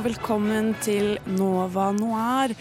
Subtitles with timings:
[0.00, 2.54] Og velkommen til Nova Noir.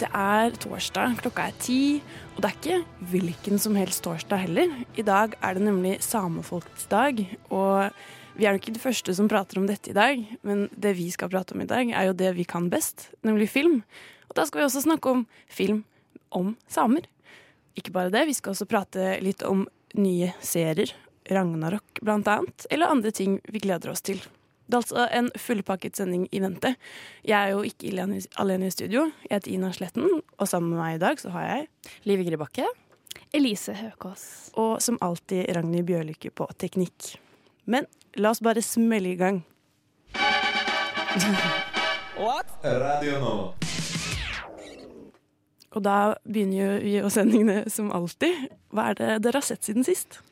[0.00, 1.98] Det er torsdag, klokka er ti,
[2.32, 4.72] og det er ikke hvilken som helst torsdag heller.
[4.96, 7.20] I dag er det nemlig samefolkets dag,
[7.52, 7.92] og
[8.38, 11.10] vi er jo ikke de første som prater om dette i dag, men det vi
[11.12, 13.82] skal prate om i dag, er jo det vi kan best, nemlig film.
[14.30, 15.84] Og da skal vi også snakke om film
[16.32, 17.04] om samer.
[17.76, 19.66] Ikke bare det, vi skal også prate litt om
[20.00, 20.96] nye serier,
[21.28, 24.24] Ragnarok blant annet, eller andre ting vi gleder oss til.
[24.70, 26.76] Det er altså en fullpakket sending i vente.
[27.26, 29.08] Jeg er jo ikke alene, i studio.
[29.26, 31.66] Jeg heter Ina Sletten, og sammen med meg i dag så har jeg
[32.06, 32.68] Live Gribakke.
[33.34, 34.52] Elise Høkås.
[34.54, 37.16] Og som alltid Ragnhild Bjørlykke på teknikk.
[37.66, 39.42] Men la oss bare smelle i gang.
[42.20, 42.54] What?
[42.62, 43.34] Radio nå.
[45.70, 48.50] Og da begynner jo vi jo sendingene som alltid.
[48.70, 50.22] Hva er det dere har sett siden sist?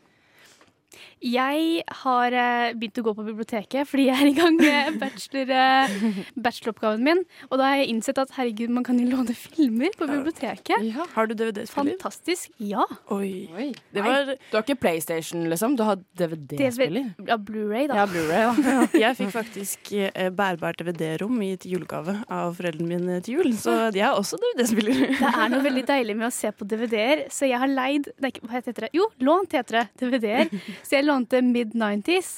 [1.24, 5.50] Jeg har eh, begynt å gå på biblioteket fordi jeg er i gang med bachelor,
[5.50, 7.22] eh, bacheloroppgaven min.
[7.48, 10.84] Og da har jeg innsett at herregud, man kan jo låne filmer på biblioteket.
[11.14, 11.96] Har du DVD-spiller?
[11.98, 12.52] Fantastisk.
[12.62, 12.86] Ja.
[13.14, 13.48] Oi.
[13.56, 13.68] Oi.
[13.94, 15.74] Det var, Du har ikke PlayStation, liksom?
[15.78, 17.10] Du har DVD-spiller?
[17.26, 18.02] Ja, Blu-ray, da.
[18.02, 18.38] Ja, Blu da.
[18.44, 18.86] Ja.
[19.08, 23.90] jeg fikk faktisk eh, bærbart DVD-rom i et julegave av foreldrene mine til jul, så
[23.94, 25.04] de har også DVD-spiller.
[25.18, 28.30] Det er noe veldig deilig med å se på DVD-er, så jeg har leid Nei,
[28.42, 28.90] hva heter det?
[28.96, 29.84] Jo, lånt heter det.
[30.00, 30.50] DVD-er.
[30.86, 32.32] Så jeg lånte mid-90s.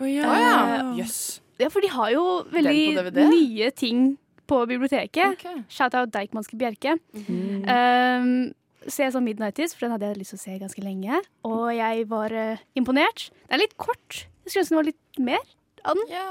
[0.00, 0.26] Oh, ja.
[0.26, 0.58] Å ja.
[0.98, 1.40] Yes.
[1.60, 4.14] Ja, for de har jo veldig nye ting
[4.50, 5.38] på biblioteket.
[5.38, 5.62] Okay.
[5.72, 6.96] Shout-out Deichmanske Bjerke.
[7.14, 7.62] Mm.
[7.64, 8.34] Um,
[8.84, 11.22] så jeg så Midnighties, for den hadde jeg lyst til å se ganske lenge.
[11.48, 13.28] Og jeg var uh, imponert.
[13.46, 14.24] Den er litt kort.
[14.44, 15.46] Jeg skulle ønske det var litt mer
[15.84, 16.10] av den.
[16.12, 16.26] Ja,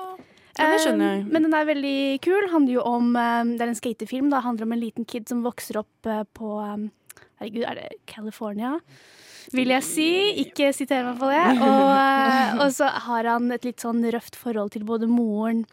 [0.60, 1.24] det skjønner jeg.
[1.24, 2.50] Um, men den er veldig kul.
[2.52, 4.30] Handler jo om, um, det er en skatefilm.
[4.34, 6.92] Det handler om en liten kid som vokser opp uh, på um,
[7.44, 8.78] Herregud, er det California?
[9.52, 10.10] Vil jeg si.
[10.46, 11.44] Ikke siter meg på det.
[11.60, 15.66] Og, eh, og så har han et litt sånn røft forhold til både moren,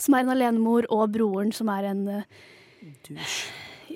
[0.00, 2.24] som er en alenemor, og broren, som er en eh,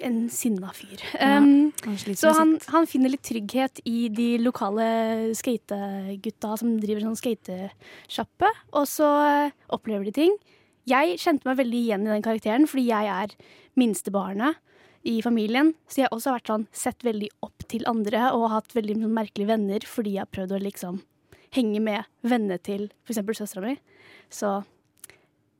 [0.04, 1.00] en sinna fyr.
[1.24, 7.16] Um, ja, så han, han finner litt trygghet i de lokale skategutta som driver sånn
[7.16, 10.36] skatesjappe, og så eh, opplever de ting.
[10.86, 13.32] Jeg kjente meg veldig igjen i den karakteren, fordi jeg er
[13.80, 14.60] minstebarnet
[15.06, 15.72] i familien.
[15.88, 19.12] Så jeg har også vært sånn, sett veldig opp til andre og hatt veldig sånn,
[19.16, 21.02] merkelige venner fordi jeg har prøvd å liksom
[21.56, 23.22] henge med vennene til f.eks.
[23.38, 23.76] søstera mi.
[24.34, 24.58] Så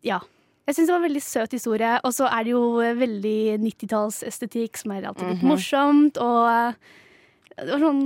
[0.07, 0.21] ja.
[0.67, 1.91] Jeg syns det var en veldig søt historie.
[2.03, 2.63] Og så er det jo
[2.99, 6.19] veldig 90-tallsestetikk, som er alltid litt morsomt.
[6.19, 6.75] Og
[7.55, 8.01] det var sånn,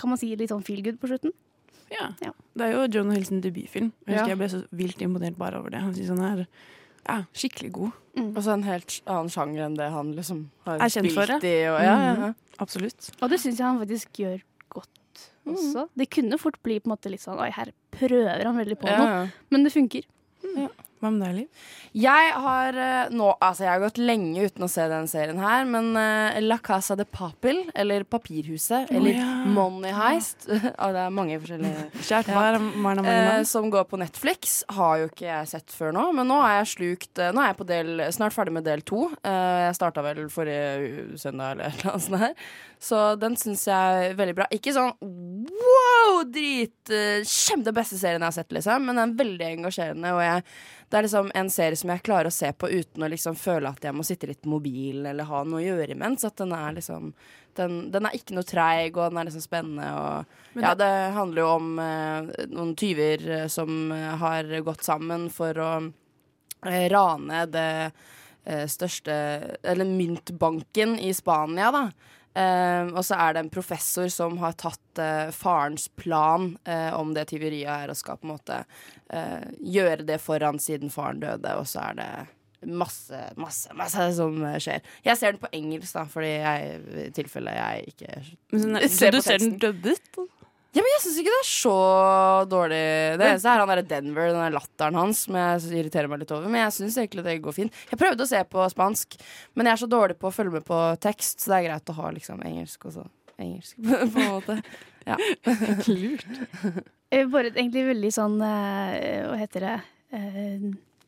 [0.00, 1.34] kan man si, litt sånn feel good på slutten.
[1.92, 2.08] Ja.
[2.24, 2.32] Ja.
[2.56, 3.92] Det er jo John Hilsons debutfilm.
[4.08, 4.32] Jeg husker Ja.
[4.32, 5.82] jeg ble så vilt imponert bare over det.
[5.84, 6.46] Han sier sånn er
[7.08, 7.90] ja, skikkelig god.
[8.16, 11.50] Og så en helt annen sjanger enn det han liksom har Er kjent for, Det.
[11.52, 11.66] i.
[11.68, 12.32] Og, ja, ja, ja.
[12.64, 13.10] Absolutt.
[13.20, 14.38] Og det syns jeg han faktisk gjør
[14.72, 15.86] godt også.
[15.94, 18.88] Det kunne fort bli på en måte litt sånn Oi, her prøver han veldig på
[18.88, 19.30] Ja, noe.
[19.50, 20.08] Men det funker.
[20.96, 21.64] Hva med deg, Liv?
[21.96, 25.66] Jeg har eh, nå Altså, jeg har gått lenge uten å se den serien her,
[25.68, 29.26] men uh, La Casa de Papel, eller Papirhuset, eller ja.
[29.52, 32.44] Money Heist ja, Det er mange forskjellige Kjært ja.
[32.56, 34.58] av mange eh, som går på Netflix.
[34.72, 37.52] Har jo ikke jeg sett før nå, men nå er jeg slukt uh, Nå er
[37.52, 39.08] jeg på del, snart ferdig med del to.
[39.26, 42.34] Jeg starta vel forrige søndag eller et eller annet sånt her.
[42.86, 44.48] Så den syns jeg er veldig bra.
[44.52, 46.92] Ikke sånn wow, drit
[47.26, 50.12] Kjempe den beste serien jeg har sett, liksom, men den er veldig engasjerende.
[50.14, 50.44] Og jeg,
[50.88, 53.72] det er liksom en serie som jeg klarer å se på uten å liksom føle
[53.72, 56.24] at jeg må sitte litt på mobilen eller ha noe å gjøre imens.
[56.28, 57.10] At den er liksom
[57.56, 59.88] den, den er ikke noe treig, og den er liksom spennende.
[59.96, 65.26] Og ja, det handler jo om eh, noen tyver eh, som eh, har gått sammen
[65.32, 65.70] for å
[66.68, 67.70] eh, rane det
[68.44, 69.16] eh, største
[69.62, 71.88] Eller myntbanken i Spania, da.
[72.36, 77.14] Eh, og så er det en professor som har tatt uh, farens plan uh, om
[77.16, 78.58] det tyveriet er og skal på en måte
[79.08, 82.10] uh, gjøre det foran siden faren døde, og så er det
[82.68, 84.84] masse, masse, masse som skjer.
[85.06, 88.98] Jeg ser den på engelsk, da, fordi jeg, i tilfelle jeg ikke ser på teksten.
[88.98, 90.20] så du ser den dubbet?
[90.76, 91.74] Ja, men jeg syns ikke det er så
[92.50, 92.80] dårlig.
[93.16, 96.34] Det eneste er han derre Denver, den der latteren hans, som jeg irriterer meg litt
[96.36, 96.50] over.
[96.52, 97.78] Men jeg syns egentlig det går fint.
[97.88, 99.16] Jeg prøvde å se på spansk,
[99.56, 101.92] men jeg er så dårlig på å følge med på tekst, så det er greit
[101.94, 103.10] å ha liksom engelsk og sånn.
[103.40, 103.76] engelsk,
[104.12, 104.58] på en måte.
[105.08, 105.16] Ja.
[105.88, 106.26] Lurt.
[107.32, 109.74] Bare et egentlig veldig sånn eh, Hva heter det?
[110.18, 110.64] Eh,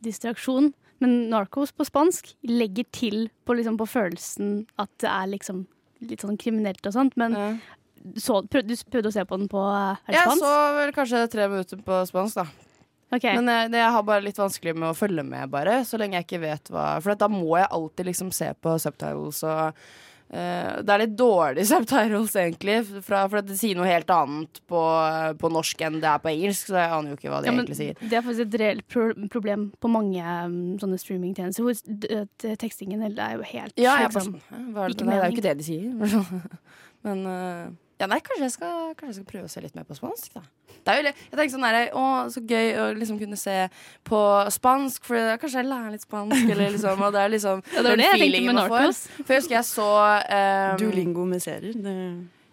[0.07, 0.71] distraksjon.
[1.03, 5.67] Men Narcos på spansk legger til på, liksom, på følelsen at det er liksom
[6.09, 7.19] litt sånn kriminelt og sånt.
[7.21, 7.51] Men Ja.
[8.17, 11.23] Så, prøv, du prøvde å se på den på eh, det Jeg så vel kanskje
[11.33, 12.47] tre minutter på spansk, da.
[13.09, 13.39] Okay.
[13.39, 15.79] Men jeg, det, jeg har bare litt vanskelig med å følge med, bare.
[15.89, 19.43] Så lenge jeg ikke vet hva For da må jeg alltid liksom se på subtitles
[19.49, 19.89] og
[20.29, 22.75] Uh, Det er litt dårlig subtitles, egentlig.
[23.01, 24.83] Fra, for det sier noe helt annet på,
[25.41, 27.55] på norsk enn det er på engelsk, så jeg aner jo ikke hva de Ja,
[27.55, 28.03] egentlig sier.
[28.03, 33.39] det er faktisk et reelt pro problem på mange um, sånne streamingtjenester, hvor tekstingen er
[33.39, 35.69] jo helt Ja, liksom, sånn «Hæ, hva er det, det er jo ikke det de
[35.71, 36.47] sier.
[37.09, 37.65] Men eh,
[37.99, 40.37] ja, nei, kanskje jeg, skal, kanskje jeg skal prøve å se litt mer på spansk,
[40.37, 40.45] da.
[40.87, 43.57] Det er jo jeg tenker sånn der, å, så gøy å liksom kunne se
[44.07, 44.21] på
[44.55, 47.83] spansk, for da kanskje jeg lærer litt spansk, eller liksom, og det er liksom Ja,
[47.83, 48.87] det var den det jeg tenkte feelingen med man får.
[48.87, 49.05] Narcos.
[49.19, 51.75] For jeg husker jeg så um, Duolingo med serier.
[51.75, 51.99] Det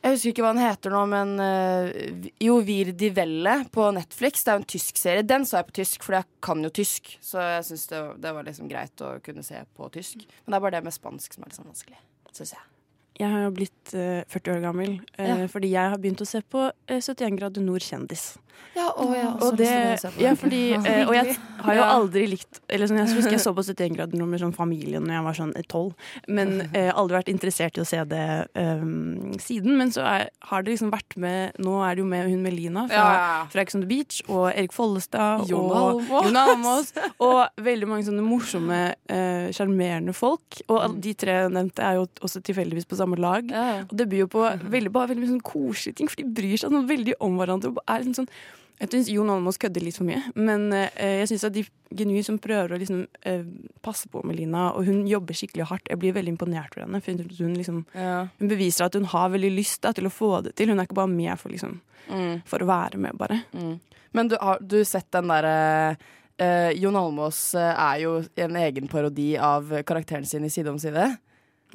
[0.05, 4.41] Jeg husker ikke hva den heter nå, men uh, Jo, Vir di Velle på Netflix.
[4.41, 5.29] Det er jo en tysk serie.
[5.29, 7.15] Den sa jeg på tysk, for jeg kan jo tysk.
[7.25, 10.25] Så jeg syns det, det var liksom greit å kunne se på tysk.
[10.43, 12.01] Men det er bare det med spansk som er litt sånn vanskelig,
[12.33, 12.71] syns jeg.
[13.19, 15.45] Jeg har jo blitt eh, 40 år gammel eh, Ja.
[15.47, 18.37] fordi jeg har begynt å se på eh, 71 grader nord kjendis.
[18.75, 19.71] Ja, å, ja, Og, det,
[20.19, 23.53] ja, fordi, eh, og jeg har jo aldri likt eller sånn, Jeg husker jeg så
[23.55, 27.17] på 71 grader nummer sånn familien når jeg var sånn tolv, 12, men eh, aldri
[27.17, 28.25] vært interessert i å se det
[28.57, 29.77] um, siden.
[29.79, 32.85] Men så er, har det liksom vært med Nå er det jo med hun Melina
[32.89, 33.45] fra, Ja, ja, ja.
[33.53, 36.91] fra Ex on the Beach og Erik Follestad Jon og Almaas.
[37.23, 38.81] Og veldig mange sånne morsomme,
[39.11, 40.59] eh, folk.
[40.67, 43.47] Og alle de tre nevnte er jo også tilfeldigvis på samme lag.
[43.51, 43.81] Ja, ja.
[43.87, 46.59] Og det byr jo på veldig, bare veldig mye sånn koselige ting, for de bryr
[46.59, 47.71] seg sånn veldig om hverandre.
[47.73, 48.31] Og er liksom sånn,
[48.79, 51.63] jeg syns Jon Almaas kødder litt for mye, men eh, jeg syns at de
[51.95, 53.43] genuint som prøver å liksom eh,
[53.85, 55.87] passe på Melina, og hun jobber skikkelig hardt.
[55.89, 57.01] Jeg blir veldig imponert over henne.
[57.39, 58.27] Hun, liksom, Ja.
[58.39, 60.69] hun beviser at hun har veldig lyst da, til å få det til.
[60.73, 63.39] Hun er ikke bare med for, liksom, Mm, for å være med, bare.
[63.53, 63.79] mm.
[64.13, 65.97] Men du, har du sett den derre
[66.39, 71.17] uh, Jon Almaas er jo en egen parodi av karakteren sin i Side om side.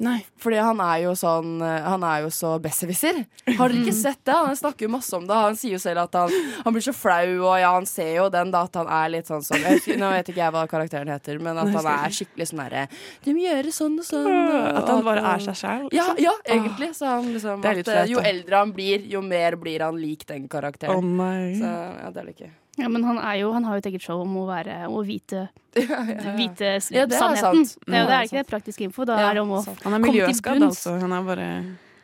[0.01, 0.23] Nei.
[0.41, 3.19] Fordi han er jo sånn eh, Han er jo så besserwisser.
[3.57, 4.33] Har dere ikke sett det?
[4.33, 5.35] Han snakker jo masse om det.
[5.35, 6.31] Han sier jo selv at han,
[6.63, 9.29] han blir så flau, og ja, han ser jo den da at han er litt
[9.29, 12.49] sånn som jeg Nå vet ikke jeg hva karakteren heter, men at han er skikkelig
[12.49, 12.85] sånn derre
[13.21, 14.31] Du må gjøre sånn og sånn.
[14.71, 15.85] At han bare er seg sjæl.
[15.93, 16.93] Ja, ja, egentlig.
[16.97, 20.25] Så han liksom Det at, eh, Jo eldre han blir, jo mer blir han lik
[20.25, 21.13] den karakteren.
[21.17, 21.53] nei.
[21.59, 22.51] Så ja, det er litt gøy.
[22.81, 25.03] Ja, men han, er jo, han har jo et eget show om å være Å
[25.05, 25.47] vite,
[26.41, 27.65] vite s- Ja, det er sannheten.
[27.65, 27.85] sant.
[27.85, 29.05] Det er det er ikke det praktisk info.
[29.05, 29.83] Da Ja, er det om å sant.
[29.83, 30.97] Han er miljøskadd, altså.
[31.01, 31.49] Han er bare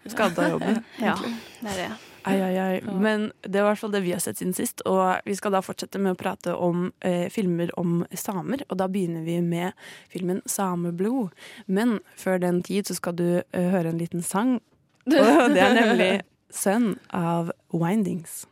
[0.08, 0.84] skadd av jobben.
[1.10, 1.16] Ja,
[1.62, 1.90] det er det.
[2.28, 2.82] Ai, ai, ai.
[2.92, 4.82] Men det var i hvert fall det vi har sett siden sist.
[4.86, 8.66] Og vi skal da fortsette med å prate om eh, filmer om samer.
[8.68, 9.72] Og da begynner vi med
[10.12, 11.32] filmen 'Sameblod'.
[11.68, 14.58] Men før den tid så skal du eh, høre en liten sang.
[15.08, 16.22] Og det er nemlig
[16.52, 18.44] 'Sønn' av Windings.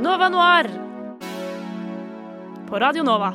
[0.00, 0.66] Nova Noir
[2.68, 3.34] på Radio Nova.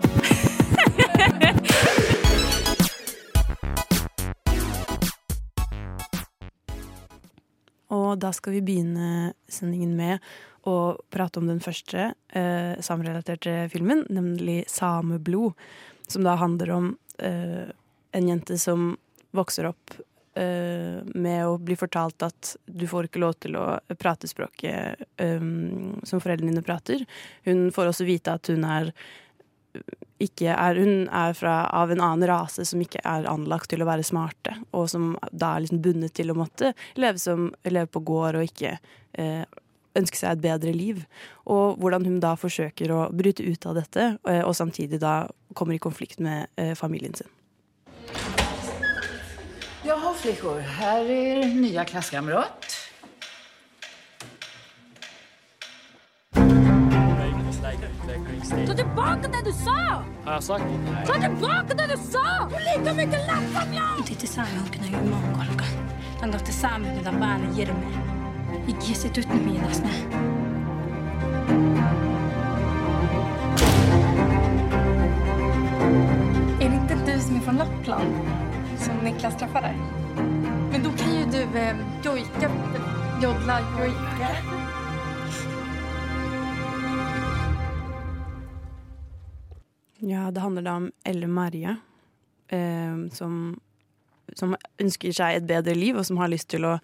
[7.88, 10.26] Og da skal vi begynne sendingen med
[10.66, 15.54] å prate om den første eh, samrelaterte filmen, nemlig 'Sameblod'.
[16.10, 17.70] Som da handler om eh,
[18.12, 18.98] en jente som
[19.38, 20.00] vokser opp
[20.40, 23.66] eh, med å bli fortalt at du får ikke lov til å
[24.00, 27.06] prate språket um, som foreldrene dine prater.
[27.48, 28.92] Hun får også vite at hun er
[30.24, 33.90] ikke er, hun er fra, av en annen rase som ikke er anlagt til å
[33.90, 38.04] være smarte, og som da er liksom bundet til å måtte leve, som, leve på
[38.08, 38.78] gård og ikke
[39.20, 39.44] eh,
[40.00, 41.04] ønske seg et bedre liv.
[41.52, 45.26] Og hvordan hun da forsøker å bryte ut av dette, eh, og samtidig da
[45.56, 47.32] kommer i konflikt med eh, familien sin.
[49.88, 52.76] Jaha flickor, här är er nya klasskamrat.
[58.68, 60.04] Ta tilbake det du sa!
[60.26, 60.64] Har jeg sagt?
[61.06, 62.50] Ta tilbake det du sa!
[62.50, 64.06] Du liker mye lappanja!
[64.06, 65.66] Titi Sami on kena Mongolka.
[66.22, 67.88] Dan tahti Sami tätä päälle jirme.
[68.68, 69.94] Ikki se med miinas ne.
[76.60, 78.45] Är det inte du som är från Lappland?
[78.86, 79.76] Som Niklas träffade?
[80.72, 82.52] Men då kan ju du eh, jojka,
[83.22, 84.28] joddla, jojka.
[89.98, 91.78] Ja, det handler da om Elle Maria,
[92.48, 93.60] eh, som
[94.38, 96.78] som ønsker seg et bedre liv, og som har lyst til å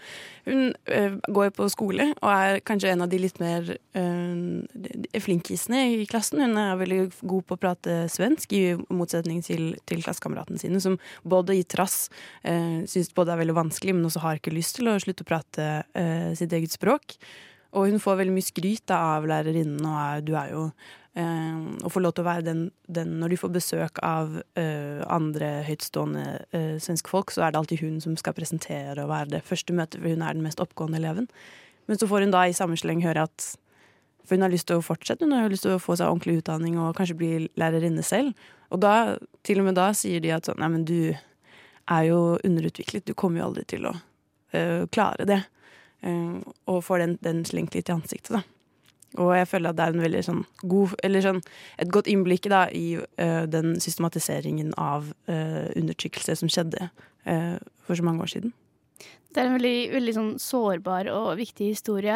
[0.45, 5.83] Hun øh, går på skole og er kanskje en av de litt mer øh, flinkisene
[5.99, 6.41] i klassen.
[6.41, 10.97] Hun er veldig god på å prate svensk, i motsetning til, til klassekameratene sine, som
[11.21, 12.07] både i trass
[12.41, 15.29] øh, syns både er veldig vanskelig, men også har ikke lyst til å slutte å
[15.29, 17.19] prate øh, sitt eget språk.
[17.71, 21.89] Og hun får veldig mye skryt av lærerinnen, og er, du er jo eh, Å
[21.91, 26.23] få lov til å være den, den Når du får besøk av eh, andre høytstående
[26.55, 29.75] eh, svenske folk, så er det alltid hun som skal presentere og være det første
[29.75, 31.27] møtet, for hun er den mest oppgående eleven.
[31.91, 33.49] Men så får hun da i samme sleng høre at
[34.23, 36.39] For hun har lyst til å fortsette, hun har lyst til å få seg ordentlig
[36.39, 38.31] utdanning og kanskje bli lærerinne selv.
[38.71, 42.37] Og da, til og med da, sier de at sånn Nei, men du er jo
[42.45, 45.41] underutviklet, du kommer jo aldri til å uh, klare det.
[46.05, 46.39] Uh,
[46.69, 48.45] og får den, den, slengt litt i ansiktet, da.
[49.19, 50.41] Og jeg føler at det er en veldig sånn
[50.71, 51.41] god Eller sånn
[51.81, 56.89] et godt innblikk da i uh, den systematiseringen av uh, undertrykkelse som skjedde
[57.85, 58.53] for så mange år siden.
[59.29, 62.15] Det er en veldig, veldig sånn sårbar og viktig historie.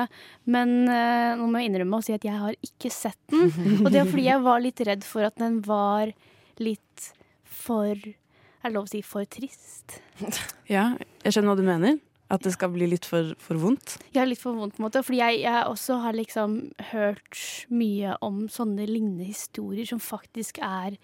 [0.49, 3.53] Men nå må jeg innrømme å si at jeg har ikke sett den.
[3.83, 6.09] Og det er fordi jeg var litt redd for at den var
[6.57, 7.11] litt
[7.45, 9.99] for Er det lov å si for trist?
[10.65, 12.01] Ja, jeg skjønner hva du mener.
[12.33, 13.99] At det skal bli litt for, for vondt?
[14.15, 15.03] Ja, litt for vondt på en måte.
[15.05, 16.57] Fordi jeg, jeg, også har liksom
[16.91, 20.97] hørt mye om sånne lignende historier som faktisk er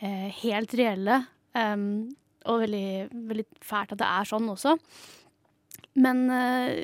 [0.00, 1.22] eh, helt reelle.
[1.54, 2.08] Um,
[2.46, 2.88] og veldig,
[3.30, 4.74] veldig, fælt at det er sånn også.
[6.02, 6.82] Men eh,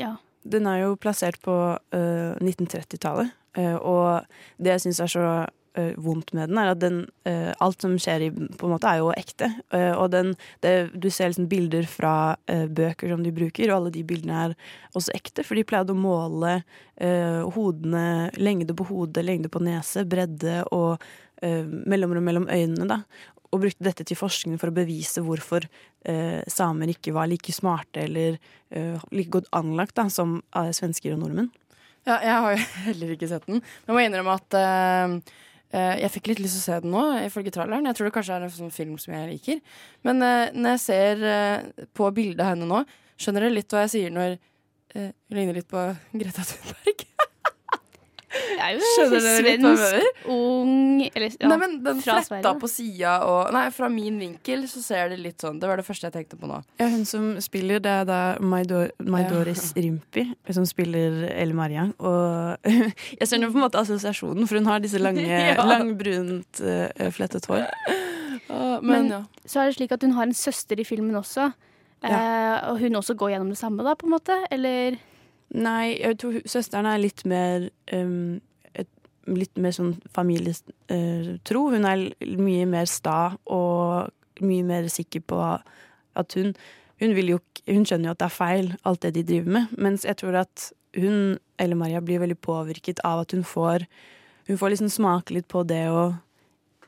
[0.00, 0.16] ja.
[0.44, 5.28] Den er jo plassert på uh, 1930-tallet, uh, og det jeg syns er så
[5.98, 9.00] vondt med den, er at den, uh, alt som skjer i på en måte er
[9.02, 9.48] jo ekte.
[9.74, 12.14] Uh, og den, det, du ser liksom bilder fra
[12.46, 14.56] bøker som de bruker, og alle de bildene er
[14.94, 15.44] også ekte.
[15.46, 16.60] For de pleide å måle
[17.54, 21.02] hodene, lengde på hodet, lengde på nese, bredde og
[21.42, 22.86] mellomrom mellom øynene.
[22.86, 23.00] da
[23.54, 28.02] og brukte dette til forskning for å bevise hvorfor eh, samer ikke var like smarte
[28.02, 28.38] eller
[28.74, 31.52] eh, like godt anlagt da, som eh, svensker og nordmenn.
[32.04, 33.62] Ja, jeg har jo heller ikke sett den.
[33.62, 34.58] Men jeg må innrømme at
[35.74, 37.88] jeg fikk litt lyst til å se den nå, ifølge traileren.
[37.90, 39.62] Jeg tror det kanskje er en sånn film som jeg liker.
[40.06, 41.24] Men når jeg ser
[41.98, 42.84] på bildet av henne nå,
[43.18, 44.36] skjønner dere litt hva jeg sier når
[44.94, 47.06] hun ligner litt på Greta Thunberg?
[48.34, 48.90] Det er jo
[49.38, 54.64] svensk, ung eller, ja, Nei, men Den fletta på sida og Nei, fra min vinkel
[54.70, 56.60] så ser det litt sånn Det var det første jeg tenkte på nå.
[56.80, 59.84] Ja, Hun som spiller, det er da Maidoris ja.
[59.84, 61.86] Rimpi, som spiller Elle Maria.
[61.98, 62.70] Og
[63.20, 65.56] jeg ser nå på en måte assosiasjonen, for hun har disse lange, ja.
[65.68, 67.66] langbrunt uh, flettet hår.
[68.48, 69.12] Uh, men, men
[69.46, 71.50] så er det slik at hun har en søster i filmen også.
[72.04, 74.36] Uh, og hun også går gjennom det samme, da, på en måte?
[74.52, 74.98] Eller?
[75.54, 78.40] Nei, jeg tror søsteren er litt mer um,
[78.74, 78.90] et,
[79.30, 81.66] Litt mer sånn familietro.
[81.68, 86.52] Uh, hun er mye mer sta og mye mer sikker på at hun
[87.02, 89.72] hun, jo, hun, skjønner jo at det er feil, alt det de driver med.
[89.82, 93.88] Mens jeg tror at hun, eller Maria, blir veldig påvirket av at hun får
[94.44, 96.18] Hun får liksom smake litt på det å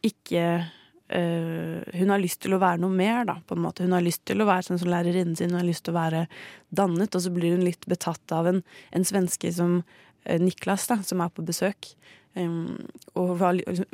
[0.04, 0.66] ikke
[1.06, 3.84] Uh, hun har lyst til å være noe mer, da, på en måte.
[3.86, 6.00] Hun har lyst til å være sånn som lærerinnen sin, hun har lyst til å
[6.00, 6.24] være
[6.74, 10.98] dannet, og så blir hun litt betatt av en, en svenske som uh, Niklas, da,
[11.06, 11.92] som er på besøk.
[12.36, 12.74] Um,
[13.16, 13.40] og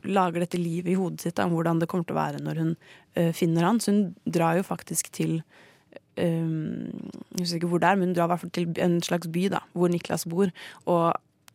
[0.02, 2.62] lager dette livet i hodet sitt da, om hvordan det kommer til å være når
[2.62, 3.78] hun uh, finner han.
[3.78, 5.37] Så hun drar jo faktisk til
[6.16, 6.88] um,
[7.37, 9.31] Jeg husker ikke hvor det er, men hun drar i hvert fall til en slags
[9.31, 10.50] by da, hvor Niklas bor.
[10.88, 11.04] Og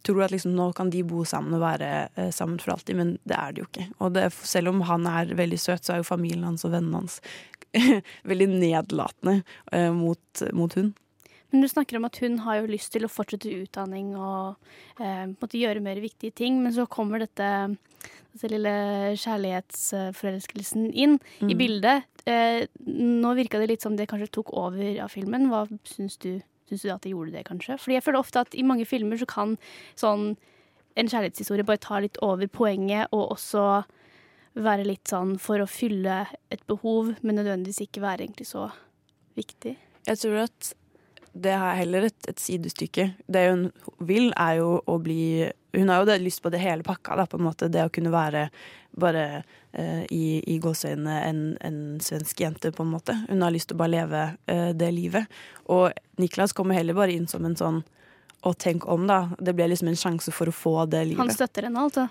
[0.08, 3.16] tror at liksom, nå kan de bo sammen og være eh, sammen for alltid, men
[3.28, 3.88] det er det jo ikke.
[4.04, 7.04] Og det, selv om han er veldig søt, så er jo familien hans og vennene
[7.04, 7.20] hans
[8.32, 9.42] veldig nedlatende
[9.76, 10.94] eh, mot, mot hun.
[11.50, 14.58] Men du snakker om at hun har jo lyst til å fortsette utdanning og
[15.00, 17.48] eh, måtte gjøre mer viktige ting, men så kommer dette,
[18.34, 18.74] dette lille
[19.22, 21.54] kjærlighetsforelskelsen inn mm.
[21.54, 22.24] i bildet.
[22.28, 25.48] Eh, nå virka det litt som det kanskje tok over av filmen.
[25.52, 26.34] Hva syns du?
[26.68, 27.78] Syns du at det gjorde det, kanskje?
[27.80, 29.56] Fordi jeg føler ofte at i mange filmer så kan
[30.00, 30.34] sånn
[30.98, 33.84] en kjærlighetshistorie bare ta litt over poenget, og også
[34.58, 38.66] være litt sånn for å fylle et behov, men nødvendigvis ikke være egentlig så
[39.38, 39.76] viktig.
[40.08, 40.74] Jeg tror at
[41.38, 43.12] det er heller et, et sidestykke.
[43.30, 43.68] Det hun
[44.02, 45.46] vil, er jo å bli
[45.78, 47.68] Hun har jo lyst på det hele pakka, da, på en måte.
[47.70, 48.48] Det å kunne være
[48.98, 49.26] bare
[49.78, 53.14] uh, i, i gåseøynene en, en, svensk jente, på en måte.
[53.30, 55.38] Hun har lyst til å bare leve uh, det livet.
[55.74, 57.84] Og Niklas kommer heller bare inn som en sånn
[58.46, 59.28] å tenk om, da.
[59.38, 61.22] Det blir liksom en sjanse for å få det livet.
[61.22, 62.08] Han støtter henne, da.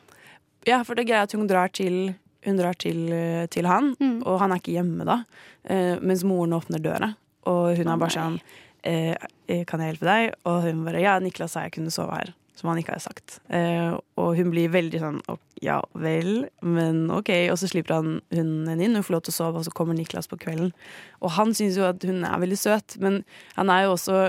[0.67, 2.15] Ja, for det er greit at hun drar til
[2.47, 3.09] hun drar til,
[3.51, 4.21] til han, mm.
[4.23, 5.17] og han er ikke hjemme da.
[5.67, 7.11] Uh, mens moren åpner døra,
[7.51, 8.39] og hun er bare sånn
[9.67, 10.35] Kan jeg hjelpe deg?
[10.47, 12.31] Og hun bare Ja, Niklas sa jeg kunne sove her.
[12.57, 13.39] Som han ikke har sagt.
[13.53, 17.31] Eh, og hun blir veldig sånn «Å, ja vel, men OK.
[17.53, 19.97] Og så slipper han hunden inn, hun får lov til å sove, og så kommer
[19.97, 20.73] Niklas på kvelden.
[21.21, 23.23] Og han syns jo at hun er veldig søt, men
[23.59, 24.21] han er jo også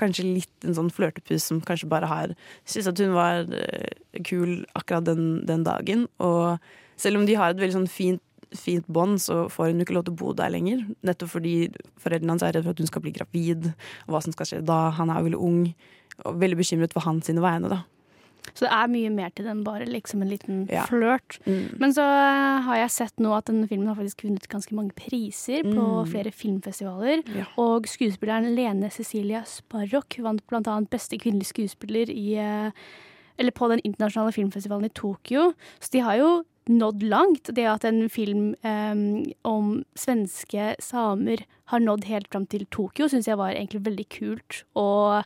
[0.00, 3.92] kanskje litt en sånn flørtepus som kanskje bare har syntes at hun var eh,
[4.24, 6.08] kul akkurat den, den dagen.
[6.24, 6.56] Og
[7.00, 8.24] selv om de har et veldig sånn fint
[8.54, 10.84] fint bånd, så får hun ikke lov til å bo der lenger.
[11.06, 11.54] Nettopp fordi
[12.00, 13.70] foreldrene hans er redd for at hun skal bli gravid,
[14.06, 14.78] og hva som skal skje da.
[14.98, 15.64] Han er veldig ung,
[16.24, 17.82] og veldig bekymret for hans sine vegne, da.
[18.54, 20.84] Så det er mye mer til den bare liksom en liten Ja.
[20.84, 21.38] flørt.
[21.46, 21.78] Mm.
[21.80, 24.92] Men så eh, har jeg sett nå at denne filmen har faktisk vunnet ganske mange
[24.94, 26.06] priser på Mm.
[26.12, 27.22] flere filmfestivaler.
[27.34, 27.46] Ja.
[27.58, 32.70] Og skuespilleren Lene Cecilia Sparrock vant blant annet beste kvinnelige skuespiller i eh,
[33.38, 35.54] eller på den internasjonale filmfestivalen i Tokyo.
[35.80, 37.50] Så de har jo nådd langt.
[37.52, 43.26] Det at en film um, om svenske samer har nådd helt fram til Tokyo, syns
[43.26, 45.24] jeg var egentlig veldig kult å,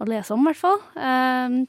[0.00, 0.82] å lese om, i hvert fall.
[0.96, 1.62] Um,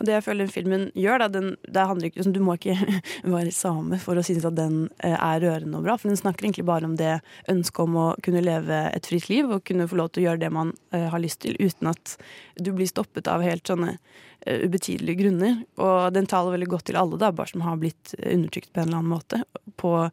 [0.00, 2.76] Og det jeg føler filmen gjør, da, den, det handler ikke, liksom, du må ikke
[3.34, 5.98] være same for å synes at den eh, er rørende og bra.
[6.00, 7.18] For den snakker egentlig bare om det
[7.52, 10.42] ønsket om å kunne leve et fritt liv og kunne få lov til å gjøre
[10.46, 12.16] det man eh, har lyst til, uten at
[12.56, 15.60] du blir stoppet av helt sånne eh, ubetydelige grunner.
[15.84, 18.88] Og den taler veldig godt til alle, da, bare som har blitt undertrykt på en
[18.88, 19.44] eller annen måte.
[19.76, 20.08] På.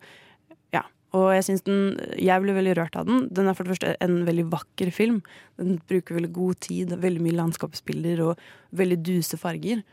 [1.16, 1.84] Og jeg synes den,
[2.20, 3.28] jeg ble veldig rørt av den.
[3.32, 5.22] Den er for det første en veldig vakker film.
[5.60, 8.42] Den bruker veldig god tid, veldig mye landskapsbilder og
[8.76, 9.86] veldig duse farger.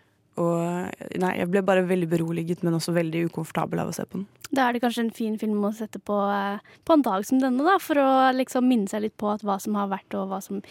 [0.43, 0.91] Og
[1.23, 4.27] nei, jeg ble bare veldig beroliget, men også veldig ukomfortabel av å se på den.
[4.51, 7.39] Da er det kanskje en fin film å sette på, eh, på en dag som
[7.39, 10.43] denne, da, for å liksom minne seg litt på hva som har vært og hva
[10.43, 10.63] som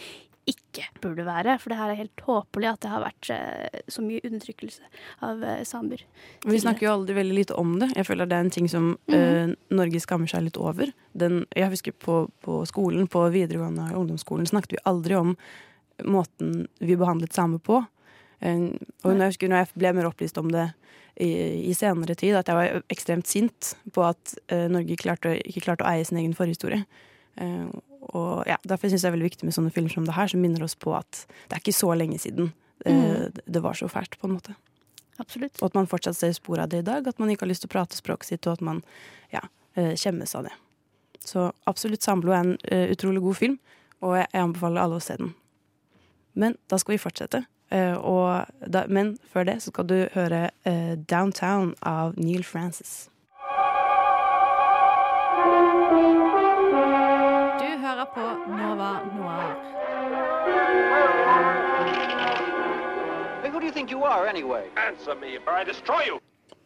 [0.49, 1.55] ikke burde være.
[1.61, 4.89] For det her er helt håpelig at det har vært eh, så mye undertrykkelse
[5.27, 6.03] av eh, samer.
[6.45, 7.91] Vi snakker jo aldri veldig lite om det.
[7.97, 10.91] Jeg føler det er en ting som eh, Norge skammer seg litt over.
[11.13, 15.35] Den, jeg husker på, på skolen, på videregående og ungdomsskolen, snakket vi aldri om
[16.03, 17.83] måten vi behandlet samer på.
[18.43, 20.65] Og når jeg husker når jeg ble mer opplyst om det
[21.15, 21.29] i,
[21.69, 25.85] i senere tid, at jeg var ekstremt sint på at uh, Norge klarte, ikke klarte
[25.85, 26.83] å eie sin egen forhistorie.
[27.41, 27.69] Eh,
[28.13, 30.29] og ja, Derfor syns jeg det er veldig viktig med sånne filmer som det her,
[30.29, 33.31] som minner oss på at det er ikke så lenge siden Mm.
[33.45, 34.55] det var så fælt, på en måte.
[35.17, 35.61] Absolutt.
[35.61, 37.07] Og at man fortsatt ser spor av det i dag.
[37.07, 38.81] At man ikke har lyst til å prate språket sitt, og at man
[39.31, 39.43] ja,
[39.75, 40.55] eh, skjemmes av det.
[41.23, 43.59] Så absolutt Samblo er en uh, utrolig god film,
[44.03, 45.31] og jeg, jeg anbefaler alle å se den.
[46.35, 47.45] Men da skal vi fortsette.
[47.71, 53.07] Uh, og da, men før det så skal du høre uh, 'Downtown' av Neil Francis.
[58.03, 59.55] Hører på Nova Noir.
[63.41, 64.63] Hey, who do you think you are, anyway?
[64.75, 66.19] Answer me, or I destroy you!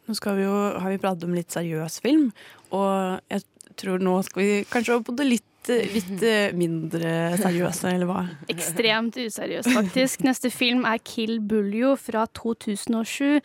[0.07, 2.31] Nå skal vi jo, har vi pratet om litt seriøs film,
[2.71, 3.43] og jeg
[3.77, 8.07] tror nå skal vi kanskje over på det litt, eh, litt eh, mindre seriøse, eller
[8.09, 8.21] hva?
[8.53, 10.23] Ekstremt useriøst, faktisk.
[10.23, 13.41] Neste film er 'Kill Buljo' fra 2007.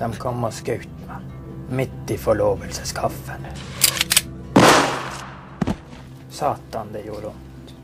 [0.00, 1.36] De kom og skjøt meg
[1.70, 3.46] midt i forlovelseskaffen.
[6.40, 7.74] Satan, det gjorde vondt.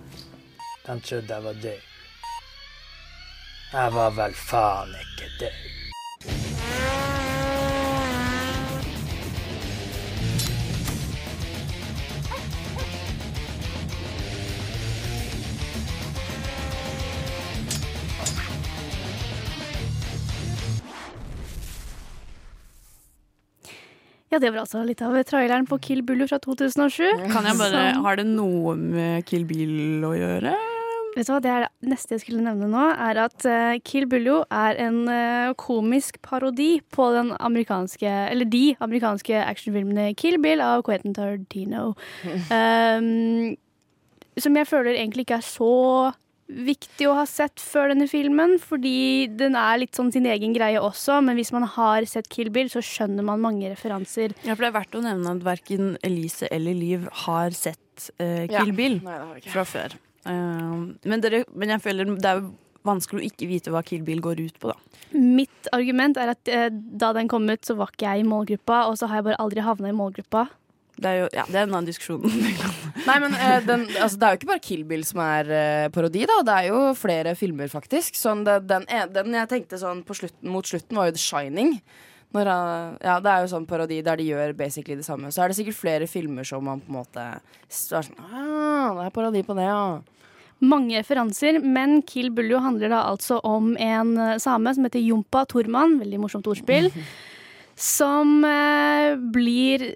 [0.86, 1.80] De trodde jeg var død.
[3.72, 5.75] Jeg var vel faen ikke død.
[24.36, 27.30] Ja, det var altså litt av traileren på 'Kill Bullo fra 2007.
[27.32, 30.52] Kan jeg bare, Har det noe med Kill Bill å gjøre?
[31.16, 34.04] Vet du hva, Det er det neste jeg skulle nevne nå, er at eh, Kill
[34.04, 40.60] Bullo er en eh, komisk parodi på den amerikanske, eller de amerikanske actionfilmene Kill Bill
[40.60, 41.94] av Quentin Tarantino.
[42.52, 43.56] Um,
[44.36, 46.12] som jeg føler egentlig ikke er så
[46.46, 50.80] viktig å ha sett før denne filmen, fordi den er litt sånn sin egen greie
[50.82, 54.34] også, men hvis man har sett Kill Bill, så skjønner man mange referanser.
[54.46, 57.82] Ja, for det er verdt å nevne at verken Elise eller Liv har sett
[58.20, 58.60] Ja.
[58.60, 59.94] Kill Bill Nei, fra før.
[60.26, 62.50] Uh, men, dere, men jeg føler det er jo
[62.86, 65.00] vanskelig å ikke vite hva Kill Bill går ut på, da.
[65.16, 68.84] Mitt argument er at uh, da den kom ut, så var ikke jeg i målgruppa,
[68.90, 70.44] og så har jeg bare aldri havna i målgruppa.
[70.96, 72.24] Det er jo ja, det er en annen diskusjon.
[73.08, 75.86] Nei, men eh, den, altså, Det er jo ikke bare Kill Bill som er eh,
[75.92, 76.40] parodi, da.
[76.46, 78.16] Det er jo flere filmer, faktisk.
[78.18, 81.76] Sånn, det, den, den jeg tenkte sånn på slutten, mot slutten, var jo The Shining.
[82.34, 82.48] Når,
[83.06, 85.30] ja, det er jo sånn parodi der de gjør basically det samme.
[85.32, 87.38] Så er det sikkert flere filmer som man på en måte er
[87.72, 90.02] sånn ah, Det er parodi på det, ja.
[90.64, 95.44] Mange referanser, men Kill Buljo handler da altså om en eh, same som heter Jompa
[95.52, 96.88] Tormann, veldig morsomt ordspill,
[97.96, 99.90] som eh, blir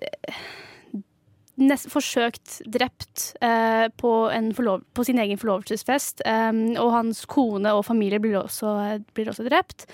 [1.60, 6.22] nest, forsøkt drept eh, på, en forlov, på sin egen forlovelsesfest.
[6.24, 8.74] eh, og hans kone og familie blir også,
[9.14, 9.86] blir også drept.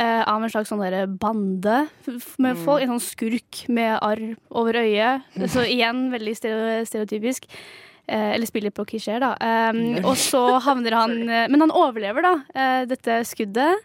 [0.00, 1.88] eh, av en slags sånn der bande
[2.38, 2.64] med Mm.
[2.64, 2.82] folk.
[2.82, 5.22] En sånn skurk med arr over øyet.
[5.52, 6.34] Så igjen veldig
[6.88, 7.44] stereotypisk.
[8.08, 9.36] Eh, eller spiller på klisjeer, da.
[9.70, 13.78] Um, og så havner han eh, Men han overlever, da, eh, dette skuddet.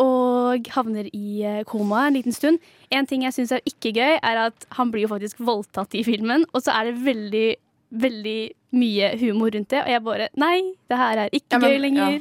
[0.00, 2.58] Og havner i eh, koma en liten stund.
[2.90, 6.04] En ting jeg syns er ikke gøy, er at han blir jo faktisk voldtatt i
[6.06, 6.46] filmen.
[6.54, 7.48] Og så er det veldig,
[7.92, 8.38] veldig
[8.72, 9.82] mye humor rundt det.
[9.84, 10.56] Og jeg bare Nei,
[10.88, 12.12] det her er ikke Ja, men- gøy lenger.
[12.12, 12.18] ja.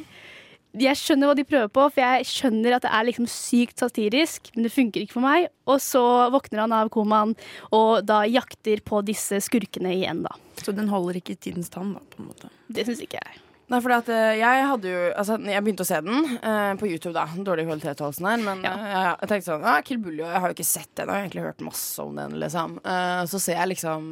[0.73, 4.53] Jeg skjønner hva de prøver på, for jeg skjønner at det er liksom sykt satirisk,
[4.55, 5.49] men det funker ikke for meg.
[5.67, 5.99] Og så
[6.31, 7.35] våkner han av komaen
[7.75, 10.31] og da jakter på disse skurkene igjen, da.
[10.63, 12.47] Så den holder ikke tidens tann, da, på en måte.
[12.71, 13.41] Det syns ikke jeg.
[13.71, 16.89] Nei, for at, eh, jeg hadde jo Altså, jeg begynte å se den eh, på
[16.89, 17.27] YouTube, da.
[17.31, 18.45] Dårlig kvalitet og alt sånt der.
[18.45, 18.73] Men ja.
[18.75, 21.07] jeg, jeg tenkte sånn ah, Kill Buljo, jeg har jo ikke sett den.
[21.07, 22.79] Jeg har egentlig hørt masse om den, liksom.
[22.83, 24.09] Eh, så ser jeg liksom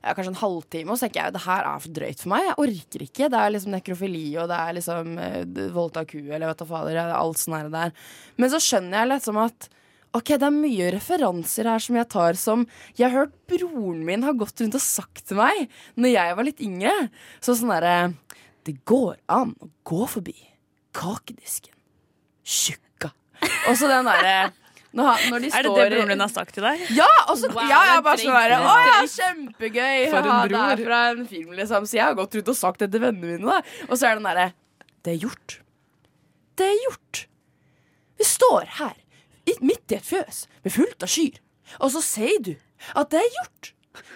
[0.00, 2.46] ja, kanskje en halvtime, og så tenker jeg det her er for drøyt for meg.
[2.46, 3.26] Jeg orker ikke.
[3.32, 6.96] Det er liksom nekrofili, og det er liksom uh, voldta ku, eller vet da fader.
[6.96, 7.92] det er Alt sånn her der.
[8.40, 9.70] Men så skjønner jeg liksom at
[10.10, 12.64] Ok, det er mye referanser her som jeg tar som
[12.98, 16.48] Jeg har hørt broren min har gått rundt og sagt til meg Når jeg var
[16.48, 16.94] litt yngre.
[17.38, 17.94] Så sånn derre
[18.68, 20.36] Det går an å gå forbi
[20.96, 21.74] kakedisken.
[22.44, 23.12] Tjukka.
[23.70, 24.50] Og så den derre
[24.90, 26.80] når, når de Er det det broren din har sagt til deg?
[26.96, 27.06] Ja!
[27.30, 28.54] Og så, Wow, ja, jeg det bare sånn der.
[28.58, 29.98] Å ja, kjempegøy!
[30.10, 31.86] For en Haha, Det er fra en film, liksom.
[31.86, 33.46] Så jeg har gått rundt og sagt det til vennene mine.
[33.60, 33.84] Da.
[33.86, 34.48] Og så er den derre
[35.06, 35.60] Det er gjort.
[36.58, 37.22] Det er gjort.
[38.20, 38.96] Vi står her,
[39.64, 41.38] midt i et fjøs, med fullt av kyr.
[41.78, 42.52] Og så sier du
[42.98, 43.70] at det er gjort.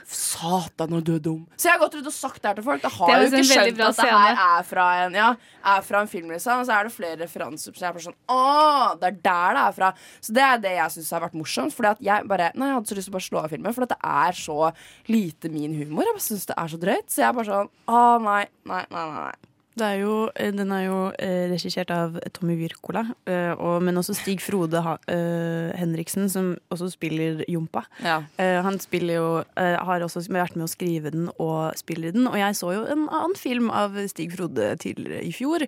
[0.07, 1.42] Satan, du er dum.
[1.57, 2.83] Så jeg har gått rundt og sagt det her til folk.
[2.85, 5.29] Da har Det er jeg jo ikke skjønt at det her er fra en, ja,
[5.75, 6.61] er fra en film, liksom.
[6.62, 7.73] Og så er det flere referanser.
[7.75, 9.92] Så jeg er bare sånn Å, det er der det er fra.
[10.20, 11.75] Så det er det jeg syns har vært morsomt.
[11.77, 13.75] Fordi at jeg bare Nei, jeg hadde så lyst til å bare slå av filmen.
[13.77, 14.59] For det er så
[15.11, 16.07] lite min humor.
[16.09, 17.09] Jeg bare syns det er så drøyt.
[17.11, 19.09] Så jeg er bare sånn Å, nei, nei, nei.
[19.18, 19.53] nei.
[19.74, 23.98] Det er jo, eh, den er jo eh, regissert av Tommy Wirkola, eh, og, men
[23.98, 27.82] også Stig Frode ha, eh, Henriksen, som også spiller Jompa.
[28.04, 28.20] Ja.
[28.38, 32.28] Eh, han spiller jo, har også vært med å skrive den og spiller den.
[32.30, 35.66] Og jeg så jo en annen film av Stig Frode tidligere i fjor,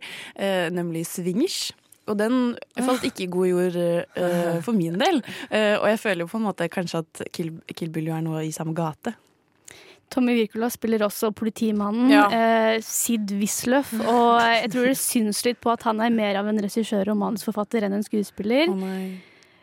[0.71, 1.73] nemlig 'Swingers'.
[2.07, 3.77] Og den falt ikke i god jord
[4.63, 5.23] for min del.
[5.51, 8.55] Og jeg føler jo på en måte kanskje at Kill, Kill Bill er noe i
[8.55, 9.17] samme gate.
[10.11, 12.27] Tommy Wirkola spiller også politimannen Ja.
[12.31, 13.93] eh, Sid Wisløff.
[14.07, 17.19] Og jeg tror det syns litt på at han er mer av en regissør og
[17.23, 18.71] manusforfatter enn en skuespiller.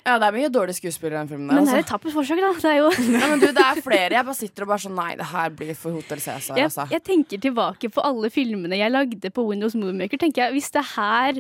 [0.04, 1.48] Ja, det er mye dårlige skuespillere i den filmen.
[1.48, 1.86] Men det er altså.
[1.86, 2.50] et tappert forsøk, da.
[2.60, 2.90] Det er jo
[3.22, 4.10] Ja, men du, det er flere.
[4.12, 6.88] Jeg bare sitter og bare sånn Nei, det her blir for Hotel Cæsar, jeg, altså.
[6.92, 10.20] jeg tenker tilbake på alle filmene jeg lagde på Windows Moviemaker.
[10.20, 11.40] tenker jeg, Hvis det her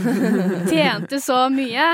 [0.72, 1.90] tjente så mye,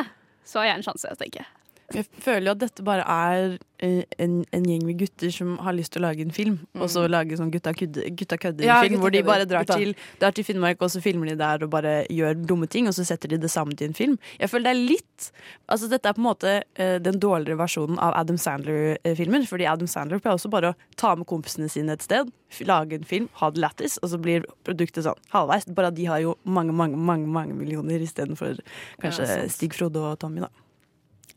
[0.46, 1.16] så har jeg en sjanse.
[1.18, 1.50] tenker jeg.
[1.94, 5.76] Jeg føler jo at dette bare er eh, en, en gjeng med gutter som har
[5.76, 8.80] lyst til å lage en film, og så lage sånn gutta kødde, gutta kødder Ja,
[8.82, 11.70] gutta hvor de bare drar til, drar til Finnmark, og så filmer de der og
[11.70, 14.16] bare gjør dumme ting, og så setter de det sammen til en film.
[14.40, 15.28] Jeg føler det er litt
[15.72, 19.88] Altså dette er på en måte uh, den dårligere versjonen av Adam Sandler-filmer, fordi Adam
[19.88, 22.28] Sandler pleier også bare å ta med kompisene sine et sted,
[22.68, 25.66] lage en film, ha det lættis, og så blir produktet sånn halvveis.
[25.72, 28.60] Bare at de har jo mange, mange, mange, mange millioner istedenfor
[29.02, 29.42] kanskje Ja.
[29.50, 30.52] Stig Frode og Tommy, da.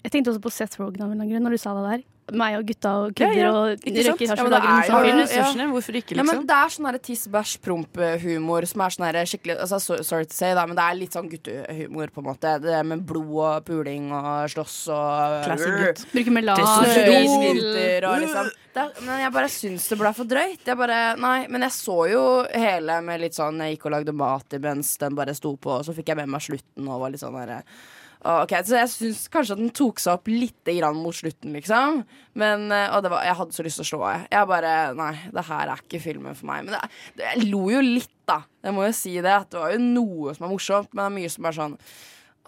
[0.04, 2.08] Jeg tenkte også på Seth Rogan av en grunn når du sa det der.
[2.30, 4.84] Meg og gutta og Ja, kødder ja, og ikke røyker hasj Ja, og lager en
[4.86, 5.20] sånn film.
[5.20, 6.48] ressursene, hvorfor ikke, Ja, men liksom?
[6.48, 10.66] det er sånn tiss, bæsj, promp-humor som er sånn skikkelig altså, Sorry to say, da,
[10.70, 12.54] men det er litt sånn guttehumor, på en måte.
[12.62, 16.06] Det med blod og puling og slåss og Classic gutt.
[16.14, 20.66] Bruker Snøskilter og liksom det Men jeg bare syns det ble for drøyt.
[20.70, 24.14] Jeg bare, nei, Men jeg så jo hele med litt sånn Jeg gikk og lagde
[24.14, 27.10] mat mens den bare sto på, og så fikk jeg med meg slutten og var
[27.10, 30.68] litt sånn derre Å, Ok, Så jeg syns kanskje at den tok seg opp litt
[30.98, 32.04] mot slutten, liksom.
[32.36, 34.28] Men, eh, og var, jeg hadde så lyst til å slå av.
[34.30, 36.66] Jeg bare Nei, det her er ikke filmen for meg.
[36.66, 38.42] Men det, det, jeg lo jo litt, da.
[38.62, 39.32] Jeg må jo si det.
[39.32, 41.78] At det var jo noe som er morsomt, men det er mye som er sånn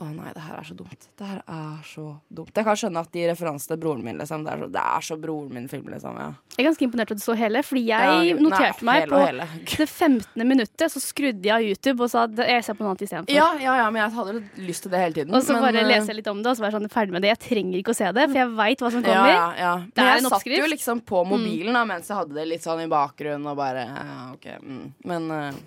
[0.01, 1.07] å nei, det her er så dumt.
[1.19, 2.51] Det her er så dumt.
[2.55, 5.05] Jeg kan skjønne at de referansene til broren min, liksom, det, er så, det er
[5.07, 6.19] så broren min-film, liksom.
[6.21, 6.27] Ja.
[6.55, 9.03] Jeg er ganske imponert over at du så hele, fordi Ja, jeg nei, noterte meg
[9.03, 9.47] hele på hele.
[9.81, 10.45] det 15.
[10.51, 13.35] minuttet, så skrudde jeg av YouTube og sa at jeg ser på noe annet istedenfor.
[13.35, 15.35] Ja, ja, ja, men jeg hadde lyst til det hele tiden.
[15.37, 16.93] Og så men, bare eh, leser jeg litt om det, og så var jeg sånn
[16.93, 17.33] ferdig med det.
[17.33, 19.33] Jeg trenger ikke å se det, for jeg veit hva som kommer.
[19.33, 19.75] ja, ja.
[19.91, 22.65] Det Men er jeg satt jo liksom på mobilen da, mens jeg hadde det litt
[22.65, 24.49] sånn i bakgrunnen og bare ja, OK.
[24.61, 24.83] Mm.
[25.09, 25.61] Men eh,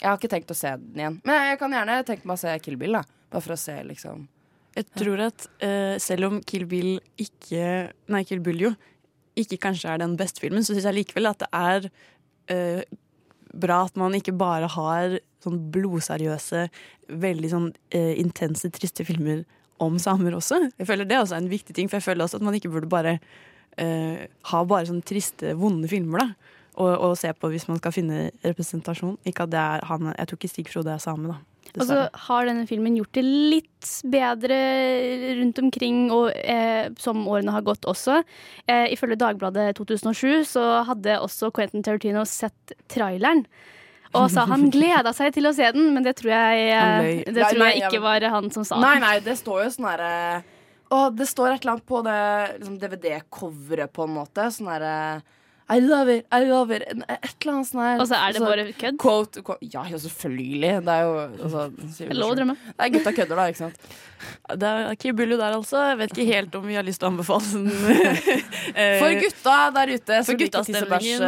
[0.00, 1.14] jeg har ikke tenkt å se den igjen.
[1.24, 3.04] Men jeg kan gjerne tenke meg å se Kill Bill, da.
[3.34, 4.28] Bare for å se, liksom.
[4.74, 8.74] Jeg tror at uh, selv om Kill Bill ikke Nei, Kill Bill jo
[9.38, 11.88] ikke kanskje er den beste filmen, så syns jeg likevel at det er
[12.54, 12.82] uh,
[13.64, 16.68] bra at man ikke bare har sånn blodseriøse,
[17.24, 19.42] veldig sånn uh, intense, triste filmer
[19.82, 20.60] om samer også.
[20.78, 22.70] Jeg føler Det er også en viktig ting, for jeg føler også at man ikke
[22.70, 23.18] burde bare
[23.74, 26.53] ha bare sånne triste, vonde filmer, da.
[26.74, 29.18] Og, å, se på hvis man skal finne representasjon.
[29.28, 31.36] Ikke at det er han Jeg tror ikke Stig Frode er same, da.
[31.74, 34.56] Og så har denne filmen gjort det litt bedre
[35.40, 38.20] rundt omkring, og eh, som årene har gått også.
[38.70, 43.42] Eh, ifølge Dagbladet 2007 så hadde også Quentin Tarantino sett traileren.
[44.14, 47.48] Og sa han gleda seg til å se den, men det tror jeg, eh, det
[47.48, 50.12] tror jeg ikke var han som sa Nei, nei, det står jo sånn herre
[50.94, 52.20] Å, det står et eller annet på det
[52.60, 54.46] liksom, DVD-coveret, på en måte.
[54.54, 54.94] Sånn herre
[55.70, 56.82] I love it, I love it.
[56.84, 58.00] Et eller annet sånn her.
[58.02, 58.98] Og så er det bare kødd?
[59.00, 60.72] Quote, quote, ja, ja, selvfølgelig.
[60.84, 61.14] Det er jo
[61.46, 62.56] altså, Det er lov å drømme.
[62.68, 63.94] Det er gutta kødder, da, ikke sant?
[64.56, 65.80] Det er Kibulu der, altså.
[65.90, 67.70] Jeg vet ikke helt om vi har lyst til å anbefale den.
[68.74, 71.18] Eh, For gutta der ute For som liker guttastemningen.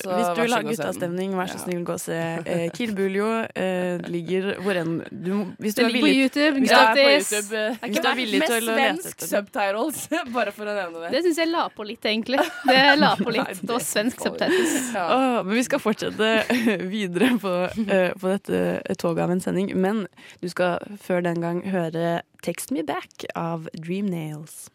[0.00, 2.94] så Hvis du vil så ha guttastemning, vær så snill, gå og se eh, Kill
[2.96, 3.26] Buljo.
[3.54, 7.04] Eh, ligger hvor enn du, Hvis du Det er villig YouTube, hvis du på.
[7.04, 9.32] YouTube, eh, Hvis du er villig med til å lete svensk etter den.
[9.34, 10.00] subtitles,
[10.38, 11.12] bare for å nevne det.
[11.14, 12.40] Det syns jeg la på litt, egentlig.
[12.70, 13.53] Det la på litt.
[13.60, 14.74] Det var svensk subtitles.
[14.98, 16.30] Oh, men vi skal fortsette
[16.94, 19.72] videre på, uh, på dette toget av en sending.
[19.76, 20.06] Men
[20.42, 24.68] du skal før den gang høre 'Text Me Back' av Dream Nails.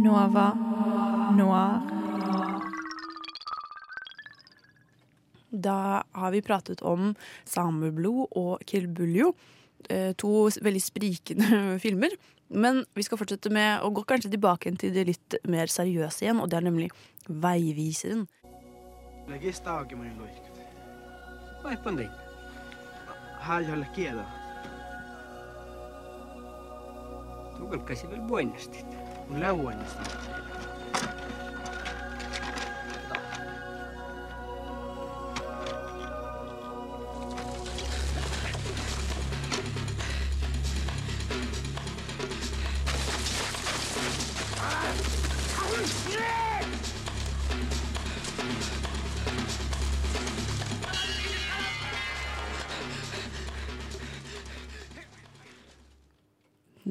[0.00, 0.50] Nova
[1.36, 1.80] Noir.
[5.50, 9.32] Da har vi pratet om Sameblod og Kill Buljo.
[9.90, 12.10] eh, To veldig sprikende filmer.
[12.50, 16.40] Men vi skal fortsette med å gå kanskje tilbake til det litt mer seriøse igjen,
[16.42, 16.90] og det er nemlig
[17.28, 18.26] Veiviseren.
[19.30, 20.58] Legistä auki loikat.
[21.62, 22.10] Vai panding.
[23.40, 23.62] Här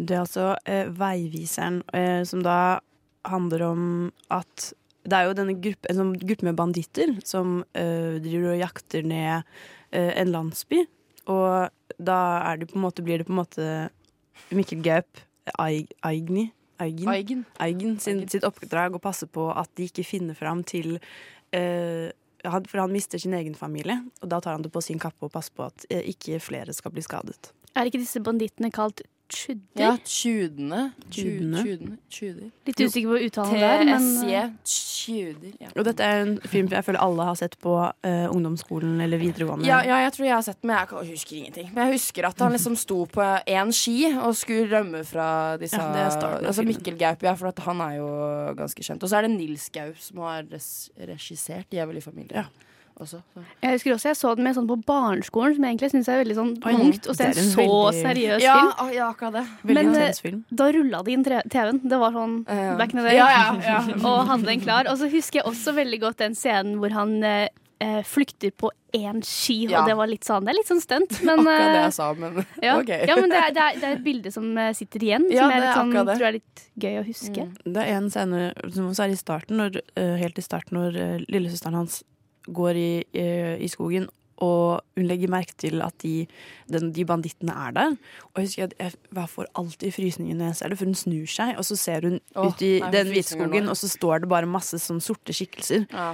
[0.10, 2.80] Det er altså eh, Veiviseren, eh, som da
[3.30, 3.84] handler om
[4.34, 4.72] at
[5.10, 9.06] det er jo denne gruppe, en sånn gruppe med banditter som eh, driver og jakter
[9.08, 9.46] ned
[9.96, 10.82] eh, en landsby.
[11.30, 11.70] Og
[12.02, 12.18] da
[12.50, 13.68] er det på en måte, blir det på en måte
[14.56, 15.22] Mikkel Gaup
[15.60, 17.40] Eigni Eigen, Eigen.
[17.60, 20.94] Eigen sin, sitt oppdrag å passe på at de ikke finner fram til
[21.52, 22.08] eh,
[22.48, 25.28] han- For han mister sin egen familie, og da tar han det på sin kappe
[25.28, 27.52] og passer på at eh, ikke flere skal bli skadet.
[27.76, 29.82] Er ikke disse bandittene kalt tjudder?
[29.82, 30.82] Ja, tjudene.
[31.10, 31.64] Tjudene.
[31.64, 31.98] Tjudene.
[32.10, 32.52] Tjuder.
[32.70, 34.44] Litt usikker på uttalen der, men TSJ.
[35.00, 35.54] Tjuder.
[35.62, 35.72] Ja.
[35.76, 39.68] Og dette er en film jeg føler alle har sett på uh, ungdomsskolen eller videregående.
[39.70, 41.70] Ja, ja, jeg tror jeg har sett den, men jeg husker ingenting.
[41.74, 45.30] Men jeg husker at han liksom sto på én ski og skulle rømme fra
[45.62, 46.08] disse Ja,
[46.40, 46.64] Altså.
[46.66, 48.10] Mikkel Gaup, ja, for at han er jo
[48.58, 49.04] ganske kjent.
[49.04, 52.50] Og så er det Nils Gaup som har res regissert 'Djevel i familien'.
[53.00, 53.42] Også, så.
[53.64, 56.20] Jeg husker også jeg så den med sånn på barneskolen, som jeg egentlig syns er
[56.20, 58.92] veldig sånn Oi, tungt å se en så veldig- seriøs Ja, film.
[58.98, 59.46] ja, akkurat det.
[59.64, 60.42] Veldig Men eh, film.
[60.52, 61.80] da rulla det inn TV-en.
[61.88, 62.76] Det var sånn Ja.
[62.76, 63.16] back in the day.
[63.16, 63.80] Ja, ja, ja.
[64.10, 64.86] og hadde den klar.
[64.92, 67.48] Og så husker jeg også veldig godt den scenen hvor han eh,
[67.80, 71.22] eh, flykter på én ski, og det var litt sånn Det er litt sånn stunt,
[71.24, 72.76] men Akkurat det eh, jeg sa, men ja.
[72.82, 72.90] OK.
[72.90, 75.74] ja, men det er, det, er, det er et bilde som sitter igjen, som jeg
[75.78, 77.46] sånn, tror er litt gøy å huske.
[77.48, 77.74] Mm.
[77.78, 79.80] Det er en scene som også er i starten, når,
[80.20, 82.04] helt i starten, når lillesøsteren hans
[82.48, 84.08] går i, eh, i skogen,
[84.40, 86.28] og hun legger merke til at de,
[86.72, 87.96] den, de bandittene er der.
[88.40, 91.28] Og jeg husker at jeg, får alltid frysninger når jeg ser det, for hun snur
[91.28, 94.32] seg, og så ser hun Åh, ut i nei, den hvitskogen, og så står det
[94.32, 95.84] bare masse sånn sorte skikkelser.
[95.92, 96.14] Ja.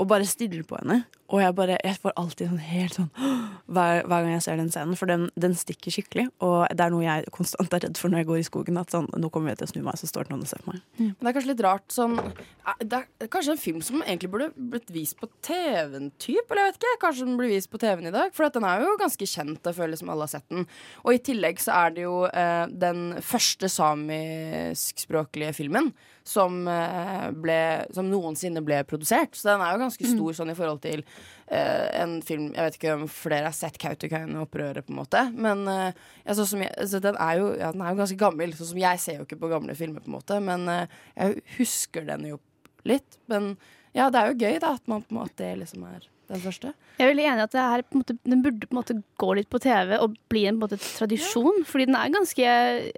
[0.00, 1.02] Og bare stiller på henne.
[1.26, 3.08] Og jeg, bare, jeg får alltid sånn helt sånn
[3.74, 6.28] hver, hver gang jeg ser den scenen, for den, den stikker skikkelig.
[6.44, 8.78] Og det er noe jeg konstant er redd for når jeg går i skogen.
[8.80, 10.62] At sånn, nå kommer jeg til å snu meg, så står det noen og ser
[10.62, 10.84] på meg.
[11.00, 14.30] Men det er kanskje litt rart sånn eh, Det er kanskje en film som egentlig
[14.32, 16.46] burde blitt vist på TV-en, typ?
[16.46, 16.94] Eller jeg vet ikke.
[17.06, 18.34] Kanskje den blir vist på TV-en i dag?
[18.36, 20.68] For at den er jo ganske kjent, jeg føler som alle har sett den.
[21.02, 25.90] Og i tillegg så er det jo eh, den første samiskspråklige filmen
[26.26, 27.58] som, eh, ble,
[27.94, 29.34] som noensinne ble produsert.
[29.38, 32.78] Så den er jo ganske stor sånn i forhold til eh, en film Jeg vet
[32.80, 35.22] ikke om flere har sett Kautokeino-opprøret, på en måte.
[35.34, 38.20] Men eh, ja, sånn som jeg, altså, den, er jo, ja, den er jo ganske
[38.20, 38.56] gammel.
[38.58, 40.42] Sånn som jeg ser jo ikke på gamle filmer, på en måte.
[40.42, 42.42] Men eh, jeg husker den jo
[42.86, 43.20] litt.
[43.30, 43.54] Men
[43.96, 46.72] ja, det er jo gøy da at, man, på en måte, liksom er den første.
[46.96, 48.78] Jeg er veldig enig i at det her, på en måte, den burde på en
[48.80, 51.60] måte gå litt på TV og bli en på en måte, tradisjon.
[51.68, 52.54] Fordi den er ganske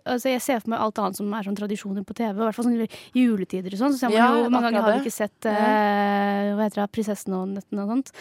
[0.09, 2.31] altså Jeg ser for meg alt annet som er sånn tradisjoner på TV.
[2.31, 2.79] I hvert fall sånn
[3.17, 3.95] juletider og sånn.
[3.95, 6.87] Så ser man Ja, jo Mange ganger har vi ikke sett uh, Hva heter det?
[6.95, 8.13] Prinsessen og nøtten og sånt.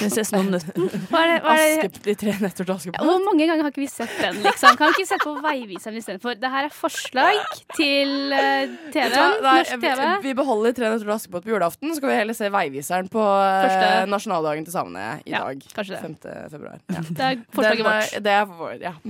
[0.00, 0.90] Prinsessen og nøtten?
[1.16, 3.06] Askep, de tre nøtter til Askepott.
[3.06, 4.80] Hvor mange ganger har ikke vi sett den, liksom?
[4.80, 6.40] Kan vi ikke sette på Veiviseren istedenfor?
[6.40, 7.42] Det her er forslag
[7.76, 9.06] til uh, TV.
[9.06, 10.02] Vet du Norsk TV.
[10.02, 13.08] Vi, vi beholder Tre nøtter til Askepott på julaften, så skal vi heller se Veiviseren
[13.12, 13.88] på eh, Første.
[14.16, 15.62] Nasjonaldagen til samene i Ja, dag.
[15.76, 16.00] kanskje det.
[16.02, 16.16] 5.
[16.56, 16.80] februar.
[16.92, 17.02] Ja.
[17.20, 18.16] Det er forslaget vårt.
[18.26, 18.94] Det er vår, ja.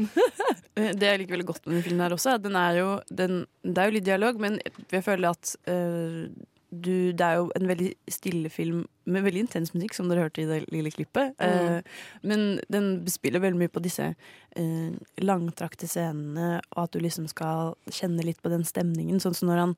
[0.76, 3.38] Eh, Det jeg liker veldig godt med den filmen her også, den er jo, den,
[3.64, 4.58] det er jo litt dialog, men
[4.92, 6.26] jeg føler at uh,
[6.68, 10.42] du, det er jo en veldig stille film med veldig intens musikk, som dere hørte
[10.42, 11.32] i det lille klippet.
[11.40, 11.78] Mm.
[11.78, 14.90] Uh, men den spiller veldig mye på disse uh,
[15.24, 19.22] langtrakte scenene, og at du liksom skal kjenne litt på den stemningen.
[19.22, 19.74] Sånn som når han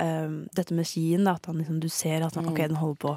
[0.00, 2.52] eh, Dette med skien, da, at han liksom, du ser at han, Mm.
[2.54, 3.12] ok, den holder på,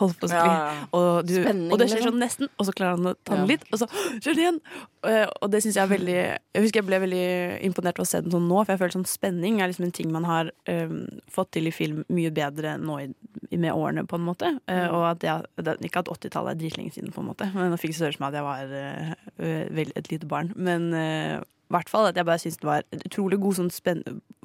[0.00, 0.50] holder på å skli.
[0.52, 0.86] Ja, ja.
[0.96, 2.12] Og, du, Spenning, og det skjer liksom.
[2.14, 3.50] sånn nesten, og så klarer han å ta den Ja.
[3.52, 3.88] litt, og så
[4.22, 4.60] skjer det igjen.
[5.02, 7.26] Og, og det synes jeg er veldig Jeg husker jeg ble veldig
[7.68, 9.92] imponert av å se den sånn nå, for jeg føler sånn spenning er liksom en
[9.94, 13.08] ting man har um, fått til i film mye bedre nå i,
[13.56, 14.54] med årene, på en måte.
[14.68, 14.94] Uh, Mm.
[14.94, 15.44] og at jeg,
[15.84, 18.16] ikke at 80-tallet er dritlenge siden, på en måte, men nå fikk det så høre
[18.18, 20.52] som at jeg var eh, eh, vel et lite barn.
[20.56, 23.70] Men uh, i hvert fall at jeg bare syns det var et utrolig god sånn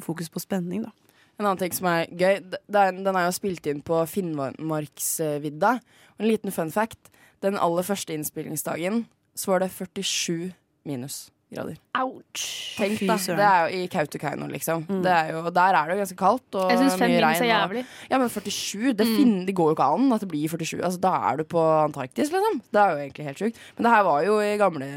[0.04, 0.92] fokus på spenning, da.
[1.40, 5.76] En annen ting som er gøy, er, den er jo spilt inn på Finnmarksvidda.
[6.18, 7.10] Og en liten fun fact.
[7.44, 10.52] Den aller første innspillingsdagen så var det 47
[10.88, 11.80] minusgrader.
[12.00, 12.44] Ouch.
[12.78, 13.16] Tenk da.
[13.18, 14.86] Det er jo i Kautokeino, liksom.
[15.04, 16.56] Det er jo, og der er det jo ganske kaldt.
[16.60, 17.84] Og Jeg syns fem minus er jævlig.
[17.84, 18.06] og-.
[18.14, 20.80] Ja, men 47, det, fin- det går jo ikke an at det blir 47.
[20.86, 22.62] Altså, da er du på Antarktis, liksom.
[22.72, 23.60] Det er jo egentlig helt sjukt.
[23.76, 24.88] Men det her var jo i gamle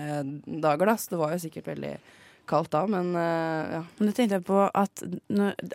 [0.68, 1.94] dager, da, så det var jo sikkert veldig
[2.48, 3.80] kaldt da, men eh, ja.
[3.98, 5.02] Men det tenkte jeg på at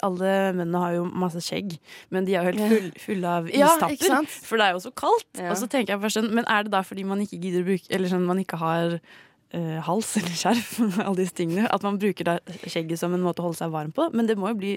[0.06, 1.76] alle mennene har jo masse skjegg,
[2.14, 4.08] men de er jo helt full, av istapper.
[4.08, 5.30] Ja, for det er jo så kaldt.
[5.36, 5.52] Ja.
[5.52, 7.70] Og så tenker jeg først sånn, Men er det da fordi man ikke gidder å
[7.72, 12.00] bruke Eller sånn man ikke har uh, hals eller skjerf, alle disse tingene, at man
[12.02, 14.10] bruker da skjegget som en måte å holde seg varm på?
[14.16, 14.76] Men det må jo bli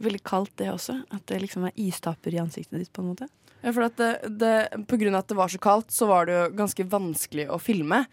[0.00, 1.02] veldig kaldt, det også.
[1.12, 3.28] At det liksom er istapper i ansiktet ditt, på en måte.
[3.60, 4.54] Ja, for at det, det,
[4.88, 7.60] på grunn av at det var så kaldt, så var det jo ganske vanskelig å
[7.60, 8.04] filme.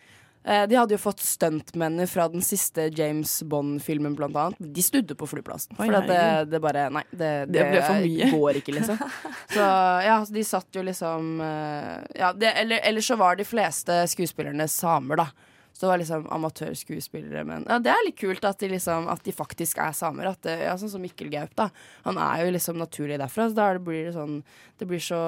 [0.48, 4.62] Eh, de hadde jo fått stuntmennene fra den siste James Bond-filmen, blant annet.
[4.78, 5.76] De snudde på flyplassen.
[5.76, 6.22] For at det,
[6.54, 7.66] det bare Nei, det, Det
[8.00, 8.30] mye.
[8.38, 9.02] går ikke, liksom.
[9.58, 9.66] Så
[10.08, 14.70] ja, de satt jo liksom eh, Ja, det, eller, eller så var de fleste skuespillerne
[14.72, 15.28] samer, da.
[15.74, 17.44] Så det var liksom amatørskuespillere.
[17.46, 20.32] Men ja, det er litt kult at de, liksom, at de faktisk er samer.
[20.42, 21.68] Det, ja, sånn som Mikkel Gaup, da.
[22.08, 23.52] Han er jo liksom naturlig derfra.
[23.52, 24.40] Så da blir det sånn
[24.80, 25.20] Det blir så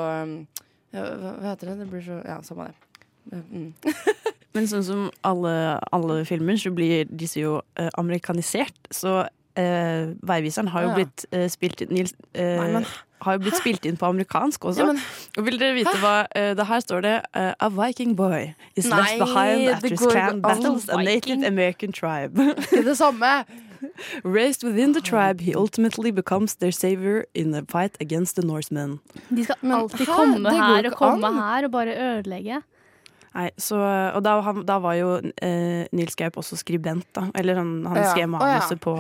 [0.96, 1.80] ja, hva heter det?
[1.84, 3.44] Det blir så Ja, samme det.
[3.52, 3.74] Mm.
[4.60, 8.76] Men sånn som alle, alle filmer, så blir disse jo eh, amerikanisert.
[8.92, 9.22] Så
[9.56, 10.96] eh, Veiviseren har jo Ja.
[11.00, 12.86] blitt eh, spilt inn Nils, eh, Nei, men-
[13.22, 14.80] har jo blitt spilt inn på amerikansk også.
[14.80, 15.02] Ja, men-
[15.38, 18.86] og vil dere vite hva eh, Det her står det uh, A Viking boy is
[18.88, 22.38] Nei, left behind after his går clan battles a native American tribe.
[22.72, 23.44] Ikke det samme.
[24.24, 29.00] Raised within the tribe, he ultimately becomes their savior in the fight against the Norsemen.
[29.30, 30.16] De skal alltid hæ?
[30.16, 31.34] komme her og komme an.
[31.36, 32.62] her og bare ødelegge.
[33.36, 33.78] Nei, så,
[34.16, 35.10] og da, han, da var jo
[35.46, 37.28] eh, Nils Gaup også skribent, da.
[37.38, 38.08] Eller han, han Ja.
[38.12, 38.80] skrev Å, manuset ja.
[38.82, 38.94] på,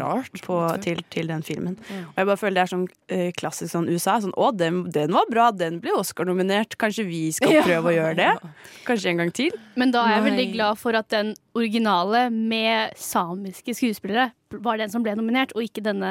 [0.00, 0.40] Rart.
[0.46, 1.76] på, til, til den filmen.
[1.92, 2.00] Ja.
[2.08, 4.16] Og jeg bare føler det er sånn eh, klassisk sånn USA.
[4.24, 6.78] Sånn, å, den, den var bra, den ble Oscar-nominert.
[6.80, 7.64] Kanskje vi skal Ja.
[7.66, 8.30] prøve å gjøre det?
[8.88, 9.50] Kanskje en gang til?
[9.76, 14.30] Men da er jeg veldig glad for at den originale med samiske skuespillere
[14.64, 16.10] var den som ble nominert, og ikke denne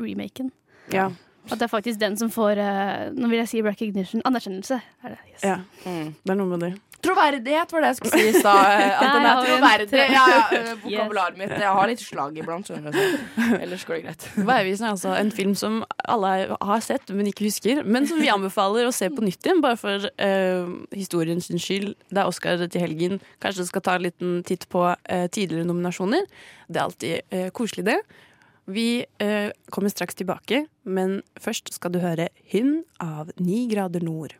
[0.00, 0.52] remaken.
[0.94, 1.08] Ja.
[1.50, 4.20] At det er faktisk den som får eh, Nå vil jeg si recognition.
[4.28, 4.76] Anerkjennelse.
[5.02, 5.18] Er det.
[5.32, 5.42] Yes.
[5.42, 5.56] ja.
[5.88, 6.10] Mm.
[6.22, 6.72] Det er noe med det.
[7.00, 8.82] Troverdighet var det jeg skulle si i stad.
[9.00, 10.00] At den er troverdig.
[10.12, 11.54] Ja, ja, eh, Vokabularet mitt.
[11.56, 13.00] Jeg har litt slag iblant, skjønner du.
[13.56, 14.26] Ellers går det greit.
[14.36, 17.82] Veivisen er altså en film som alle har sett, men ikke husker.
[17.84, 21.94] Men som vi anbefaler å se på nytt igjen, bare for uh, historiens skyld.
[22.10, 23.20] Det er Oscar til helgen.
[23.42, 26.28] Kanskje du skal ta en liten titt på uh, tidligere nominasjoner.
[26.68, 28.00] Det er alltid uh, koselig, det.
[28.70, 29.02] Vi
[29.74, 34.36] kommer straks tilbake, men først skal du høre 'Hymn' av Ni grader nord.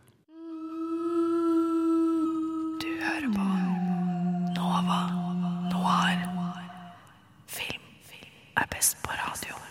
[3.21, 3.45] Hører på
[4.57, 5.01] Nova
[5.71, 6.19] Noir.
[7.47, 7.83] Film
[8.57, 9.70] er best på radio.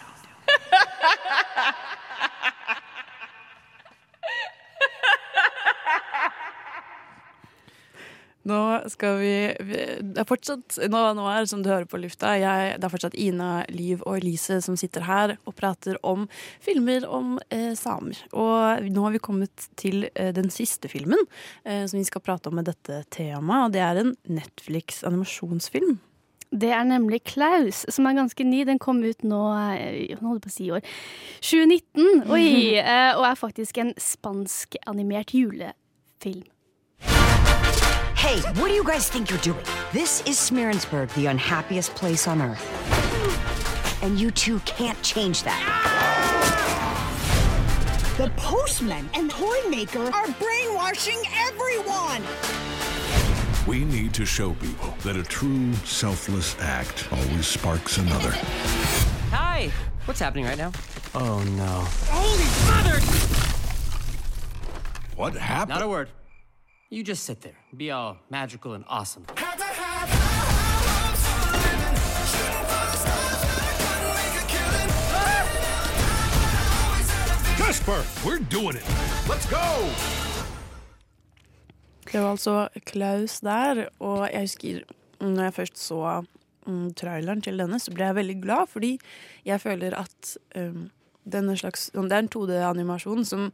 [8.48, 12.00] Nå skal vi vi- Det er fortsatt nå, nå er det som du hører på
[12.00, 12.38] lufta.
[12.40, 16.28] Jeg, det er fortsatt Ina, Liv og Elise som sitter her og prater om
[16.64, 18.18] filmer om eh, samer.
[18.32, 21.20] Og nå har vi kommet til eh, den siste filmen
[21.66, 23.66] eh, som vi skal prate om med dette temaet.
[23.68, 26.00] Og det er en Netflix-animasjonsfilm.
[26.50, 28.64] Det er nemlig Klaus, som er ganske ny.
[28.66, 29.42] Den kom ut nå
[29.76, 30.88] eh, Nå holder på å si i år.
[31.46, 32.24] 2019.
[32.32, 32.78] Oi!
[32.80, 36.48] eh, Og er faktisk en spansk-animert julefilm.
[38.20, 39.64] Hey, what do you guys think you're doing?
[39.94, 44.04] This is Smearensburg, the unhappiest place on earth.
[44.04, 45.64] And you two can't change that.
[48.18, 52.22] The postman and toy maker are brainwashing everyone!
[53.66, 58.32] We need to show people that a true selfless act always sparks another.
[59.32, 59.72] Hi!
[60.04, 60.74] What's happening right now?
[61.16, 61.88] Oh no.
[62.10, 63.00] Holy mother!
[65.16, 65.70] What happened?
[65.70, 66.10] Not a word.
[66.92, 69.24] You just sit there, be all magical and awesome.
[77.58, 78.84] Casper, we're doing it.
[79.30, 79.86] Let's go!
[82.12, 84.80] Det var altså Klaus der, og jeg husker
[85.22, 86.24] når jeg først så
[86.66, 89.00] mm, traileren til denne, så ble jeg veldig glad, fordi
[89.46, 90.90] jeg føler at um,
[91.32, 93.52] denne slags Det er en 2D-animasjon som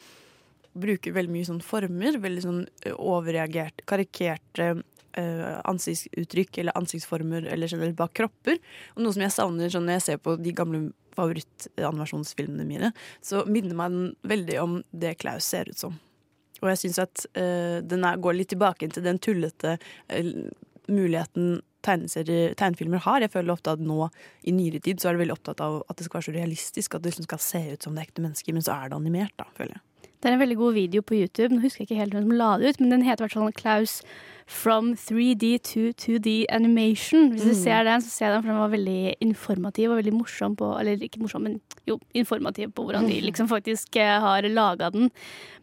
[0.76, 2.62] bruker veldig mye sånn former, veldig sånn
[2.96, 4.74] overreagert, karikerte
[5.20, 8.60] uh, ansiktsuttrykk eller ansiktsformer eller generelt bak kropper.
[8.96, 12.92] Og noe som jeg savner sånn når jeg ser på de gamle favorittanimasjonsfilmene mine,
[13.24, 15.96] så minner meg den veldig om det Klaus ser ut som.
[16.62, 19.78] Og jeg syns at eh, den er, går litt tilbake til den tullete
[20.12, 20.34] eh,
[20.92, 23.22] muligheten tegnefilmer har.
[23.22, 24.08] Jeg føler ofte at nå
[24.50, 26.96] i nyere tid så er det veldig opptatt av at det skal være så realistisk,
[26.96, 29.36] at det liksom skal se ut som det ekte mennesker, men så er det animert,
[29.38, 29.84] da, føler jeg.
[30.26, 31.54] Det er en veldig god video på YouTube.
[31.54, 33.34] Nå husker jeg ikke helt hvem som la det ut, men den heter i hvert
[33.38, 33.92] fall Klaus
[34.48, 37.32] From 3D to 2D Animation.
[37.34, 37.64] Hvis du Mm.
[37.64, 40.68] ser den, så ser jeg den, for den var veldig informativ og veldig morsom på
[40.80, 45.10] Eller ikke morsom, men jo, informativ på hvordan de liksom faktisk eh, har laga den.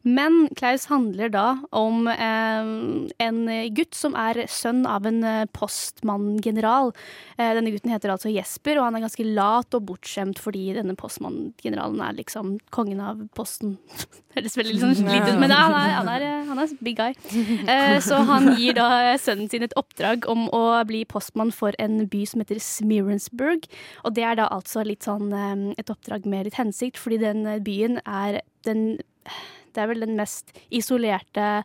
[0.04, 3.38] Men Klaus handler da om eh, en
[3.72, 6.90] gutt som er sønn av en eh, postmanngeneral.
[7.38, 10.96] Eh, denne gutten heter altså Jesper, og han er ganske lat og bortskjemt fordi denne
[10.98, 13.76] postmanngeneralen er liksom kongen av posten.
[14.34, 17.12] Høres veldig liksom slitt ut, men han er, han er, han er big guy.
[17.68, 22.06] Eh, så han gir da sønnen sin et oppdrag om å bli postmann for en
[22.10, 23.68] by som heter Smirensburg.
[24.04, 27.46] Og det er da altså litt sånn eh, et oppdrag med litt hensikt, fordi den
[27.64, 29.00] byen er den
[29.72, 31.64] Det er vel den mest isolerte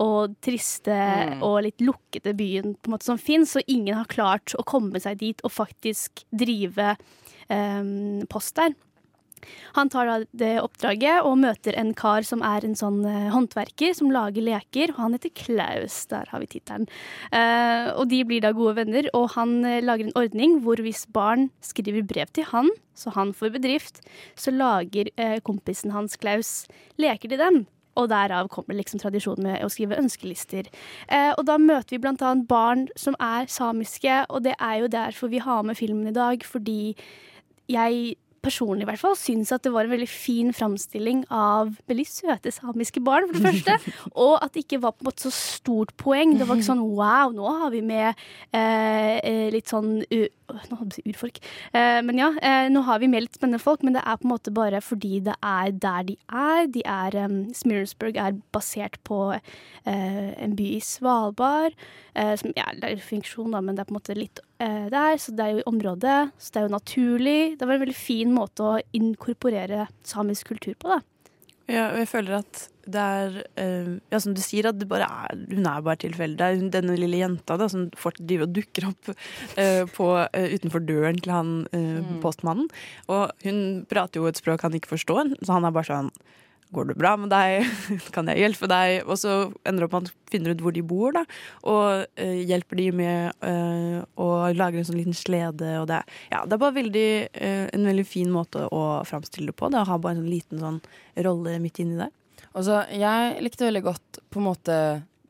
[0.00, 1.42] og triste Mm.
[1.44, 4.98] og litt lukkede byen på en måte som fins, og ingen har klart å komme
[4.98, 6.96] seg dit og faktisk drive
[7.48, 8.72] um, post der.
[9.76, 13.94] Han tar da det oppdraget og møter en kar som er en sånn eh, håndverker
[13.96, 14.94] som lager leker.
[14.94, 16.02] og Han heter Klaus.
[16.12, 16.88] Der har vi tittelen.
[17.32, 21.04] Uh, og de blir da gode venner, og han eh, lager en ordning hvor hvis
[21.12, 24.02] barn skriver brev til han, så han får bedrift,
[24.38, 26.62] så lager uh, kompisen hans Klaus
[27.00, 27.64] leker til dem.
[27.98, 30.68] Og derav kommer liksom tradisjonen med å skrive ønskelister.
[31.12, 35.32] Eh, og da møter vi annet barn som er samiske, og det er jo derfor
[35.32, 36.94] vi har med filmen i dag, fordi
[37.68, 42.06] jeg personlig i hvert fall syns at det var en veldig fin framstilling av veldig
[42.08, 43.94] søte samiske barn, for det første.
[44.26, 46.36] Og at det ikke var på en måte så stort poeng.
[46.38, 50.78] Det var ikke sånn wow, nå har vi med eh, eh, litt sånn uh, nå
[50.78, 51.40] holdt jeg på å si urfolk.
[51.72, 54.28] Eh, men ja, eh, nå har vi med litt spennende folk, men det er på
[54.28, 56.68] en måte bare fordi det er der de er.
[56.72, 61.76] De er um, Smirensburg er basert på eh, en by i Svalbard.
[62.14, 64.88] Eh, som, ja, det er funksjon, da, men det er på en måte litt eh,
[64.92, 65.16] der.
[65.20, 66.18] Så det er jo i området.
[66.36, 67.38] Så det er jo naturlig.
[67.58, 71.00] Det var en veldig fin måte å inkorporere samisk kultur på, da.
[71.70, 75.06] Ja, og jeg føler at det er eh, Ja, som du sier, at det bare
[75.06, 76.36] er, hun er bare tilfeldig.
[76.40, 80.08] Det er hun- denne lille jenta da, som fortsatt driver og dukker opp uh, på,
[80.18, 82.68] uh, utenfor døren til han uh, postmannen.
[83.08, 86.10] Og hun prater jo et språk han ikke forstår, så han er bare sånn
[86.72, 87.66] Går det bra med deg?
[88.14, 89.02] Kan jeg hjelpe deg?
[89.04, 89.34] Og så
[89.68, 91.26] ender opp med at man finner ut hvor de bor, da,
[91.68, 95.74] og eh, hjelper de med eh, å lage en sånn liten slede.
[95.82, 96.00] Og det,
[96.32, 99.68] ja, det er bare veldig, eh, en veldig fin måte å framstille det på.
[99.68, 100.80] Det å ha bare en liten sånn
[101.28, 102.12] rolle midt inni der.
[102.52, 104.76] Altså, jeg likte veldig godt på en måte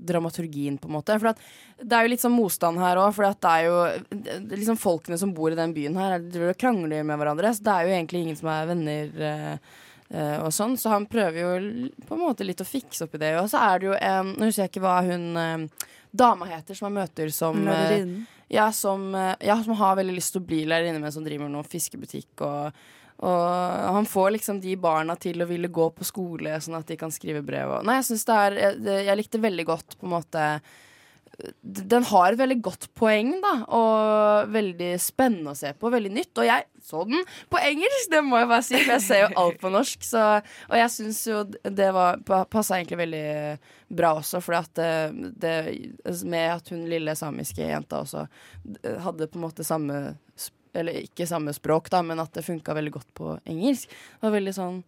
[0.03, 1.18] dramaturgien, på en måte.
[1.18, 1.34] For
[1.82, 3.76] det er jo litt sånn motstand her òg, for det er jo
[4.11, 7.55] det er liksom folkene som bor i den byen her, de krangler med hverandre.
[7.55, 9.72] Så det er jo egentlig ingen som er venner eh,
[10.12, 10.76] og sånn.
[10.76, 11.52] Så han prøver jo
[12.04, 13.32] på en måte litt å fikse opp i det.
[13.40, 16.76] Og så er det jo en Nå husker jeg ikke hva hun eh, dama heter
[16.76, 18.04] som han møter som eh,
[18.52, 21.46] ja, som, eh, ja, som har veldig lyst til å bli lærerinne, men som driver
[21.46, 22.44] med noen fiskebutikk.
[22.44, 22.82] Og,
[23.24, 26.98] og han får liksom de barna til å ville gå på skole, sånn at de
[27.00, 27.78] kan skrive brev.
[27.78, 30.48] Og, nei, jeg syns det er jeg, jeg likte veldig godt på en måte
[31.62, 35.90] den har et veldig godt poeng, da, og veldig spennende å se på.
[35.93, 36.32] Veldig nytt.
[36.38, 39.30] Og jeg så den på engelsk, det må jeg bare si, for jeg ser jo
[39.43, 40.07] alt på norsk.
[40.07, 40.22] Så,
[40.70, 43.26] og jeg syns jo det var passa egentlig veldig
[43.93, 44.90] bra også, for det,
[45.43, 45.55] det
[46.24, 48.26] Med at hun lille samiske jenta også
[49.05, 50.16] hadde på en måte samme
[50.72, 53.90] Eller ikke samme språk, da, men at det funka veldig godt på engelsk.
[53.90, 54.78] Det var veldig sånn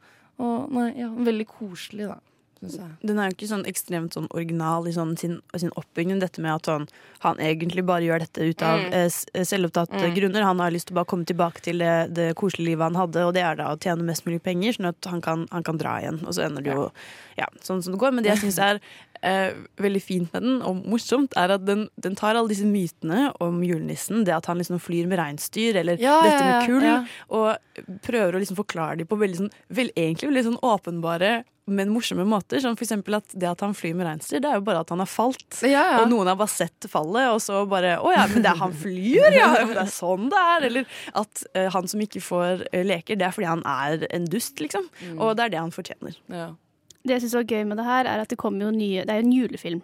[0.41, 2.19] Å, nei, ja, veldig koselig, da.
[2.65, 2.91] Syns jeg.
[3.11, 6.19] Den er jo ikke sånn ekstremt sånn original i sånn sin, sin oppbygging.
[6.21, 6.89] Dette med at han,
[7.21, 8.93] han egentlig bare gjør dette ut av Mm.
[8.93, 10.15] eh, selvopptatte Mm.
[10.17, 10.43] grunner.
[10.43, 13.25] Han har lyst til å bare komme tilbake til det, det koselige livet han hadde,
[13.27, 15.77] og det er da å tjene mest mulig penger, sånn at han kan, han kan
[15.79, 16.23] dra igjen.
[16.27, 16.91] Og så ender det jo
[17.39, 18.13] ja, sånn som det går.
[18.15, 18.81] Men det jeg syns er
[19.25, 23.33] eh, veldig fint med den, og morsomt, er at den, den tar alle disse mytene
[23.41, 24.23] om julenissen.
[24.27, 26.83] Det at han liksom flyr med reinsdyr, eller Ja, dette med med ja, kull.
[26.85, 27.07] ja.
[27.31, 27.57] Og
[28.05, 32.25] prøver å liksom forklare dem på veldig sånn, vel, egentlig veldig sånn åpenbare men morsomme
[32.29, 32.61] måter.
[32.61, 34.93] Som for eksempel at det at han flyr med reinsdyr, det er jo bare at
[34.93, 35.47] han har falt.
[35.63, 36.01] Ja, ja.
[36.03, 38.75] Og noen har bare sett fallet, og så bare Å ja, men det er han
[38.85, 39.53] flyr, ja!
[39.75, 40.67] Det er sånn det er.
[40.69, 44.29] Eller at uh, han som ikke får uh, leker, det er fordi han er en
[44.31, 44.87] dust, liksom.
[45.01, 45.17] Mm.
[45.19, 46.21] Og det er det han fortjener.
[47.05, 49.13] Det jeg syns var gøy med det her, er at det kommer jo nye Det
[49.13, 49.83] er jo en julefilm.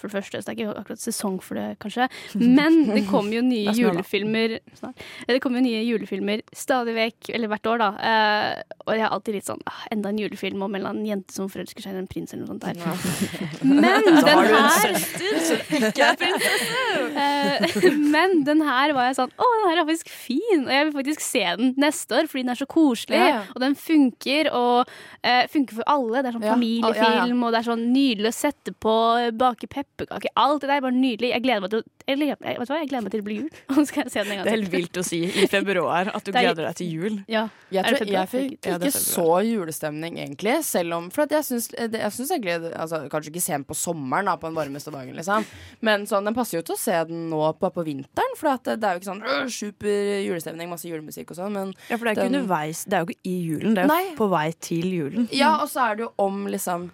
[0.00, 2.08] For det første, så det er ikke akkurat sesong for det, kanskje.
[2.58, 5.02] Men det kommer jo nye er julefilmer snart.
[5.28, 7.90] Det kommer jo nye julefilmer stadig vekk, eller hvert år, da.
[8.00, 11.06] Uh, og jeg er alltid litt sånn ah, Enda en julefilm om en eller annen
[11.06, 12.80] jente som forelsker seg i en prins eller noe sånt der.
[13.62, 16.86] Men Så den har du en her søster som ikke er prinsesse!
[17.14, 20.64] Uh, Men den her var jeg sånn Å, den her er faktisk fin!
[20.64, 23.20] Og jeg vil faktisk se den neste år, fordi den er så koselig.
[23.20, 23.40] Ja.
[23.54, 26.22] Og den funker, og uh, funker for alle.
[26.24, 26.54] Det er sånn Ja.
[26.56, 27.38] familiefilm, Ja, ja.
[27.46, 28.94] og det er sånn nydelig å sette på,
[29.40, 29.68] bake
[29.98, 30.30] pepperkaker.
[30.40, 31.30] Alt det der var nydelig.
[31.34, 32.78] Jeg gleder meg til, å- jeg, jeg, vet du hva?
[32.80, 33.84] jeg gleder meg til det blir jul.
[33.90, 36.24] Skal jeg se den en gang Det er helt vilt å si i februar at
[36.24, 37.18] du er- gleder deg til jul.
[37.30, 37.42] Ja.
[37.70, 38.18] Jeg, tror, februar?
[38.20, 40.54] jeg fikk Ja, ikke så julestemning, egentlig.
[40.66, 44.36] Selv om For at jeg syns jeg, gleder altså, Kanskje ikke sent på sommeren, da,
[44.40, 45.44] på den varmeste dagen, liksom.
[45.86, 48.36] Men sånn, den passer jo til å se den nå på, på vinteren.
[48.40, 51.52] For at det, det er jo ikke sånn øh, super julestemning, masse julemusikk og sånn.
[51.54, 52.84] Men Ja, for det er ikke underveis.
[52.90, 54.14] Det er jo ikke i julen, det er jo Nei.
[54.18, 55.28] på vei til julen.
[55.34, 56.90] Ja, og så er det jo om liksom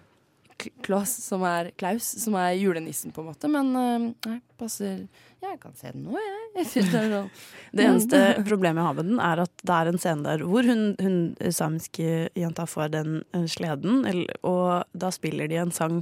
[0.85, 3.49] Klaus, som er Klaus, som er julenissen, på en måte.
[3.51, 5.05] Men øh, nei, passer
[5.43, 6.43] Jeg kan se den nå, jeg.
[6.57, 7.31] det sånn.
[7.77, 10.65] Det eneste problemet jeg har med den, er at det er en scene der hvor
[10.65, 11.17] hun, hun
[11.53, 14.05] samiske jenta får den eh, sleden,
[14.41, 16.01] og da spiller de en sang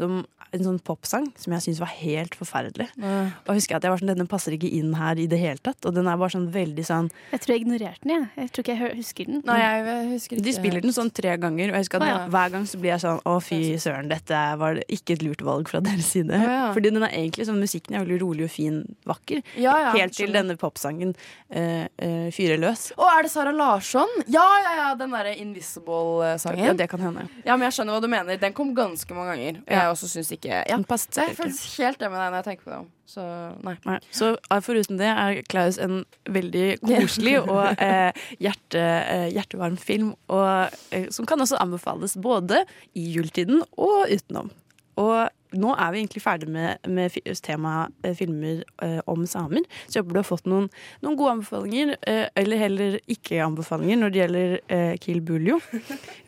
[0.00, 0.22] som
[0.52, 2.88] en sånn popsang som jeg syntes var helt forferdelig.
[3.00, 3.30] Mm.
[3.32, 5.60] Og jeg husker at jeg var sånn, Denne passer ikke inn her i det hele
[5.64, 5.80] tatt.
[5.88, 8.28] Og den er bare sånn veldig sånn Jeg tror jeg ignorerte den, jeg.
[8.42, 9.40] Jeg tror ikke jeg husker den.
[9.48, 12.10] Nei, jeg husker ikke De spiller den sånn tre ganger, og jeg husker at ah,
[12.12, 12.18] ja.
[12.34, 15.72] hver gang så blir jeg sånn Å, fy søren, dette var ikke et lurt valg
[15.72, 16.36] fra deres side.
[16.36, 16.66] Ah, ja.
[16.76, 19.40] Fordi den er egentlig sånn musikken er veldig rolig og fin, vakker.
[19.56, 22.90] Ja, ja, Helt til denne popsangen uh, uh, fyrer løs.
[22.98, 24.20] Å, er det Sara Larsson?
[24.26, 26.66] Ja, ja, ja, den derre Invisible-sangen.
[26.68, 27.24] Ja, det kan hende.
[27.46, 28.40] Ja, men jeg skjønner hva du mener.
[28.42, 29.62] Den kom ganske mange ganger.
[29.64, 30.64] Og jeg også syns ikke ja.
[30.70, 32.80] Den passet Jeg helt det med deg når jeg tenker på det.
[33.12, 33.24] Så
[33.66, 33.74] nei.
[33.88, 33.98] Nei.
[34.14, 36.02] Så eh, foruten det er Klaus en
[36.32, 42.62] veldig koselig og eh, hjerte, eh, hjertevarm film, og, eh, som kan også anbefales både
[42.98, 44.52] i juletiden og utenom.
[45.00, 45.16] Og
[45.52, 49.98] nå er vi egentlig ferdig med, med fi- tema eh, filmer eh, om samer, så
[49.98, 50.68] jeg håper du har fått noen,
[51.04, 55.58] noen gode anbefalinger, eh, eller heller ikke anbefalinger når det gjelder eh, Kill Buljo.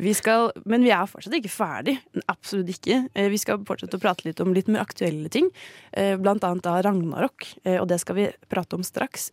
[0.03, 1.97] Vi skal, men vi er fortsatt ikke ferdig.
[2.31, 3.01] Absolutt ikke.
[3.15, 5.49] Eh, vi skal fortsette å prate litt om litt mer aktuelle ting,
[5.93, 7.47] eh, blant annet da Ragnarok,
[7.79, 9.31] og det skal vi prate om straks.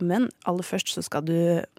[0.00, 1.34] Men aller først så skal du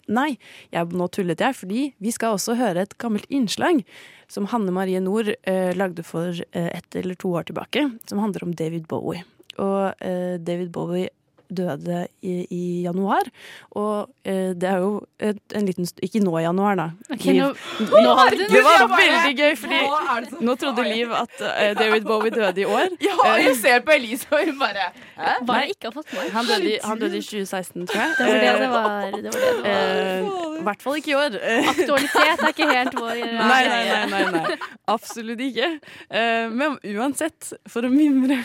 [0.10, 0.36] Nei,
[0.74, 3.84] jeg, nå tullet jeg, fordi vi skal også høre et gammelt innslag
[4.32, 8.48] som Hanne Marie Nord eh, lagde for eh, ett eller to år tilbake, som handler
[8.48, 9.26] om David Bowie.
[9.62, 11.12] Og eh, David Bowie
[11.52, 13.28] døde i, i januar,
[13.76, 16.86] og eh, det er jo et, en liten Ikke nå i januar, da.
[17.14, 17.58] Okay, Liv-
[17.92, 21.74] nå- nå hadde det var veldig gøy, fordi det som nå trodde Liv at eh,
[21.80, 22.90] David Bowie døde i år.
[23.08, 25.36] Ja, Eh, jeg ser på Elise, og hun bare Hæ?
[25.46, 26.32] Hva jeg ikke har fått med meg.
[26.34, 28.16] han døde, i, han døde i 2016, tror jeg.
[28.18, 29.06] Det var det Eh, det var.
[29.12, 29.70] Det var, det var.
[29.72, 31.38] eh, I hvert fall ikke i år.
[31.42, 34.58] Eh, Aktualitet er ikke helt vår Nei, nei, nei, nei, nei.
[34.92, 35.70] Absolutt ikke.
[36.10, 38.42] Eh, men uansett, for å mimre,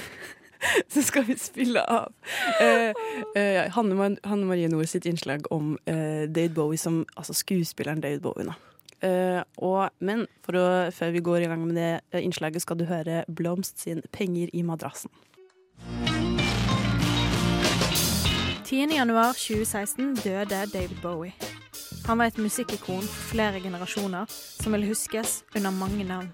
[0.92, 2.12] så skal vi spille av
[2.60, 2.92] eh,
[3.36, 8.20] eh, Hanne, Hanne, Marie Nord sitt innslag om eh, David Bowie som altså skuespilleren David
[8.20, 8.54] Bowie.
[9.04, 12.86] Eh, og, men å, før vi går i gang med det eh, innslaget, skal du
[12.88, 15.12] høre Blomst sin 'Penger i madrassen'.
[18.66, 21.32] 10.1.2016 døde David Bowie.
[22.06, 26.32] Han var et musikkikon for flere generasjoner som vil huskes under mange navn.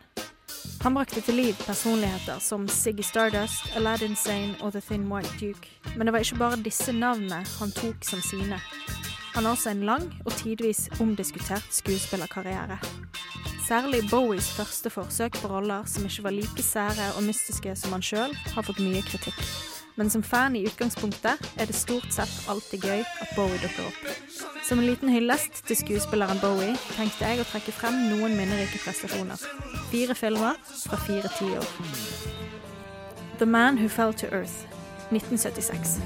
[0.82, 5.68] Han brakte til liv personligheter som Siggy Stardust, Aladdin Sane og The Thin White Duke.
[5.96, 8.58] Men det var ikke bare disse navnene han tok som sine.
[9.34, 12.80] Han har også en lang og tidvis omdiskutert skuespillerkarriere.
[13.68, 18.02] Særlig Bowies første forsøk på roller som ikke var like sære og mystiske som han
[18.02, 19.38] sjøl, har fått mye kritikk.
[19.94, 24.06] Men som fan i utgangspunktet er det stort sett alltid gøy at Bowie dukker opp.
[24.64, 29.42] Som en liten hyllest til skuespilleren Bowie tenkte jeg å trekke frem noen minnerike prestasjoner.
[29.92, 31.68] Fire filmer fra fire tiår.
[33.38, 34.64] The Man Who Fell to Earth,
[35.10, 35.98] 1976.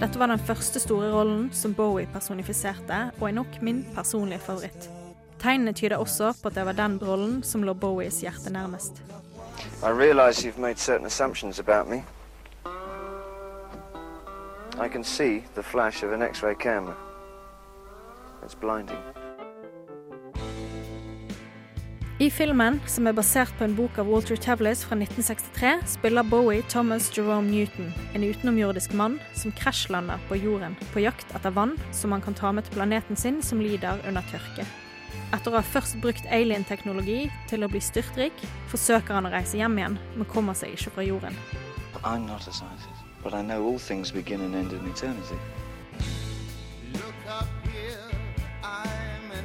[0.00, 4.88] Dette var den første store rollen som Bowie personifiserte, og er nok min personlige favoritt.
[5.40, 9.00] Tegnene tyder også på at det var den rollen som lå Bowies hjerte nærmest.
[9.82, 12.02] I realize you've made certain assumptions about me.
[14.80, 16.96] I can see the flash of an X-ray camera.
[18.42, 18.96] It's blinding.
[22.18, 26.62] I filmen, som er basert på en bok av Walter Tavlis fra 1963, spiller Bowie
[26.68, 32.12] Thomas Jerome Newton, en utenomjordisk mann som krasjlander på jorden på jakt etter vann som
[32.12, 34.64] han kan ta med til planeten sin som lider under tørke.
[35.32, 38.36] Etter å ha først brukt alien-teknologi til å bli styrtrik,
[38.72, 41.36] forsøker han å reise hjem igjen, men kommer seg ikke fra jorden.
[42.02, 42.89] I'm not a scientist,
[43.22, 45.38] but I know all things begin and end in eternity.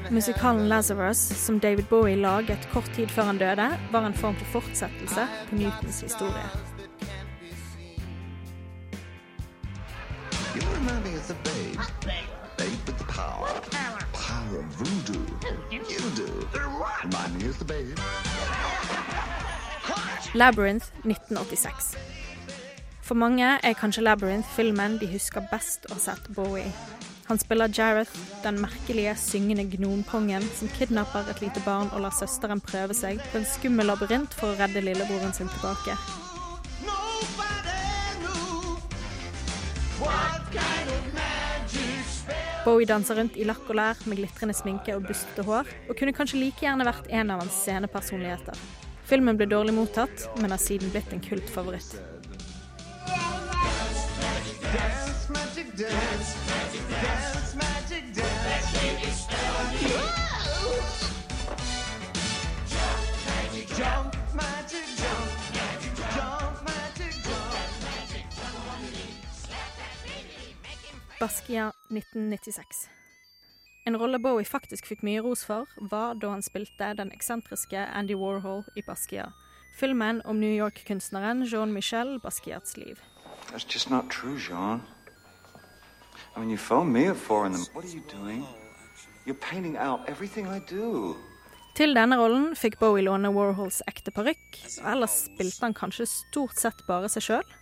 [0.10, 4.46] Musikalen 'Lazarus', som David Bowie laget kort tid før han døde, var en form for
[4.46, 6.50] fortsettelse på Newtons historie.
[10.56, 11.80] You remember me as a babe.
[12.58, 13.48] Babe with the power.
[14.14, 15.26] Power of voodoo.
[15.72, 15.82] You
[16.22, 16.30] do.
[17.04, 17.98] Remind me as the babe.
[20.34, 21.98] Labyrinth 1986.
[23.06, 26.72] For mange er kanskje Labyrinth filmen de husker best å ha sett Bowie.
[27.28, 32.64] Han spiller Jareth, den merkelige, syngende gnompongen som kidnapper et lite barn og lar søsteren
[32.66, 35.94] prøve seg på en skummel labyrint for å redde lillebroren sin tilbake.
[42.66, 46.18] Bowie danser rundt i lakk og lær med glitrende sminke og bustete hår, og kunne
[46.18, 48.66] kanskje like gjerne vært en av hans scenepersonligheter.
[49.06, 52.15] Filmen ble dårlig mottatt, men har siden blitt en kultfavoritt.
[71.20, 72.90] Baskia 1996.
[73.86, 78.14] En rolle Bowie faktisk fikk mye ros for, var da han spilte den eksentriske Andy
[78.20, 79.45] Warhol i Basquiat.
[79.76, 83.00] Filmen om New York-kunstneren Jean-Michel Basquiats liv.
[83.52, 84.82] That's just not true, Jean.
[86.36, 87.60] I mean, you phoned me at four in the...
[87.74, 88.46] What are you doing?
[89.26, 91.16] You're painting out everything I do.
[91.76, 96.86] Til denne rollen fikk Bowie låne Warhols ekte parykk, ellers spilte han kanskje stort sett
[96.88, 97.56] bare seg sjøl.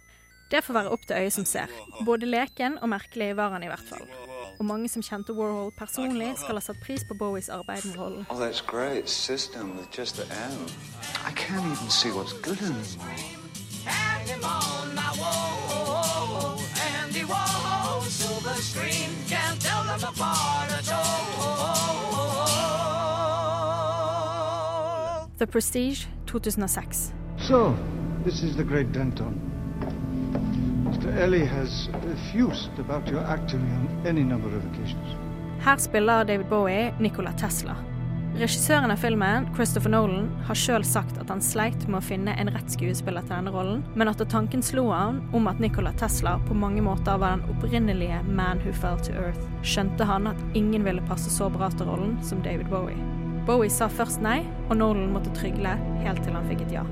[0.53, 1.71] Det får være opp til øyet som ser.
[2.05, 4.05] Både leken og merkelig var han i hvert fall.
[4.59, 8.25] Og mange som kjente Warhol personlig, skal ha satt pris på Bowies arbeid med rollen.
[8.29, 8.37] Oh,
[11.35, 11.63] that's great.
[11.63, 11.73] System with just the M.
[11.73, 13.15] I can't even see what's good anymore.
[13.85, 16.59] Hang on my wall.
[17.01, 19.09] Andy Warhol, silver screen.
[19.27, 21.73] Can't tell them apart at all.
[25.37, 27.13] The Prestige 2006.
[27.37, 27.75] So,
[28.23, 29.39] this is the great Denton.
[30.85, 31.15] Mr.
[31.17, 35.15] Ellie has effused about your acting on any number of occasions.
[35.59, 37.75] Her spiller David Bowie Nikola Tesla.
[38.33, 42.49] Regissøren av filmen, Christopher Nolan, har sjøl sagt at han sleit med å finne en
[42.49, 46.39] rett skuespiller til denne rollen, men at da tanken slo han om at Nikola Tesla
[46.47, 50.81] på mange måter var den opprinnelige Man Who Fell to Earth, skjønte han at ingen
[50.87, 52.97] ville passe så bra til rollen som David Bowie.
[53.45, 56.87] Bowie sa først nei, og Nolan måtte trygle helt til han fikk et ja.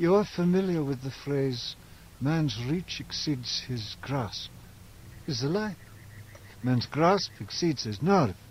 [0.00, 1.76] You're familiar with the phrase,
[2.16, 4.48] man's reach exceeds his grasp.
[5.28, 5.76] Is a lie.
[6.64, 8.45] Man's grasp exceeds his nerve.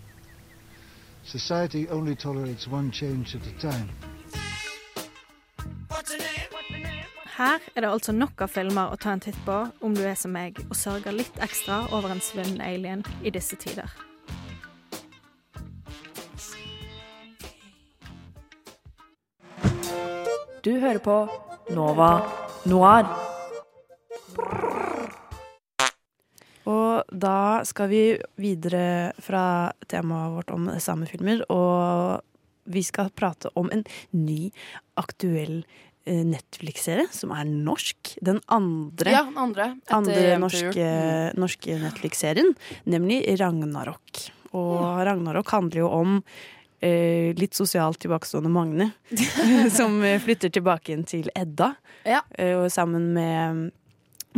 [1.26, 3.88] Society only tolerates one change at a time.
[7.36, 10.14] Her er det altså nok av filmer å ta en titt på om du er
[10.14, 13.90] som meg og sørger litt ekstra over en svunnen alien i disse tider.
[20.64, 21.18] Du hører på
[21.74, 22.10] Nova
[22.70, 23.10] Noir.
[26.66, 28.00] Og da skal vi
[28.42, 32.22] videre fra temaet vårt om samefilmer, og
[32.66, 34.48] vi skal prate om en ny,
[34.98, 35.60] aktuell
[36.06, 38.16] eh, Netflix-serie som er norsk.
[38.26, 41.38] Den andre, Ja, den andre, andre norske, jul.
[41.38, 42.50] norske Netflix-serien,
[42.90, 44.26] nemlig Ragnarok.
[44.56, 46.18] Og Ragnarok handler jo om
[46.82, 48.90] eh, litt sosialt tilbakestående Magne,
[49.78, 52.24] som eh, flytter tilbake igjen til Edda, Ja.
[52.38, 53.68] eh, sammen med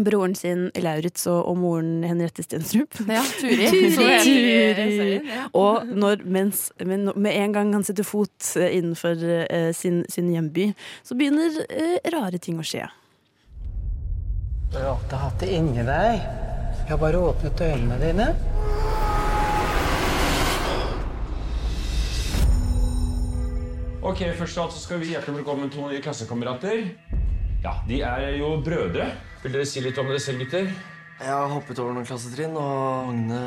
[0.04, 3.00] broren sin Lauritz og, og moren Henriette Stenstrup.
[3.08, 3.68] Ja, Turi.
[3.72, 4.08] Turi.
[4.24, 5.18] Turi.
[5.58, 10.30] Og når, mens, men med en gang han setter fot eh, innenfor eh, sin, sin
[10.32, 10.70] hjemby,
[11.06, 12.86] så begynner eh, rare ting å skje.
[14.68, 16.22] Du har alltid hatt det inni deg.
[16.84, 18.32] Jeg har bare åpnet øynene dine.
[24.08, 26.86] Ok, Først av alt så skal vi hjertelig velkommen to nye klassekamerater.
[27.62, 29.10] Ja, De er jo brødre.
[29.42, 30.70] Vil dere si litt om dere selv, gutter?
[31.18, 33.40] Jeg har hoppet over noen klassetrinn, og Agne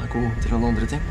[0.00, 1.04] er god til noen andre ting.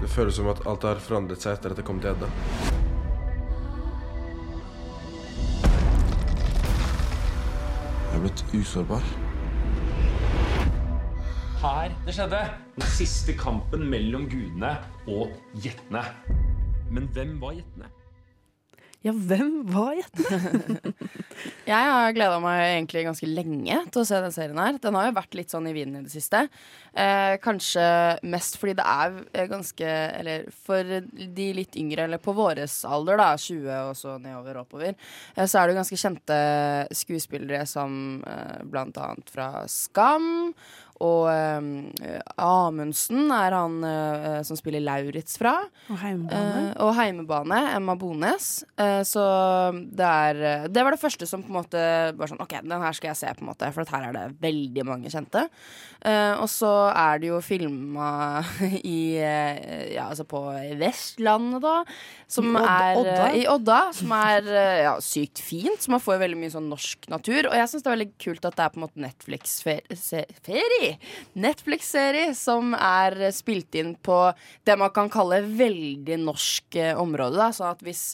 [0.00, 2.32] Det føles som at alt har forandret seg etter at jeg kom til Edda.
[8.06, 9.25] Jeg er blitt usårbar.
[11.66, 12.40] Her det skjedde.
[12.76, 14.76] Den siste kampen mellom gudene
[15.10, 15.32] og
[15.64, 16.04] gjettene.
[16.94, 17.88] Men hvem var gjettene?
[19.02, 20.94] Ja, hvem var gjettene?
[21.66, 24.78] Jeg har gleda meg egentlig ganske lenge til å se den serien her.
[24.82, 26.44] Den har jo vært litt sånn i vinden i det siste.
[26.94, 27.84] Eh, kanskje
[28.30, 33.28] mest fordi det er ganske Eller for de litt yngre, eller på våres alder, da,
[33.36, 34.96] 20 og så nedover og oppover,
[35.34, 36.40] eh, så er det jo ganske kjente
[37.02, 40.54] skuespillere som eh, blant annet fra Skam.
[41.04, 45.58] Og eh, Amundsen er han eh, som spiller Lauritz fra.
[45.92, 46.62] Og Heimebane.
[46.70, 48.64] Eh, og Heimebane, Emma Bones.
[48.80, 49.24] Eh, så
[49.76, 51.82] det er Det var det første som på en måte
[52.16, 54.24] var sånn OK, den her skal jeg se, på en måte, for her er det
[54.40, 55.46] veldig mange kjente.
[56.00, 58.40] Eh, og så er det jo filma
[58.80, 60.40] i Ja, altså på
[60.80, 61.76] Vestlandet, da.
[62.30, 63.28] Som I er Odda?
[63.36, 63.80] I Odda.
[63.96, 64.48] Som er
[64.86, 65.82] ja, sykt fint.
[65.82, 67.50] Så man får veldig mye sånn norsk natur.
[67.50, 70.85] Og jeg syns det er veldig kult at det er på en måte Netflix-ferie
[71.38, 74.18] Netflix-serie som er spilt inn på
[74.66, 77.38] det man kan kalle veldig norsk eh, område.
[77.40, 77.50] Da.
[77.54, 78.04] Sånn at hvis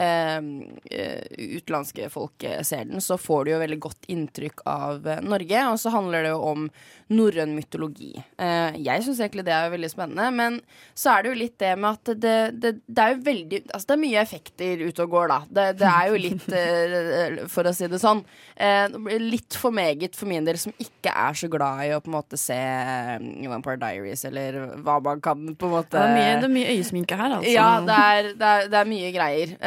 [0.00, 5.64] utenlandske folk eh, ser den, så får du jo veldig godt inntrykk av eh, Norge.
[5.72, 6.68] Og så handler det jo om
[7.10, 8.12] norrøn mytologi.
[8.38, 10.60] Eh, jeg syns egentlig det er veldig spennende, men
[10.94, 13.88] så er det jo litt det med at det, det, det er jo veldig Altså
[13.88, 15.38] det er mye effekter ute og går, da.
[15.50, 18.22] Det, det er jo litt, eh, for å si det sånn,
[18.54, 18.86] eh,
[19.20, 22.18] litt for meget for min del som ikke er så glad i å på en
[22.20, 26.38] måte se eh, Vampire Diaries, eller hva man kan på en måte Det er mye,
[26.38, 27.50] det er mye øyesminke her, altså.
[27.50, 29.58] ja, det er, det, er, det er mye greier.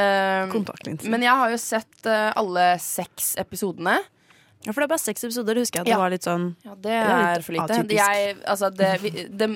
[0.43, 1.09] Um, Kontaktlinser.
[1.13, 3.99] Men jeg har jo sett eh, alle seks episodene.
[4.63, 5.57] Ja, for det er bare seks episoder.
[5.59, 5.95] Husker jeg at Ja.
[5.97, 7.83] det var litt sånn Ja, det er for lite.
[7.97, 9.49] Jeg, altså, det, vi- det,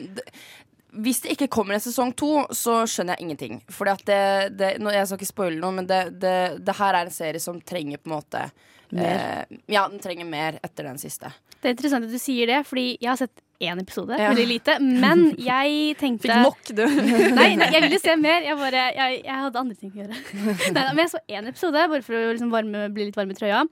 [0.97, 3.61] hvis det ikke kommer en sesong to, så skjønner jeg ingenting.
[3.72, 7.05] Fordi at det, det Jeg skal ikke spoile noe, men det, det, det her er
[7.05, 8.43] en serie som trenger på en måte
[8.91, 9.45] Mer.
[9.51, 11.32] eh, ja, den trenger mer etter den siste.
[11.61, 14.29] Det er interessant at du sier det, fordi jeg har sett én episode, Ja.
[14.29, 14.75] veldig lite.
[14.79, 16.83] Men jeg tenkte Fikk nok, du.
[17.39, 18.43] nei, nei, jeg ville se mer.
[18.45, 20.19] Jeg, bare, jeg, jeg hadde andre ting å gjøre.
[20.75, 23.37] Nei, men jeg så én episode, bare for å liksom varme, bli litt varm i
[23.39, 23.63] trøya.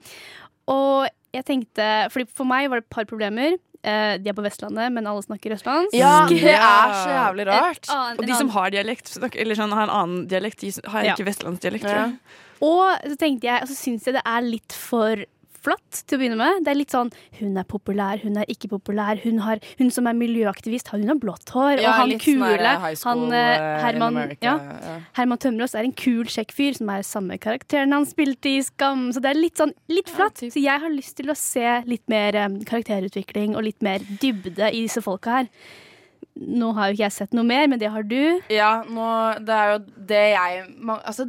[0.72, 1.06] Og
[1.36, 3.54] jeg tenkte fordi For meg var det et par problemer.
[3.86, 5.94] Uh, de er på Vestlandet, men alle snakker østlandsk.
[5.94, 7.84] Ja, det er så jævlig rart.
[7.84, 10.72] Et annet- Og de som har dialekt, snakker- eller sånn, har en annen dialekt, de
[10.90, 11.14] har Ja.
[11.14, 12.16] ikke vestlandsdialekt, tror jeg.
[12.66, 15.22] Og så tenkte jeg, og så syns jeg det er litt for
[15.66, 16.62] flatt til å begynne med.
[16.66, 17.10] Det er litt sånn
[17.40, 19.20] hun er populær, hun er ikke populær.
[19.24, 21.82] Hun, har, hun som er miljøaktivist, hun har blått hår.
[21.82, 24.56] Ja, og han sånn kule, han eh, eh, Herman, ja.
[25.18, 29.08] Herman Tømmerås er en kul, kjekk fyr som er samme karakteren han spilte i Skam.
[29.14, 30.44] Så det er litt sånn litt flatt.
[30.44, 34.70] så jeg har lyst til å se litt mer eh, karakterutvikling og litt mer dybde
[34.72, 35.52] i disse folka her.
[36.36, 38.42] Nå har jo ikke jeg sett noe mer, men det har du.
[38.52, 39.06] Ja, nå,
[39.40, 39.78] det er jo
[40.10, 40.66] det jeg
[40.98, 41.24] Altså,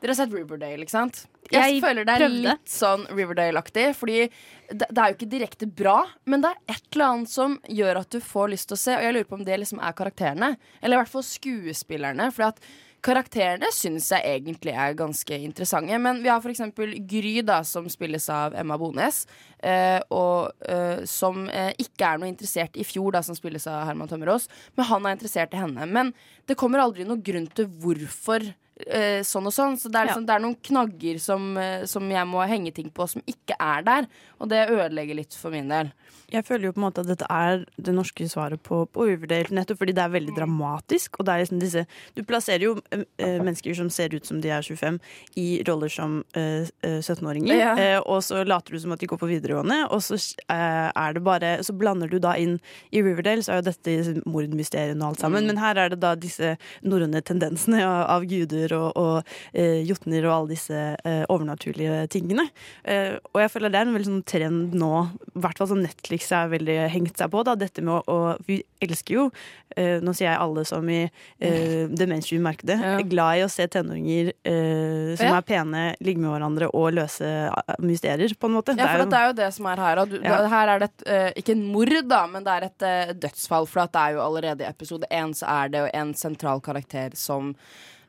[0.00, 1.24] dere har sett Riverdale, ikke sant?
[1.48, 2.42] Jeg, Jeg føler det er prøvde.
[2.44, 6.90] litt sånn Riverdale-aktig, fordi det, det er jo ikke direkte bra, men det er et
[6.92, 9.38] eller annet som gjør at du får lyst til å se, og jeg lurer på
[9.40, 12.68] om det liksom er karakterene, eller i hvert fall skuespillerne, fordi at
[13.04, 15.94] Karakterene syns jeg egentlig er ganske interessante.
[16.02, 16.64] Men vi har f.eks.
[17.06, 19.20] Gry, da, som spilles av Emma Bones.
[19.62, 23.84] Eh, og eh, som eh, ikke er noe interessert i fjor, da, som spilles av
[23.86, 24.48] Herman Tømmerås.
[24.74, 25.86] Men han er interessert i henne.
[25.86, 26.10] Men
[26.50, 28.50] det kommer aldri noen grunn til hvorfor
[28.86, 29.78] eh, sånn og sånn.
[29.80, 32.90] Så det er, liksom, det er noen knagger som, eh, som jeg må henge ting
[32.94, 34.06] på, som ikke er der.
[34.38, 35.90] Og det ødelegger litt for min del.
[36.28, 39.48] Jeg føler jo på en måte at dette er det norske svaret på, på Riverdale,
[39.56, 41.16] nettopp fordi det er veldig dramatisk.
[41.18, 44.42] Og det er liksom disse Du plasserer jo eh, eh, mennesker som ser ut som
[44.44, 44.98] de er 25,
[45.40, 47.54] i roller som eh, eh, 17-åringer.
[47.56, 47.72] Ja.
[47.80, 50.18] Eh, og så later du som at de går på videregående, og så
[50.48, 52.58] er det bare Så blander du da inn
[52.92, 55.46] I Riverdale så er jo dette mordmysteriene og alt sammen, Mm.
[55.46, 60.26] men her er det da disse norrøne tendensene av, av guder og, og eh, jotner
[60.28, 62.48] og alle disse eh, overnaturlige tingene.
[62.84, 64.92] Eh, og jeg føler det er en veldig sånn trend nå,
[65.34, 67.44] i hvert fall som Netflix er veldig hengt seg på.
[67.46, 67.54] Da.
[67.58, 69.24] Dette med å, å Vi elsker jo,
[69.76, 73.66] eh, nå sier jeg alle som i eh, det mainstream-markedet, er glad i å se
[73.66, 75.36] tenåringer eh, som Ja.
[75.40, 77.26] er pene, ligge med hverandre og løse
[77.82, 78.76] mysterier, på en måte.
[78.78, 80.04] Ja, for jo- det er jo det som er her.
[80.06, 80.38] Du, Ja.
[80.48, 83.66] Her er det et, ikke en mord, da, men det er et dødsfall.
[83.68, 86.60] For at det er jo allerede i episode én så er det jo en sentral
[86.64, 87.54] karakter som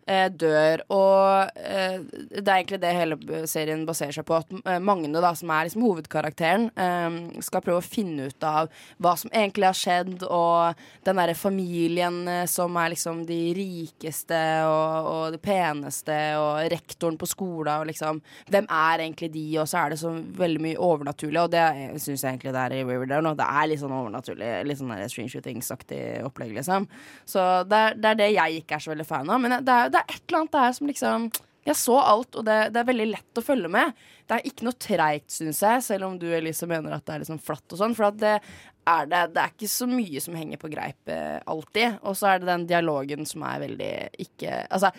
[0.10, 0.84] dør.
[0.94, 2.00] Og eh,
[2.30, 4.40] det er egentlig det hele serien baserer seg på.
[4.40, 8.70] At eh, Magne, da, som er liksom hovedkarakteren, eh, skal prøve å finne ut av
[9.02, 14.42] hva som egentlig har skjedd, og den derre familien eh, som er liksom de rikeste
[14.68, 17.48] og, og de peneste, og rektoren på skolen,
[17.80, 19.44] og liksom Hvem er egentlig de?
[19.62, 21.64] Og så er det så veldig mye overnaturlig, og det
[22.02, 23.34] syns jeg egentlig det er i Riverdale nå.
[23.38, 26.88] Det er litt sånn overnaturlig, litt sånn Stranger Things-aktig opplegg, liksom.
[27.30, 29.42] Så det er, det er det jeg ikke er så veldig fan av.
[29.44, 31.30] Men det er, det er et eller annet der som liksom
[31.68, 33.92] Jeg så alt, og det, det er veldig lett å følge med.
[34.26, 37.22] Det er ikke noe treigt, syns jeg, selv om du Elise mener at det er
[37.24, 37.96] liksom flatt og sånn.
[37.98, 38.38] For det
[38.90, 39.22] er det.
[39.34, 42.00] Det er ikke så mye som henger på greip eh, alltid.
[42.08, 43.92] Og så er det den dialogen som er veldig
[44.26, 44.92] ikke Altså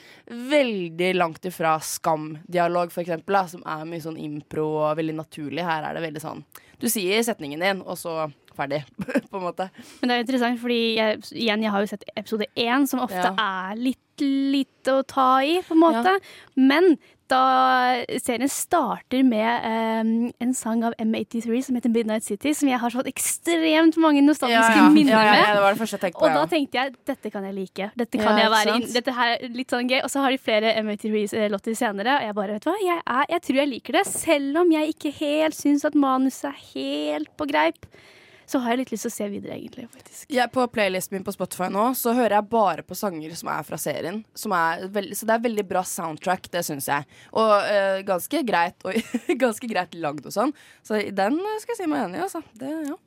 [0.51, 5.64] veldig langt ifra skam-dialog, for eksempel, da, som er mye sånn impro og veldig naturlig.
[5.66, 6.44] Her er det veldig sånn
[6.80, 8.22] Du sier setningen din, og så
[8.61, 8.82] ferdig,
[9.30, 9.70] på en måte.
[10.00, 13.24] Men det er interessant, fordi jeg, igjen, jeg har jo sett episode én, som ofte
[13.30, 13.34] Ja.
[13.72, 16.11] er litt lite å ta i, på en måte.
[16.61, 16.90] Men
[17.30, 17.38] da
[18.20, 19.62] serien starter med
[20.02, 20.11] um,
[20.44, 24.74] en sang av M83 som heter Midnight City, som jeg har fått ekstremt mange nostalgiske
[24.76, 24.90] Ja, ja.
[24.92, 25.40] minner Ja, ja, med.
[25.46, 27.56] ja, det var det første jeg tenkte på, Og da tenkte jeg dette kan jeg
[27.62, 27.88] like.
[28.02, 28.86] Dette Ja, kan jeg være inn.
[28.98, 30.00] Dette her er litt sånn gøy.
[30.04, 33.24] Og så har de flere M83-låter senere, og jeg bare, vet du hva, jeg, er,
[33.38, 34.04] jeg tror jeg liker det.
[34.11, 37.88] Selv om jeg ikke helt syns at manuset er helt på greip,
[38.51, 39.86] så har jeg litt lyst til å se videre, egentlig.
[39.92, 40.24] faktisk.
[40.32, 43.66] Jeg, på playlisten min på Spotify nå Så hører jeg bare på sanger som er
[43.66, 44.22] fra serien.
[44.61, 47.07] Er veld, så det er veldig bra soundtrack, det syns jeg.
[47.30, 48.98] Og øh, ganske greit og
[49.44, 50.55] ganske greit lagd og sånn.
[50.82, 52.42] Så den skal jeg si meg enig i, altså.
[52.59, 52.98] Det, ja.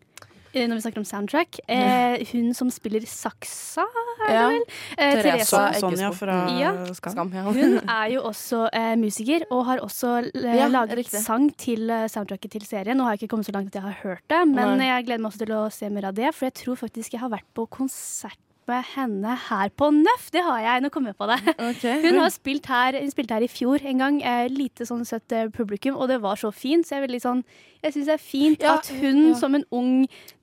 [0.54, 3.82] Eh, Når vi snakker om soundtrack, eh, hun som spiller Saksa,
[4.28, 4.66] er det vel?
[4.98, 6.72] Eh, Teresa Sonja fra ja.
[6.94, 7.42] Skam, ja.
[7.48, 11.24] Hun er jo også eh, musiker, og har også eh, Ja, laget riktig.
[11.26, 12.98] sang til eh, soundtracket til serien.
[12.98, 14.92] Nå har jeg ikke kommet så langt at jeg har hørt det, men Nei.
[14.92, 17.22] jeg gleder meg også til å se mer av det, for jeg tror faktisk jeg
[17.26, 18.38] har vært på konsert
[18.70, 20.30] med henne her på Nøff.
[20.34, 21.38] Det har jeg, nå kom jeg på det.
[22.06, 24.20] Hun har spilt her, spilte her i fjor en gang.
[24.24, 26.88] Eh, lite sånn søtt eh, publikum, og det var så fint.
[26.88, 27.44] Så jeg er sånn
[27.84, 29.38] Jeg syns det er fint Ja, at hun ja.
[29.40, 29.94] som en ung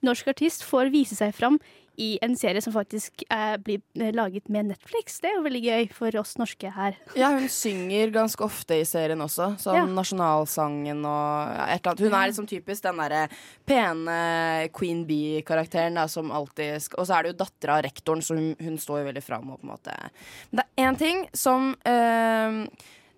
[0.05, 1.57] norsk artist får vise seg fram
[2.01, 5.19] i en serie som faktisk eh, blir eh, laget med Netflix.
[5.21, 6.97] Det er jo veldig gøy for oss norske her.
[7.19, 9.51] Ja, hun synger ganske ofte i serien også.
[9.61, 9.85] som Ja.
[9.85, 12.05] nasjonalsangen og ja, et eller annet.
[12.07, 13.27] Hun er liksom typisk den derre
[13.69, 14.15] pene
[14.73, 18.77] Queen Bee-karakteren som alltid Og så er det jo dattera av rektoren, så hun, hun
[18.81, 19.95] står jo veldig fram og på en måte
[20.51, 22.65] Men det er én ting som eh,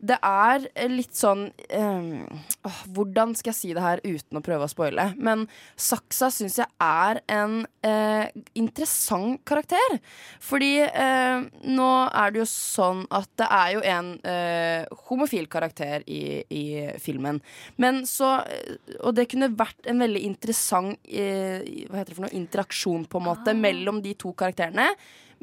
[0.04, 2.26] det er litt sånn um,
[2.68, 5.06] åh, Hvordan skal jeg si det her uten å prøve å spoile?
[5.16, 5.46] Men
[5.80, 8.26] Saksa syns jeg er en uh,
[8.60, 9.98] interessant karakter.
[10.44, 16.04] Fordi uh, nå er det jo sånn at det er jo en uh, homofil karakter
[16.08, 16.66] i, i
[17.02, 17.40] filmen.
[17.82, 22.26] Men så eh, Og det kunne vært en veldig interessant eh, Hva heter det for
[22.26, 22.38] noe?
[22.38, 24.90] Interaksjon, på en måte, mellom de to karakterene.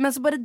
[0.01, 0.41] Men så bare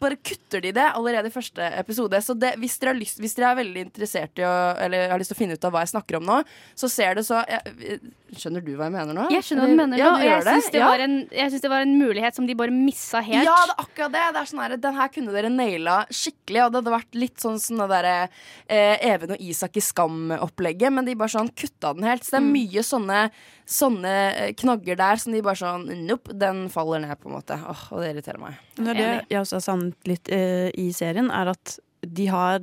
[0.00, 2.18] bare kutter de det allerede i første episode.
[2.22, 5.18] Så det, hvis, dere har lyst, hvis dere er veldig interessert i å Eller har
[5.18, 6.42] lyst til å finne ut av hva jeg snakker om nå,
[6.76, 8.00] så ser det så jeg,
[8.36, 9.24] Skjønner du hva jeg mener nå?
[9.30, 10.52] Jeg skjønner hva du mener Ja, jeg det?
[10.56, 11.48] syns det, Ja.
[11.62, 13.44] det var en mulighet som de bare missa helt.
[13.46, 14.24] Ja, det er akkurat det.
[14.34, 16.64] det er sånn her, den her kunne dere naila skikkelig.
[16.66, 18.28] Og det hadde vært litt sånn som det derre
[18.68, 22.24] eh, Even og Isak i Skam-opplegget, men de bare sånn kutta den helt.
[22.26, 22.52] Så det er Mm.
[22.52, 23.30] mye sånne,
[23.66, 27.56] sånne eh, knagger der som de bare sånn Nope, den faller ned, på en måte.
[27.62, 28.58] Åh, og det irriterer meg.
[28.76, 32.60] Det er det jeg også har savnet litt eh, i serien, er at de har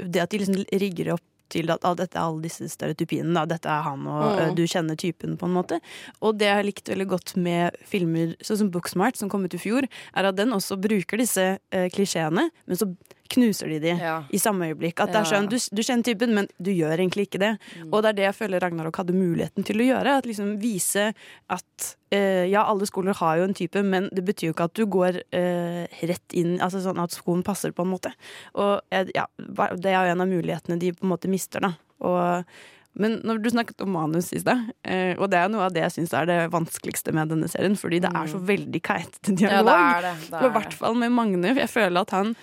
[0.00, 3.34] Det at de liksom rigger opp til at ah, dette er alle disse stereotypiene.
[3.34, 3.44] Da.
[3.44, 4.38] Dette er han, og Mm.
[4.38, 5.80] eh, du kjenner typen, på en måte.
[6.22, 9.54] Og det jeg har likt veldig godt med filmer sånn som Booksmart, som kom ut
[9.54, 9.82] i fjor,
[10.14, 12.94] er at den også bruker disse eh, klisjeene, men så
[13.34, 13.94] knuser de de
[14.30, 15.00] i samme øyeblikk.
[15.02, 17.52] At det er sånn, du, du kjenner typen, men du gjør egentlig ikke det.
[17.90, 20.16] Og det er det jeg føler Ragnarok hadde muligheten til å gjøre.
[20.20, 21.10] At liksom Vise
[21.50, 24.76] at eh, ja, alle skoler har jo en type, men det betyr jo ikke at
[24.78, 28.12] du går eh, rett inn Altså sånn at skoen passer, på en måte.
[28.58, 31.74] Og ja, det er jo en av mulighetene de på en måte mister, da.
[32.04, 32.44] Og
[32.98, 35.84] men når du snakket om manus i stad, eh, og det er noe av det
[35.84, 39.60] jeg syns er det vanskeligste med denne serien, fordi det er så veldig keitete Ja,
[39.60, 39.70] dialog.
[39.70, 41.54] det er det, det er og i hvert fall med Magne.
[41.54, 42.34] Jeg føler at han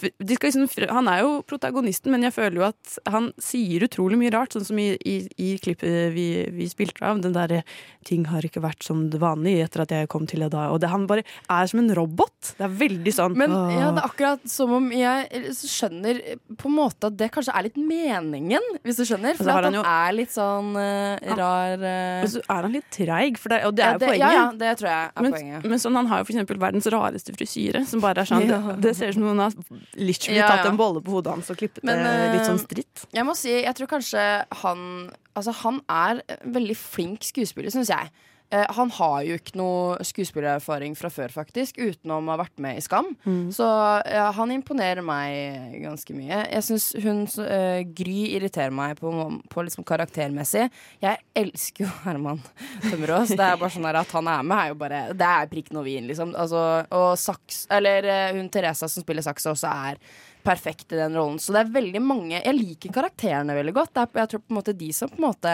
[0.00, 4.52] liksom, han er jo protagonisten, men jeg føler jo at han sier utrolig mye rart.
[4.56, 7.20] Sånn som i, i, i klippet vi, vi spilte av.
[7.22, 7.62] Den derre
[8.04, 10.54] 'ting har ikke vært som det vanlige etter at jeg kom til deg'.
[10.72, 12.54] Og det, han bare er som en robot.
[12.58, 16.18] Det er veldig sånn Men ja, det er akkurat som om jeg skjønner
[16.58, 19.36] på en måte at det kanskje er litt meningen, hvis du skjønner.
[19.38, 22.72] For Altså, at han jo- er litt sånn uh, rar uh, Og så er han
[22.72, 24.18] litt treig, for det, og det Ja, er jo det- poenget.
[24.20, 25.64] ja, ja, det tror jeg er men, poenget.
[25.70, 28.58] Men sånn, han har jo for eksempel verdens rareste frisyre, som bare er sånn Ja.
[28.74, 29.50] det, det ser ut som noen har
[29.98, 32.66] literally Ja, tatt en bolle på hodet hans og klippet Men, det litt sånn eh,
[32.66, 33.04] stritt.
[33.14, 34.26] Jeg må si, jeg tror kanskje
[34.62, 34.84] han
[35.32, 38.10] Altså, han er veldig flink skuespiller, syns jeg.
[38.52, 42.78] Eh, han har jo ikke noe skuespillererfaring fra før, faktisk, utenom å ha vært med
[42.78, 43.12] i Skam.
[43.24, 43.46] Mm.
[43.54, 43.66] Så
[44.06, 46.44] ja, han imponerer meg ganske mye.
[46.52, 49.12] Jeg syns hun eh, Gry irriterer meg på,
[49.52, 50.68] på liksom karaktermessig.
[51.02, 52.42] Jeg elsker jo Herman
[52.88, 53.34] Tømmerås.
[53.34, 55.92] Det er bare sånn at han er med, er jo bare Det er prikken over
[55.92, 56.36] i-en, liksom.
[56.38, 60.00] Altså, og Saks Eller eh, hun Teresa som spiller Saksa, også er
[60.44, 61.38] perfekt i den rollen.
[61.42, 63.92] Så det er veldig mange Jeg liker karakterene veldig godt.
[63.94, 65.52] Det er, jeg tror på en måte de som måte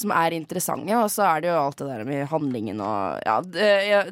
[0.00, 0.96] Som er interessante.
[0.98, 3.68] Og så er det jo alt det der med handlingen og Ja, det,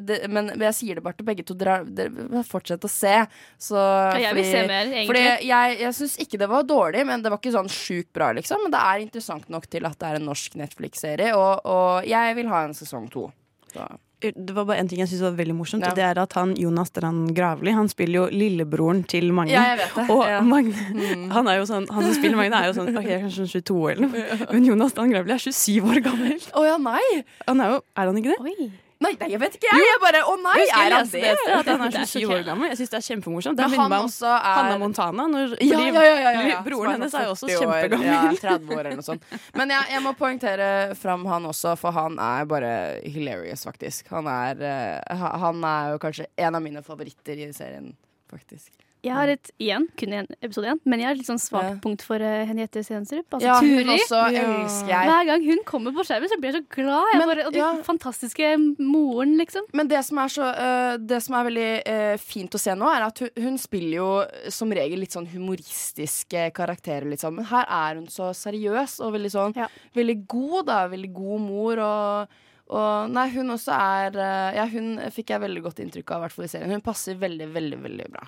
[0.07, 1.57] det, men jeg sier det bare til begge to.
[1.57, 3.15] Dere, fortsett å se.
[3.61, 3.77] Så,
[4.19, 5.07] jeg vil se mer, egentlig.
[5.11, 8.31] Fordi jeg, jeg syns ikke det var dårlig, men det var ikke sånn sjukt bra,
[8.35, 8.65] liksom.
[8.65, 12.37] Men det er interessant nok til at det er en norsk Netflix-serie, og, og jeg
[12.39, 13.27] vil ha en sesong to.
[13.73, 13.87] Så.
[14.31, 15.89] Det var bare en ting jeg syntes var veldig morsomt, Ja.
[15.89, 19.51] og det er at han Jonas Strand Gravli Han spiller jo lillebroren til Magne.
[19.51, 20.09] Ja, jeg vet det.
[20.09, 20.39] Og Ja.
[20.41, 21.29] Magne, Mm.
[21.31, 23.91] han er jo sånn Han som spiller Magne, er jo sånn Ok, kanskje sånn 22
[23.91, 24.47] eller noe.
[24.53, 26.39] Men Jonas Strand Gravli er 27 år gammel.
[26.53, 27.23] Å ja, nei!
[27.47, 28.71] Han er jo Er han ikke det?
[29.01, 29.83] Nei, nei, jeg vet ikke, jeg.
[29.83, 31.31] jeg bare, Å nei, Jeg er han det?
[31.57, 32.69] at han er Det 27 år gammel.
[32.71, 33.57] Jeg syns det er kjempemorsomt.
[33.57, 35.25] Det minner meg om er- Hanna Montana.
[35.33, 36.61] Når, Ja, ja, ja.
[36.63, 38.07] Broren hennes er jo også 40 år, kjempegammel.
[38.07, 39.23] Ja, 30 år eller noe sånt.
[39.55, 42.71] Men jeg, jeg må poengtere fram han også, for han er bare
[43.03, 44.07] hilarious, faktisk.
[44.15, 44.63] Han er,
[45.09, 47.91] uh, han er jo kanskje en av mine favoritter i serien,
[48.31, 48.71] faktisk.
[49.03, 51.81] Jeg har et igjen, kun en episode igjen, men jeg har et litt sånn svakt
[51.83, 53.25] punkt for uh, Henriette Stenstrup.
[53.35, 53.97] Altså Ja, hun Turi.
[54.31, 54.43] ja.
[54.63, 55.09] elsker jeg.
[55.09, 57.09] Hver gang hun kommer på skjermen, så blir jeg så glad.
[57.11, 57.71] Jeg Men, bare, og den ja.
[57.83, 59.65] fantastiske moren, liksom.
[59.75, 62.87] Men det som er, så, uh, det som er veldig uh, fint å se nå,
[62.93, 64.07] er at hun, hun spiller jo
[64.55, 67.35] som regel litt sånn humoristiske karakterer, liksom.
[67.41, 69.57] Men her er hun så seriøs og veldig sånn
[69.97, 70.79] Veldig god, da.
[70.93, 72.39] Veldig god mor og
[72.73, 74.15] og nei, hun også er
[74.55, 76.71] Ja, hun fikk jeg veldig godt inntrykk av, i hvert fall i serien.
[76.71, 78.23] Hun passer veldig, veldig, veldig bra.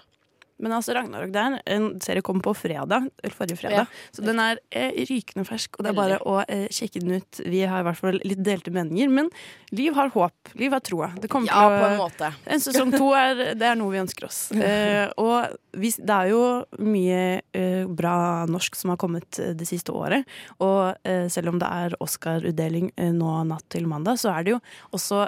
[0.64, 3.86] Men altså Ragnarok der, en serie kom på fredag, eller forrige fredag.
[3.86, 4.12] Ja.
[4.16, 7.42] Så den er eh, rykende fersk, og det er bare å eh, sjekke den ut.
[7.44, 9.32] Vi har i hvert fall litt delte meninger, men
[9.76, 10.50] Liv har håp.
[10.54, 11.12] Liv har troa.
[11.22, 12.32] Det kommer Ja, på en måte.
[12.46, 14.48] En sesong to er, det er noe vi ønsker oss.
[14.66, 16.40] Eh, og vi, det er jo
[16.82, 17.18] mye
[17.54, 20.26] eh, bra norsk som har kommet eh, det siste året.
[20.64, 24.60] Og eh, selv om det er Oscar-utdeling nå natt til mandag, så er det jo
[24.96, 25.20] også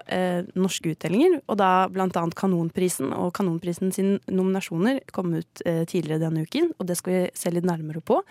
[0.57, 1.38] norske utdelinger.
[1.45, 3.11] Og da blant annet Kanonprisen.
[3.13, 7.53] Og Kanonprisen sin nominasjoner kom ut eh, tidligere denne uken, og det skal vi se
[7.53, 8.22] litt nærmere på.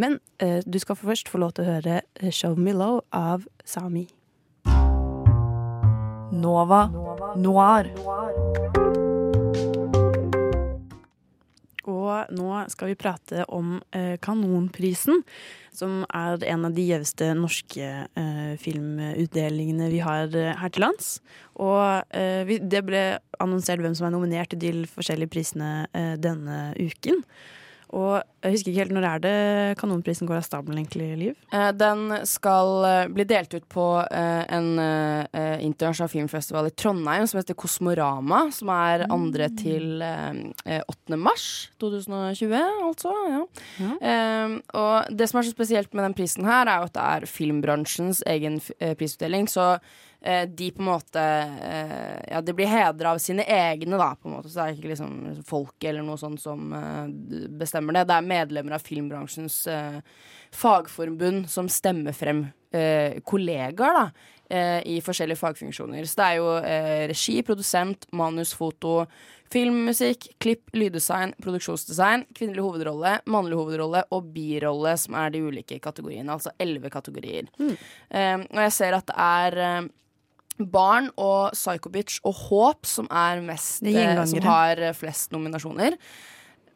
[0.00, 3.46] Men eh, du skal først få lov til å høre eh, Show Me Low av
[3.64, 4.08] Sami.
[6.30, 6.86] Nova
[7.36, 7.90] Noir.
[11.88, 15.22] Og nå skal vi prate om eh, Kanonprisen,
[15.72, 21.14] som er en av de gjeveste norske eh, filmutdelingene vi har eh, her til lands.
[21.56, 23.04] Og eh, vi, det ble
[23.40, 27.24] annonsert hvem som er nominert til de forskjellige prisene eh, denne uken.
[27.96, 29.36] Og jeg husker ikke helt når er det
[29.80, 31.38] Kanonprisen går av stabelen, egentlig, Liv?
[31.52, 34.68] Eh, den skal eh, bli delt ut på eh, en
[35.66, 41.18] internasjonal filmfestival i Trondheim som heter Kosmorama, som er andre til eh, eh, 8.
[41.20, 41.48] mars
[41.82, 42.54] 2020,
[42.86, 43.14] altså.
[43.30, 43.42] Ja.
[43.80, 43.90] Ja.
[44.78, 47.28] og det som er så spesielt med den prisen her, er jo at det er
[47.30, 48.60] filmbransjens egen
[48.98, 49.48] prisutdeling.
[49.50, 49.74] Så
[50.50, 51.22] de på en måte
[51.64, 54.50] eh, Ja, de blir hedra av sine egne, da, på en måte.
[54.52, 55.14] Så det er ikke liksom
[55.48, 57.06] folket eller noe sånt som eh,
[57.62, 58.06] bestemmer det.
[58.10, 60.00] Det er medlemmer av filmbransjens eh,
[60.52, 62.44] fagforbund som stemmer frem
[62.74, 64.06] eh, kollegaer, da.
[64.50, 66.04] eh, I forskjellige fagfunksjoner.
[66.04, 69.04] Så det er jo eh, regi, produsent, manus, foto,
[69.50, 76.30] filmmusikk, klipp, lyddesign, produksjonsdesign, kvinnelig hovedrolle, mannlig hovedrolle og birolle, som er de ulike kategoriene.
[76.36, 77.48] Altså elleve kategorier.
[77.58, 79.88] Eh, og jeg ser at det er eh,
[80.66, 83.08] Barn og Psycho Bitch og Håp som
[83.46, 85.96] mest eh, Som har eh, flest nominasjoner.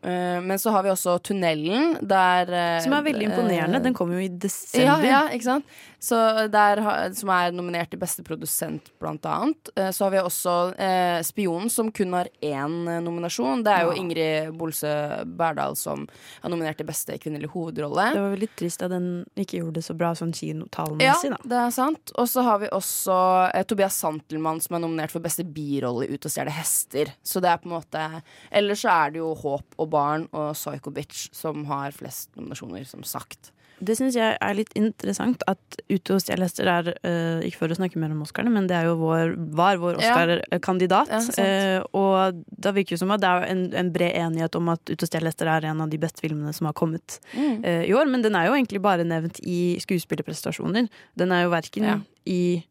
[0.04, 3.82] Eh, men så har vi også Tunnelen, der Som er veldig imponerende.
[3.84, 5.04] Den kom jo i desember.
[5.04, 5.60] ja, ja?
[6.04, 6.18] Så
[6.52, 6.80] der,
[7.16, 9.70] som er nominert til beste produsent, blant annet.
[9.78, 13.62] Eh, Så har vi også eh, Spionen, som kun har én eh, nominasjon.
[13.64, 14.00] Det er jo Ja.
[14.02, 14.90] Ingrid Bolse
[15.24, 16.02] Berdal som
[16.42, 18.10] er nominert til beste kvinnelige hovedrolle.
[18.12, 19.08] Det var veldig trist at den
[19.40, 21.38] ikke gjorde det så bra sånn Ja, kinotallmessig, da.
[21.54, 22.12] det er sant.
[22.20, 23.18] Og så har vi også
[23.54, 27.14] eh, Tobias Santelmann som er nominert for beste birolle i Ut og stjele hester.
[27.24, 28.04] Så det er på en måte
[28.52, 32.84] Ellers så er det jo Håp og Barn og Psycho Bitch som har flest nominasjoner,
[32.84, 33.52] som sagt.
[33.84, 37.76] Det syns jeg er litt interessant at Ute hos Stjele er uh, Ikke for å
[37.78, 41.10] snakke mer om Oscarene, men det er jo vår, var vår Oscar-kandidat.
[41.12, 44.56] Ja, Ja, uh, og da virker det som at det er en, en bred enighet
[44.58, 47.64] om at Ute hos Stjele er en av de beste filmene som har kommet Mm.
[47.64, 48.06] uh, i år.
[48.10, 50.88] Men den er jo egentlig bare nevnt i skuespillerprestasjoner.
[51.18, 51.98] Den er jo verken Ja.
[52.26, 52.64] i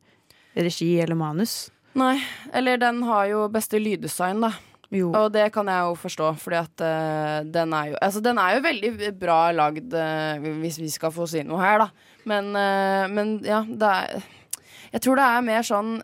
[0.55, 1.70] regi eller manus.
[1.95, 2.18] Nei,
[2.53, 4.53] eller den har jo beste lyddesign, da.
[5.18, 8.56] Og det kan jeg jo forstå, fordi at eh, den er jo Altså, den er
[8.56, 11.88] jo veldig bra lagd, uh, hvis vi skal få si noe her, da.
[12.30, 14.28] Men, uh, men ja, det er
[14.94, 15.98] Jeg tror det er mer sånn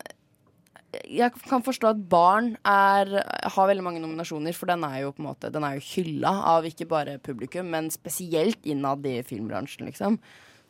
[1.06, 3.12] jeg kan forstå at barn er,
[3.54, 6.32] har veldig mange nominasjoner, for den er jo på en måte Den er jo hylla
[6.56, 10.18] av ikke bare publikum, men spesielt innad i filmbransjen, liksom.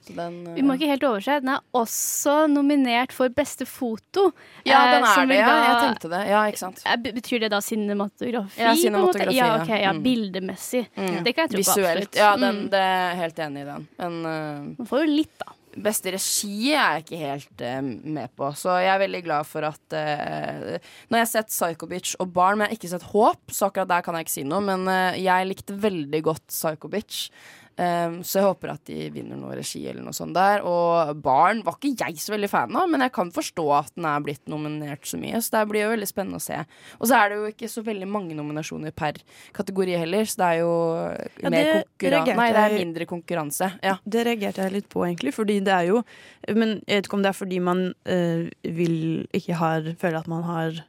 [0.09, 1.37] Den, uh, Vi må ikke helt overse.
[1.43, 4.31] Den er også nominert for beste foto.
[4.65, 5.61] Ja, eh, den er det, Da, ja.
[5.69, 6.23] Jeg tenkte det.
[6.31, 6.83] Ja, ikke sant.
[6.87, 8.59] Eh, Betyr det da cinematografi?
[8.61, 9.63] Ja, cinematografi, ja.
[9.63, 10.03] okay, ja, Mm.
[10.03, 10.87] Bildemessig.
[10.97, 11.23] Mm.
[11.25, 12.15] Det kan jeg tro på Visuelt.
[12.17, 12.71] Ja, den, Mm.
[12.71, 13.89] det er jeg helt enig i den.
[13.99, 15.53] Men uh, Man får jo litt, da.
[15.71, 17.81] Beste regi er jeg ikke helt uh,
[18.11, 22.17] med på, så jeg er veldig glad for at Når jeg har sett Psycho Bitch
[22.19, 24.43] og Barn, men jeg har ikke sett Håp, så akkurat der kan jeg ikke si
[24.49, 24.61] noe.
[24.67, 27.29] Men uh, jeg likte veldig godt Psycho Bitch.
[27.81, 30.61] Um, så jeg håper at de vinner noe regi eller noe sånt der.
[30.69, 34.09] Og Barn var ikke jeg så veldig fan av, men jeg kan forstå at den
[34.11, 35.41] er blitt nominert så mye.
[35.41, 36.59] Så det blir jo veldig spennende å se.
[36.99, 39.23] Og så er det jo ikke så veldig mange nominasjoner per
[39.57, 40.75] kategori heller, så det er jo
[41.41, 43.71] Ja, mer det Nei, det er mindre konkurranse.
[43.85, 43.97] Ja.
[44.05, 45.33] Det reagerte jeg litt på, egentlig.
[45.37, 46.03] Fordi det er jo
[46.49, 48.97] Men jeg vet ikke om det er fordi man øh, vil
[49.37, 50.81] ikke har Føler at man har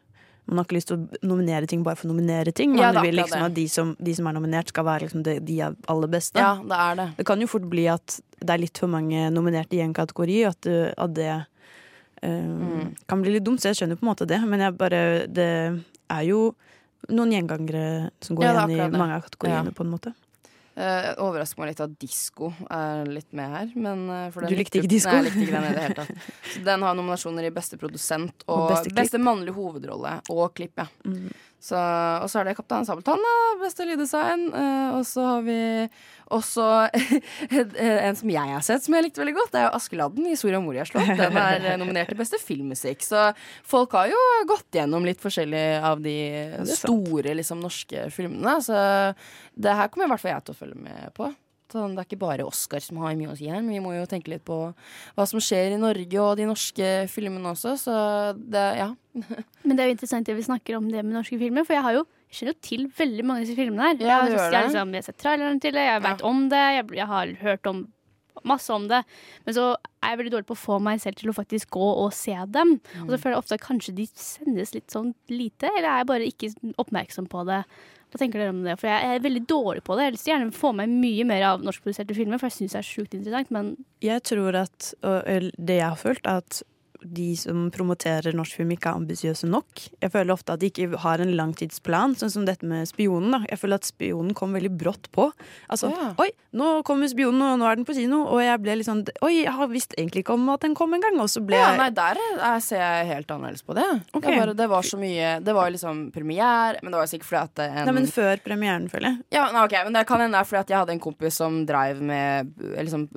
[0.48, 2.72] man har ikke lyst til å nominere ting bare for å nominere ting.
[2.76, 5.40] Man Ja, vil liksom at de som, de som er nominert, skal være liksom de,
[5.40, 6.40] de aller beste.
[6.42, 7.06] Ja, det er det.
[7.18, 10.40] Det kan jo fort bli at det er litt for mange nominerte i en kategori,
[10.50, 11.30] at, det- at det
[12.24, 12.96] um, Mm.
[13.08, 13.62] kan bli litt dumt.
[13.62, 16.56] Så jeg skjønner på en måte det, men bare Det er jo
[17.10, 20.14] noen gjengangere som går Ja, igjen i mange av kategoriene, på en måte.
[20.72, 23.72] Uh, overrasker meg litt at disko er litt med her.
[23.76, 26.30] Men, uh, Du likte ikke Nei, jeg likte ikke den i det hele tatt.
[26.54, 30.54] Så den har nominasjoner i beste produsent og, Og beste beste, mannlig mannlige hovedrolle og
[30.56, 30.80] klipp.
[30.80, 30.88] Ja.
[31.04, 31.28] Mm.
[31.62, 34.48] Så, og så er det Kaptein Sabeltann, da, beste lyddesign.
[34.50, 35.60] Uh, og så har vi
[36.32, 36.66] også
[38.08, 39.52] en som jeg har sett som jeg likte veldig godt.
[39.54, 41.12] Det er jo Askeladden i Soria Moria slott.
[41.20, 43.06] Den er eh, nominert til beste filmmusikk.
[43.06, 43.28] Så
[43.68, 46.18] folk har jo gått gjennom litt forskjellig av de
[46.72, 48.58] store liksom, norske filmene.
[48.66, 48.82] Så
[49.54, 51.30] det her kommer i hvert fall jeg til å følge med på.
[51.72, 53.94] Sånn, det er ikke bare Oscar som har mye å si her, men vi må
[53.96, 54.58] jo tenke litt på
[55.16, 57.96] hva som skjer i Norge og de norske filmene også, så
[58.38, 58.92] det, ja.
[59.68, 61.88] Men det er jo interessant det vi snakker om det med norske filmer, for jeg
[61.88, 63.98] har jo jeg kjenner jo til veldig mange av disse filmene her.
[64.00, 66.86] Ja, jeg, har, liksom, jeg har sett traileren til det, jeg vet om det, jeg,
[66.96, 67.82] jeg har hørt om
[68.48, 69.02] masse om det.
[69.46, 69.66] Men så
[70.02, 72.36] er jeg veldig dårlig på å få meg selv til å faktisk gå og se
[72.56, 72.78] dem.
[73.04, 76.10] Og så føler jeg ofte at kanskje de sendes litt sånn lite, eller er jeg
[76.14, 76.52] bare ikke
[76.82, 77.62] oppmerksom på det.
[78.12, 78.76] Hva tenker dere om det?
[78.82, 80.10] For jeg er veldig dårlig på det.
[80.10, 82.90] Jeg vil gjerne få meg mye mer av norskproduserte filmer, for jeg syns det er
[82.90, 83.72] sjukt interessant, men
[84.04, 86.60] Jeg tror at og, det jeg har følt, at
[87.04, 89.86] de som promoterer norsk film, ikke er ambisiøse nok.
[90.02, 93.32] Jeg føler ofte at de ikke har en langtidsplan, sånn som dette med Spionen.
[93.32, 93.40] da.
[93.50, 95.32] Jeg føler at Spionen kom veldig brått på.
[95.70, 96.14] Altså, Ja.
[96.22, 98.22] Oi, nå kommer Spionen, og nå er den på kino.
[98.28, 100.94] Og jeg ble litt sånn Oi, jeg har visst egentlig ikke om at den kom
[100.94, 101.20] engang.
[101.20, 103.88] Og så ble Ja, jeg nei, der jeg ser jeg helt annerledes på det.
[104.14, 104.32] Okay.
[104.32, 107.42] Det, bare, det var så mye Det var liksom premiere, men det var sikkert fordi
[107.42, 109.18] at en Nei, men før premieren, føler jeg.
[109.32, 111.34] Ja, nei, ok, men Det kan hende det er fordi at jeg hadde en kompis
[111.42, 113.08] som dreiv med eh, liksom,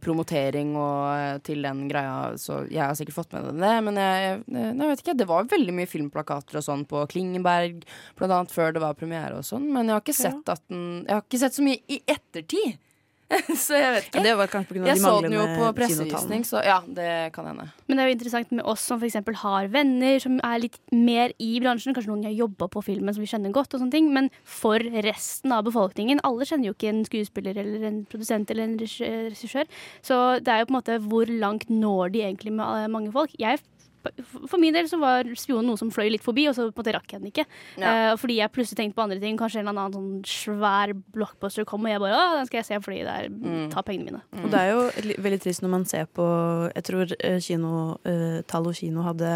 [0.00, 3.72] promotering og, eh, til den greia, så jeg har sikkert fått med det.
[3.88, 7.82] Men jeg, jeg, jeg vet ikke, det var veldig mye filmplakater og sånn på Klingenberg,
[8.18, 9.68] blant annet før det var premiere og sånn.
[9.72, 12.80] Men jeg har ikke sett at den Jeg har ikke sett så mye i ettertid.
[13.64, 14.22] så jeg vet ikke.
[14.24, 16.78] Det var kanskje på grunn av jeg de så den jo på pressevisning, så ja,
[16.86, 17.66] det kan hende.
[17.88, 19.16] Men det er jo interessant med oss som f.eks.
[19.42, 21.94] har venner som er litt mer i bransjen.
[21.96, 24.10] Kanskje noen har jobba på filmen som vi kjenner godt, og sånne ting.
[24.14, 28.68] Men for resten av befolkningen Alle kjenner jo ikke en skuespiller eller en produsent eller
[28.68, 29.68] en regi- regissør.
[30.04, 33.12] Så det er jo på en måte hvor langt når de egentlig med eh, mange
[33.14, 33.32] folk.
[33.40, 33.60] Jeg
[34.50, 36.80] for min del så var spionen noe som fløy litt forbi, og så på en
[36.82, 37.46] måte rakk jeg den ikke.
[37.80, 38.12] Ja.
[38.12, 39.38] Uh, fordi jeg plutselig tenkte på andre ting.
[39.40, 42.68] Kanskje en eller annen sånn svær blockbuster kom, og jeg bare Å, den skal jeg
[42.68, 43.70] se fordi det er Mm.
[43.72, 44.20] Ta pengene mine.
[44.44, 46.24] Og det er jo veldig trist når man ser på
[46.74, 47.72] Jeg tror eh, kino,
[48.06, 49.32] uh, Tall kino hadde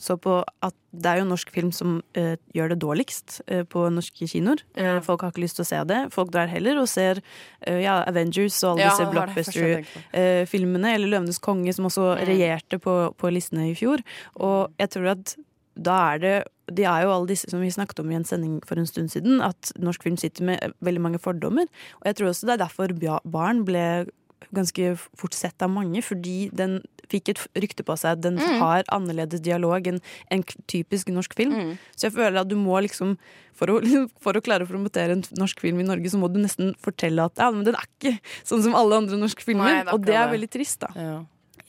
[0.00, 3.84] så på at det er jo norsk film som uh, gjør det dårligst uh, på
[3.94, 4.62] norske kinoer.
[4.74, 6.00] Eh, folk har ikke lyst til å se det.
[6.14, 7.20] Folk drar heller og ser
[7.66, 10.94] ja, Avengers og alle Ja, disse blockbuster-filmene.
[10.94, 12.26] eller Løvenes konge, som også Mm.
[12.26, 14.02] regjerte på, på listene i fjor.
[14.36, 15.36] Og jeg tror at
[15.76, 18.60] da er det De er jo alle disse som vi snakket om i en sending
[18.64, 21.66] for en stund siden, at norsk film sitter med veldig mange fordommer.
[21.98, 24.06] Og jeg tror også det er derfor Barn ble
[24.54, 26.80] ganske fort sett av mange, fordi den
[27.10, 28.58] fikk et rykte på seg at den Mm.
[28.60, 31.52] har annerledes dialog enn en typisk norsk film.
[31.52, 31.78] Mm.
[31.96, 33.16] Så jeg føler at du må liksom
[33.52, 33.80] for å,
[34.24, 37.26] for å klare å promotere en norsk film i Norge, så må du nesten fortelle
[37.26, 39.68] at ja, men den er ikke sånn som alle andre norske filmer.
[39.68, 40.90] Nei, det og det er veldig trist, da.
[40.96, 41.18] Ja.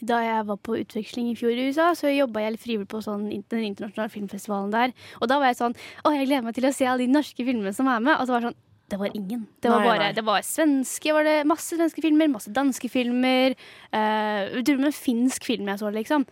[0.02, 3.28] Da jeg var på utveksling i fjor i USA, så jobba jeg frivillig på sånn,
[3.30, 4.96] den internasjonale filmfestivalen der.
[5.22, 7.46] Og da var jeg sånn Å, jeg gleder meg til å se alle de norske
[7.46, 8.16] filmene som er med.
[8.18, 8.58] Og så var det sånn
[8.92, 9.48] det var ingen.
[9.64, 10.14] Det var Nei, bare, nei.
[10.18, 13.56] det var svenske, var det masse svenske filmer, masse danske filmer.
[13.94, 16.26] Uh, med en finsk film jeg så, liksom.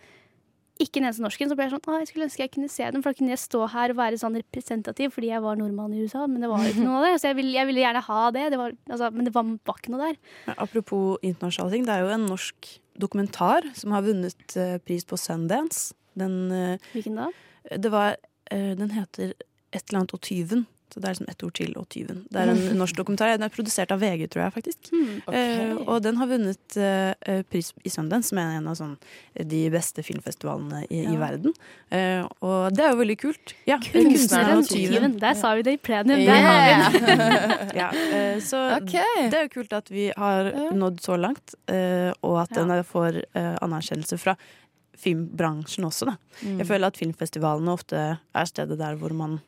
[0.80, 1.50] Ikke en eneste norsken.
[1.50, 3.34] Så ble jeg sånn Å, jeg skulle ønske jeg kunne se den, for da kunne
[3.34, 6.50] jeg stå her og være sånn representativ fordi jeg var nordmann i USA, men det
[6.52, 7.12] var ikke noe av det.
[7.20, 9.80] Så jeg ville, jeg ville gjerne ha det, det var, altså, men det var, var
[9.82, 10.20] ikke noe der.
[10.56, 15.20] Apropos internasjonale ting, det er jo en norsk dokumentar som har vunnet uh, pris på
[15.20, 15.94] Sundance.
[16.20, 17.30] Den, uh, Hvilken da?
[17.70, 18.16] Det var
[18.50, 19.34] eh, Den heter
[19.70, 20.64] et eller annet og tyven.
[20.90, 22.24] Så det er liksom ett ord til og tyven.
[22.30, 23.30] Det er en norsk dokumentar.
[23.38, 24.90] Den er produsert av VG, tror jeg faktisk.
[25.30, 28.96] Eh, og den har vunnet eh, pris i Sundance, som er en av sånn,
[29.52, 31.54] de beste filmfestivalene i, i verden.
[31.90, 33.54] Uh, og det er jo veldig kult.
[33.68, 35.16] Ja, Kunstneren og tyven.
[35.22, 36.22] Der sa vi det i plenum.
[36.26, 37.54] Der har vi den.
[37.80, 37.90] ja,
[38.42, 43.22] så det er jo kult at vi har nådd så langt, og at den får
[43.36, 44.36] anerkjennelse fra
[45.00, 46.10] filmbransjen også.
[46.10, 46.16] Da.
[46.42, 46.58] Mm.
[46.60, 49.38] Jeg føler at filmfestivalene ofte er stedet der hvor man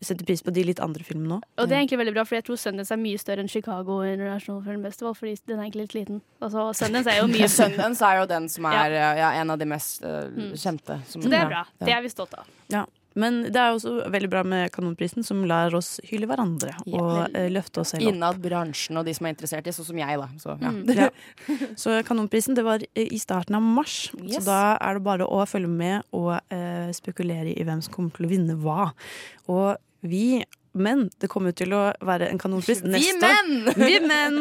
[0.00, 1.42] setter pris på de litt andre filmene òg.
[1.58, 4.00] Og det er egentlig veldig bra, for jeg tror Sundance er mye større enn Chicago
[4.02, 6.20] International Film Festival, fordi den er egentlig litt liten.
[6.40, 9.14] Altså, Sundance er jo mye Sundance er jo den som er Ja.
[9.14, 9.30] ja.
[9.40, 10.52] en av de mest Mm.
[10.56, 11.00] kjente.
[11.06, 11.64] som- Så det er bra.
[11.80, 11.86] Ja.
[11.86, 12.46] Det er vi stolt av.
[12.68, 12.84] Ja.
[13.16, 17.00] Men det er også veldig bra med Kanonprisen, som lar oss hylle hverandre Ja.
[17.00, 18.12] og uh, løfte oss selv opp.
[18.14, 20.28] Innad bransjen og de som er interessert i, sånn som jeg, da.
[20.42, 20.72] Så, ja.
[20.74, 20.92] Mm.
[20.96, 21.08] Ja.
[21.80, 24.40] Så Kanonprisen det var eh, i starten av mars, Yes.
[24.40, 28.12] så da er det bare å følge med og uh, spekulere i hvem som kommer
[28.16, 28.90] til å vinne hva.
[29.48, 29.76] Og
[30.06, 30.42] vi
[30.76, 33.68] men det kommer til å være en kanonpris Vi neste menn!
[33.70, 33.80] år.
[33.80, 34.38] Vi menn!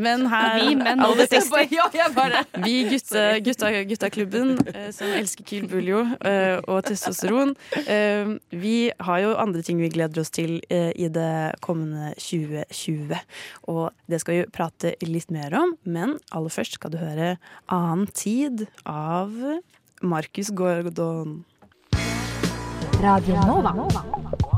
[0.00, 1.74] Men her Vi menn over 60.
[1.74, 7.54] Ja, jeg bare Vi gutta, gutta, guttaklubben eh, som elsker Kiel Buljo eh, og testosteron.
[7.84, 8.76] Eh, vi
[9.08, 13.18] har jo andre ting vi gleder oss til eh, i det kommende 2020.
[13.74, 17.36] Og det skal vi prate litt mer om, men aller først skal du høre
[17.68, 19.32] 'Annen tid' av
[20.02, 21.44] Markus Gordon.
[23.00, 24.53] Radio Nova.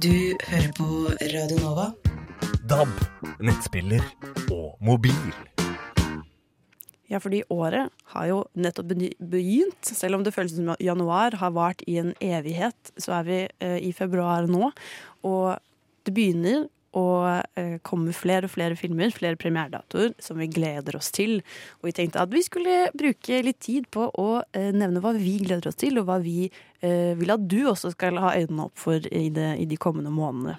[0.00, 0.12] Du
[0.48, 0.86] hører på
[1.32, 1.86] Radio Nova.
[2.68, 2.92] DAB,
[3.40, 4.04] nettspiller
[4.52, 5.16] og mobil.
[7.08, 9.80] Ja, fordi året har jo nettopp begynt.
[9.80, 13.78] Selv om det føles som januar har vart i en evighet, så er vi eh,
[13.88, 14.70] i februar nå.
[15.24, 15.56] Og
[16.04, 17.06] det begynner å
[17.54, 21.38] eh, kommer flere og flere filmer, flere premieredatoer, som vi gleder oss til.
[21.80, 25.36] Og vi tenkte at vi skulle bruke litt tid på å eh, nevne hva vi
[25.44, 28.80] gleder oss til, og hva vi eh, vil at du også skal ha øynene opp
[28.80, 30.58] for i, det, i de kommende månedene.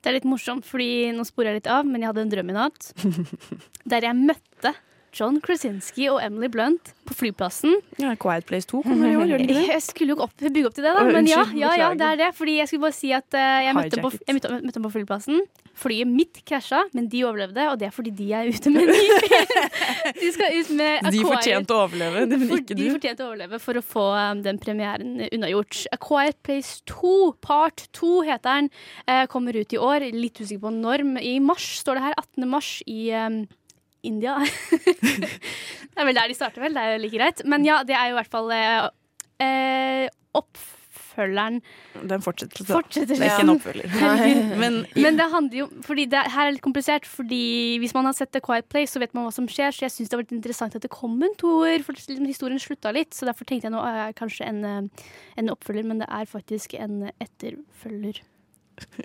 [0.00, 2.52] Det er litt morsomt, fordi nå sporer jeg litt av, men jeg hadde en drøm
[2.52, 2.92] i natt.
[3.92, 4.72] der jeg møtte
[5.16, 7.76] John Krasinski og Emily Blunt på flyplassen.
[8.00, 9.72] Ja, Quiet Place 2 kommer i år, gjør den ikke det?
[9.76, 11.06] Jeg skulle jo opp, bygge opp til det, da.
[11.08, 12.28] Men ja, ja, ja, det er det.
[12.38, 15.42] Fordi jeg skulle bare si at eh, jeg, møtte på, jeg møtte, møtte på flyplassen.
[15.80, 18.90] Flyet mitt krasja, men de overlevde, og det er fordi de er ute med en
[18.90, 19.68] ny film.
[20.20, 22.82] De skal ut med A De fortjente å overleve, men ikke du.
[22.82, 25.84] De fortjente å overleve for å få um, den premieren unnagjort.
[25.94, 27.14] A Quiet Place 2,
[27.44, 28.70] part 2 heter den,
[29.06, 30.08] eh, kommer ut i år.
[30.16, 31.06] Litt usikker på når.
[31.06, 32.18] men I mars står det her.
[32.20, 32.48] 18.
[32.50, 33.42] mars i um,
[34.02, 34.38] India.
[34.40, 36.74] det er vel der de starter, vel.
[36.76, 37.44] Det er jo like greit.
[37.48, 38.88] Men ja, det er jo i hvert fall eh,
[39.44, 40.06] eh,
[40.36, 41.58] oppfølgeren
[42.08, 42.64] Den fortsetter.
[42.68, 42.80] da.
[42.94, 43.90] Det er ikke en oppfølger.
[44.62, 48.16] Men, Men det handler jo Fordi det her er litt komplisert, fordi hvis man har
[48.16, 49.74] sett The Quiet Place, så vet man hva som skjer.
[49.74, 52.62] Så jeg syns det var litt interessant at det kom en toer, for liksom, historien
[52.62, 53.12] slutta litt.
[53.16, 55.08] Så derfor tenkte jeg nå er det kanskje en, eh,
[55.42, 58.22] en oppfølger, men det er faktisk en etterfølger.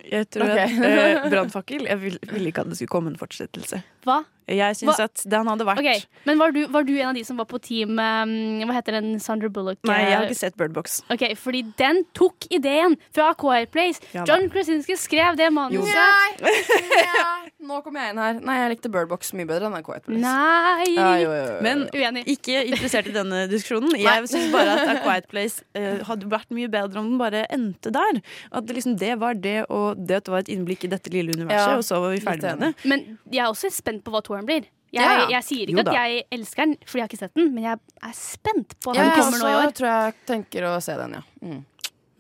[0.08, 0.72] Jeg tror okay.
[0.72, 3.82] at eh, Brannfakkel Jeg vil- ville ikke at det skulle komme en fortsettelse.
[4.08, 4.22] Hva?
[4.46, 6.04] Jeg syns at den hadde vært okay.
[6.28, 8.34] Men var du, var du en av de som var på team um,
[8.66, 9.80] Hva heter den Sandra Bullock?
[9.90, 11.00] Nei, jeg har eh, ikke sett Bird Box.
[11.14, 14.04] Ok, Fordi den tok ideen fra Quiet Place.
[14.14, 14.26] Ja.
[14.30, 15.96] John Krasinski skrev det manuset.
[15.98, 16.46] Nei!
[16.46, 17.52] Nei.
[17.66, 18.40] nå kommer jeg inn her.
[18.46, 20.22] Nei, jeg likte Bird Box mye bedre enn A Quiet Place.
[20.22, 20.92] Nei!
[20.94, 21.58] Ja, jo, jo, jo.
[21.66, 23.98] Men ikke interessert i denne diskusjonen.
[24.00, 27.46] Jeg syns bare at A Quiet Place uh, hadde vært mye bedre om den bare
[27.54, 28.22] endte der.
[28.52, 31.12] At det, liksom, det var det, og det at det var et innblikk i dette
[31.14, 32.90] lille universet, Ja, og så var vi ferdig med det.
[32.90, 34.68] Men jeg er også spent på hva toeren blir.
[34.96, 35.28] Jeg, Ja, ja.
[35.34, 37.80] jeg sier ikke at jeg elsker den, fordi jeg har ikke sett den, men jeg
[38.08, 39.64] er spent på at den kommer nå i år.
[39.66, 41.24] Jeg tror jeg tenker å se den, ja.
[41.42, 41.64] Mm.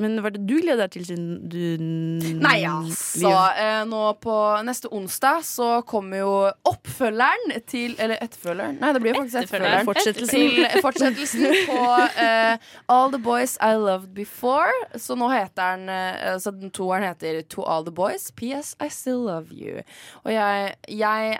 [0.01, 3.31] Men hva er det du gleder deg til siden du Nei, altså.
[3.55, 4.35] Eh, nå på
[4.67, 6.33] neste onsdag så kommer jo
[6.67, 8.81] oppfølgeren til Eller etterfølgeren?
[8.81, 9.87] Nei, det blir faktisk Etterfølgeren.
[9.87, 10.35] Fortsettelsen.
[10.35, 11.79] Til fortsettelsen på
[12.25, 14.75] eh, All the Boys I Loved Before.
[14.99, 18.91] Så nå heter den eh, Så den toeren heter To All the Boys, PS I
[18.91, 19.85] Still Love You.
[20.25, 21.39] Og jeg, jeg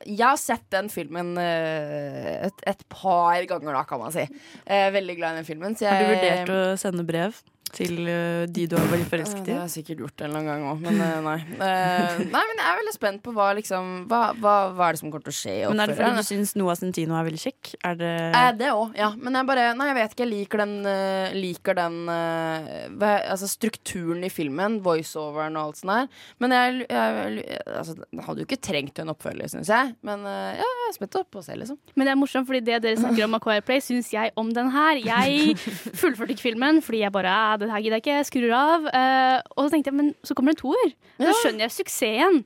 [0.00, 4.24] jeg har sett den filmen eh, et, et par ganger, da, kan man si.
[4.64, 5.76] Veldig glad i den filmen.
[5.76, 7.36] Så jeg, Har du vurdert å sende brev
[7.76, 9.46] til eh, de du har vært forelsket i?
[9.50, 11.38] Det har jeg sikkert gjort en eller annen gang òg, men eh, nei.
[11.70, 15.00] Eh, nei, men jeg er veldig spent på hva liksom Hva, hva, hva er det
[15.00, 17.40] som kommer til å skje Men er det fordi du syns Noah Centino er veldig
[17.42, 17.72] kjekk?
[17.86, 19.10] Er det Eh, det òg, ja.
[19.18, 20.24] Men jeg bare Nei, jeg vet ikke.
[20.24, 22.70] Jeg liker den, eh, liker den eh,
[23.00, 26.24] hva, Altså strukturen i filmen, voiceoveren og alt sånt der.
[26.42, 29.94] Men jeg, jeg, altså, hadde jo ikke trengt en oppfølger, syns jeg.
[30.06, 31.78] Men eh, ja, jeg er spent på å se, liksom.
[31.94, 34.52] Men det er morsomt, fordi det dere snakker om A Quiet Place, syns jeg om
[34.56, 35.00] den her.
[35.04, 35.56] Jeg
[36.00, 37.32] fullførte ikke filmen fordi jeg bare
[37.68, 38.88] det her gidder jeg ikke, jeg skrur av.
[39.00, 40.94] Eh, og så tenkte jeg, men så kommer det en toer.
[41.20, 42.40] Så skjønner jeg suksessen.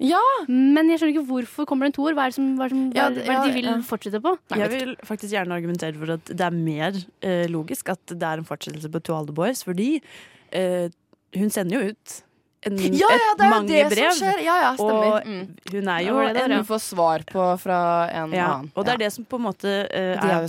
[0.51, 2.17] Men jeg skjønner ikke hvorfor kommer det en toer.
[2.19, 3.53] Hva er det, som, hva er det, som, hva Ja, er det, hva er det
[3.53, 3.79] de vil ja.
[3.87, 4.35] fortsette på?
[4.59, 8.43] Jeg vil faktisk gjerne argumentere for at det er mer eh, logisk at det er
[8.43, 9.91] en fortsettelse på To All The Boys, fordi
[10.55, 10.87] eh,
[11.39, 12.21] hun sender jo ut
[12.67, 14.11] en, Ja, ja, et det er jo mange brev.
[14.19, 14.43] skjer.
[14.45, 15.13] Ja, ja, stemmer.
[15.13, 15.57] Og Mm.
[15.73, 16.57] hun er jo det der.
[16.57, 17.79] Hun får svar på fra
[18.25, 18.73] en ja, annen.
[18.75, 19.05] Og det er Ja.
[19.05, 20.49] det som på en måte uh, er er jo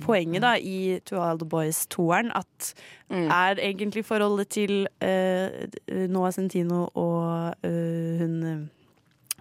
[0.00, 2.30] poenget da i To All The Boys-toeren.
[2.34, 2.74] At
[3.10, 3.28] Mm.
[3.30, 8.70] er egentlig forholdet til uh, Noah Centino og uh, hun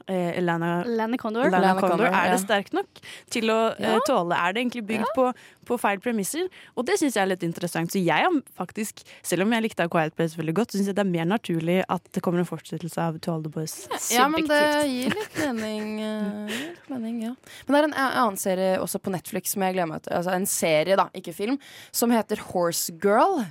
[0.07, 1.49] eh, Lana, Lana Condor.
[1.49, 2.33] Lana Lana Condor, Condor, Er ja.
[2.33, 3.01] det sterkt nok
[3.33, 4.37] til å eh, tåle?
[4.37, 5.29] Er det egentlig bygd på,
[5.69, 6.49] på feil premisser?
[6.75, 7.93] Og det syns jeg er litt interessant.
[7.93, 10.97] Så jeg har faktisk, selv om jeg likte A Quiet Place veldig godt, syns jeg
[10.97, 13.77] det er mer naturlig at det kommer en fortsettelse av To All The Boys.
[14.13, 14.61] Ja, men det
[14.91, 15.97] gir litt mening.
[16.03, 17.33] Uh, litt mening ja.
[17.65, 20.15] Men det er en annen serie også på Netflix som jeg gleder meg til.
[20.19, 21.59] Altså en serie, da, ikke film,
[21.95, 23.43] som heter Horse Girl.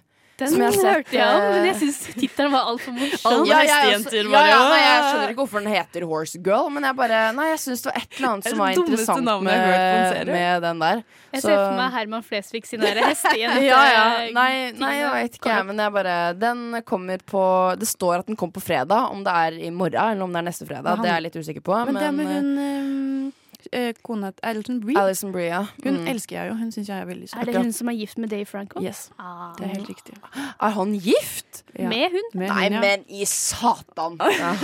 [0.42, 2.94] Den Som jeg har sett, hørte jeg om, men jeg eh, syns tittelen var altfor
[2.96, 3.26] morsom.
[3.30, 6.40] Alle Ja, jeg hestejenter ja, bare, ja, nei, Jeg skjønner ikke hvorfor den heter Horse
[6.48, 8.64] Girl, men jeg bare Nei, jeg syns det var et eller annet Det som det
[8.64, 11.02] var interessant med, med den der.
[11.32, 13.62] Jeg ser for meg Herman Flesvig sin derre hestejente.
[13.70, 14.04] ja, ja.
[14.36, 15.68] Nei, nei, jeg veit ikke, jeg.
[15.70, 17.44] Men jeg bare Den kommer på
[17.80, 19.12] Det står at den kommer på fredag.
[19.14, 21.38] Om det er i morgen eller om det er neste fredag, det er jeg litt
[21.40, 21.78] usikker på.
[21.88, 23.32] Men, det Men, med eh, hun
[23.72, 25.62] eh, eh, kona til Alison Brie Alison Brie, ja.
[25.84, 26.08] Hun Mm.
[26.08, 26.54] elsker jeg jo.
[26.54, 27.40] Hun syns jeg er veldig søt.
[27.40, 28.80] Er det hun som er gift med Dave Franco?
[28.82, 29.10] Yes.
[29.18, 29.52] Ah.
[29.58, 30.14] Det er helt riktig.
[30.62, 31.62] Er han gift?
[31.78, 31.88] Ja.
[31.88, 32.22] Med hun?
[32.34, 32.80] Med Nei, hun, ja.
[32.80, 34.18] men i satan!
[34.38, 34.54] Ja.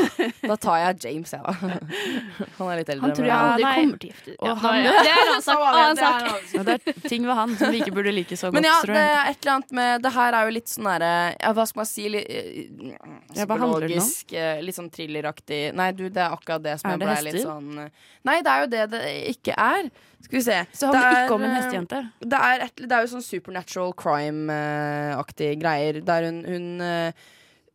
[0.47, 1.53] Da tar jeg James, jeg, da.
[2.59, 3.03] Han er litt eldre.
[3.07, 3.75] Han tror men- jeg aldri nei.
[3.79, 5.59] kommer til å gifte Og Ja, han- Det er en annen sak.
[5.69, 6.55] Det, Annen sak.
[6.55, 8.77] Ja, det er ting ved han som vi ikke burde like så godt, Men ja,
[8.83, 9.16] tror det jeg.
[9.19, 11.81] er et eller annet med Det her er jo litt sånn derre ja, Hva skal
[11.81, 12.09] man si?
[12.09, 12.95] Litt, eh,
[13.37, 14.05] Ja, hva handler det om?
[14.05, 17.09] psykologisk, eh, litt sånn thrilleraktig Nei, du, det er akkurat det som Er jeg det
[17.09, 17.51] ble litt hester?
[17.51, 17.91] sånn eh,
[18.25, 19.02] Nei, det er jo det det
[19.35, 19.89] ikke er.
[20.24, 20.59] Skal vi se.
[20.74, 22.01] Så handler det ikke om en eh, hestejente?
[22.20, 27.27] Det er, et, det er jo sånn supernatural crime-aktige greier, der hun, hun eh,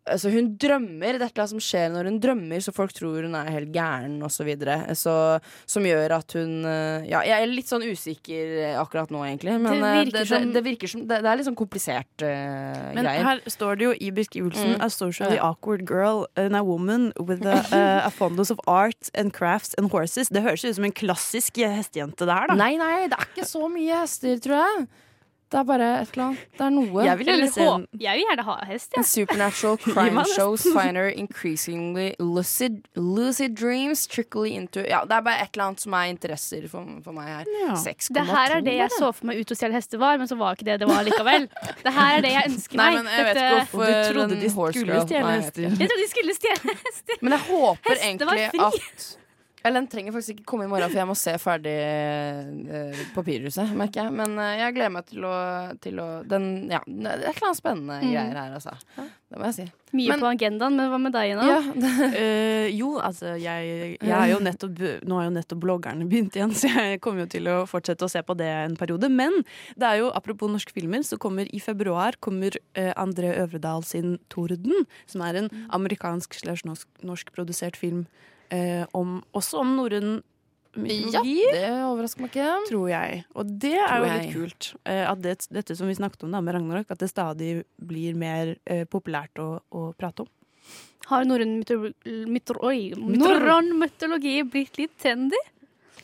[0.10, 1.16] Altså Hun drømmer.
[1.20, 4.18] Det er noe som skjer når hun drømmer, så folk tror hun er helt gæren
[4.26, 4.50] osv.
[4.60, 5.16] Så så,
[5.70, 9.56] som gjør at hun eh, Ja, jeg er litt sånn usikker eh, akkurat nå, egentlig.
[9.64, 11.60] Men Det eh, virker det, som- det, det virker som Det, det er litt sånn
[11.60, 13.24] komplisert uh, Men greier.
[13.30, 14.82] her står det jo i beskrivelsen Mm.
[14.86, 19.34] A socially awkward girl and a woman with a, uh, a fondness of art and
[19.34, 20.30] crafts and horses.
[20.30, 22.56] Det høres ut som en klassisk hestejente, det her, da.
[22.56, 24.88] Nei, nei, det er ikke så mye hester, tror jeg.
[25.54, 26.46] Det er bare et eller annet.
[26.58, 27.04] Det er noe.
[27.06, 29.04] Jeg vil gjerne se en Jeg vil gjerne ha hest, jeg.
[29.04, 29.04] Ja.
[29.14, 35.54] supernatural crime shows finder increasingly lucid, lucid dreams trickly into Ja, det er bare et
[35.54, 37.54] eller annet som er interesser for, for meg her.
[37.62, 37.78] Ja.
[37.78, 40.32] 6,2 Det her er det jeg så for meg ut å stjele hester var, men
[40.32, 41.46] så var ikke det det var likevel.
[41.86, 42.98] Det her er det jeg ønsker meg.
[42.98, 45.68] Nei, men jeg vet ikke hvorfor du trodde de skulle stjele hester.
[45.70, 47.20] Jeg trodde de skulle stjele hester.
[47.22, 49.12] Men jeg håper Hester egentlig at
[49.64, 51.74] eller den trenger faktisk ikke komme i morgen, for jeg må se ferdig
[52.70, 54.14] uh, Papirhuset, merker jeg.
[54.20, 55.36] Men uh, jeg gleder meg til å,
[55.84, 58.10] til å den, Ja, det er et eller annet spennende Mm.
[58.12, 58.74] greier her, altså.
[59.34, 59.66] Det må jeg si.
[59.94, 61.46] Mye Men- på agendaen, men hva med deg, Ina?
[61.48, 66.36] Ja, uh, jo, altså jeg, jeg er jo nettopp Nå har jo nettopp bloggerne begynt
[66.38, 69.10] igjen, så jeg kommer jo til å fortsette å se på det en periode.
[69.10, 69.40] Men
[69.80, 74.18] det er jo, apropos norske filmer, så kommer i februar kommer uh, André Øvredal sin
[74.30, 78.06] 'Torden', som er en amerikansk slash norsk, produsert film
[78.54, 80.12] eh, om, også om norrøn
[80.74, 81.36] ja, mytologi.
[81.54, 82.52] det overrasker meg ikke.
[82.70, 83.20] Tror jeg.
[83.38, 84.22] Og det er jo jeg.
[84.24, 84.70] litt kult.
[84.90, 88.16] eh, At det, dette som vi snakket om da med Ragnarok, at det stadig blir
[88.18, 90.32] mer eh, populært å, å prate om.
[91.10, 91.92] Har norrøn mytolo-
[92.32, 95.38] mytro- oi, Norr- norrøn mytologi blitt litt trendy?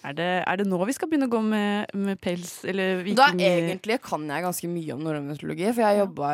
[0.07, 3.27] Er det, er det nå vi skal begynne å gå med, med pels eller Da
[3.35, 6.29] egentlig kan jeg ganske mye om norrøn mytologi, for jeg jobba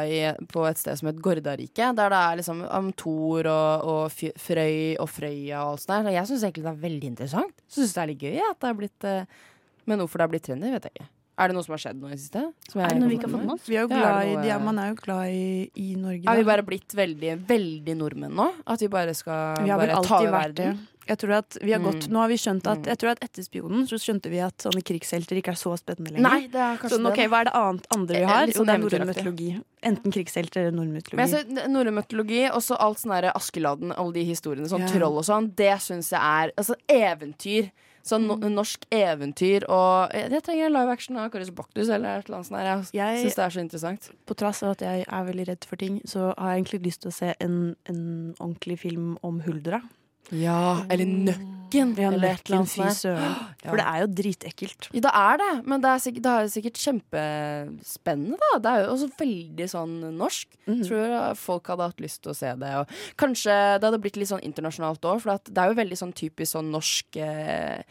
[0.54, 4.96] på et sted som het Gordarike, der det er liksom om Thor og, og Frøy
[5.02, 6.06] og Frøya og alt sånt der.
[6.06, 7.58] Så jeg syns egentlig det er veldig interessant.
[7.66, 9.44] Så syns det er litt gøy at det er blitt eh,
[9.90, 11.10] Men hvorfor det er blitt trendy, vet jeg ikke.
[11.36, 12.42] Er det noe som har skjedd nå i det siste?
[12.72, 13.66] Som jeg Er det noe vi ikke har fått med oss?
[13.68, 15.48] Vi er jo Ja, glad i, ja, man er jo glad i,
[15.84, 16.24] i Norge.
[16.32, 18.46] Er vi bare blitt veldig, veldig nordmenn nå?
[18.72, 20.70] At vi bare skal Vi har bare ta alltid over vært det.
[21.08, 22.12] Jeg tror at vi har gått, Mm.
[22.14, 22.86] Nå har vi skjønt at Mm.
[22.86, 26.12] Jeg tror at etter Spionen så skjønte vi at sånne krigshelter ikke er så spennende
[26.14, 26.22] lenger.
[26.22, 27.20] Nei, det er Sånn, ok.
[27.30, 28.46] Hva er det annet andre vi Eh, har?
[28.48, 29.64] litt Jo, sånn det er norrøn mytologi.
[29.84, 31.32] Enten krigshelter eller norrøn Men mytologi.
[31.32, 34.88] jeg Norrøn mytologi og så alt sånn derre Askeladden, alle de historiene, sånn Ja.
[34.88, 37.72] troll og sånn, det syns jeg er Altså eventyr.
[38.06, 42.20] Sånn no norsk eventyr og Jeg, jeg trenger en live action av Karius Baktus eller
[42.20, 42.92] et eller annet sånt.
[42.94, 44.10] Jeg, Jeg- syns det er så interessant.
[44.28, 47.00] På trass av at jeg er veldig redd for ting, så har jeg egentlig lyst
[47.02, 49.82] til å se en, en ordentlig film om Huldra.
[50.32, 51.52] Ja, eller Nøkken.
[51.76, 53.36] Ja, eller et eller Nøkken, annet fy søren.
[53.66, 54.88] For det er jo dritekkelt.
[54.96, 58.60] Ja, det er det, men det er sikkert, det er sikkert kjempespennende, da.
[58.64, 60.48] Det er jo også veldig sånn norsk.
[60.70, 60.84] Mhm.
[60.88, 62.72] Tror folk hadde hatt lyst til å se det.
[62.80, 62.88] Og
[63.20, 66.54] kanskje det hadde blitt litt sånn internasjonalt òg, for det er jo veldig sånn typisk
[66.56, 67.82] sånn norsk eh,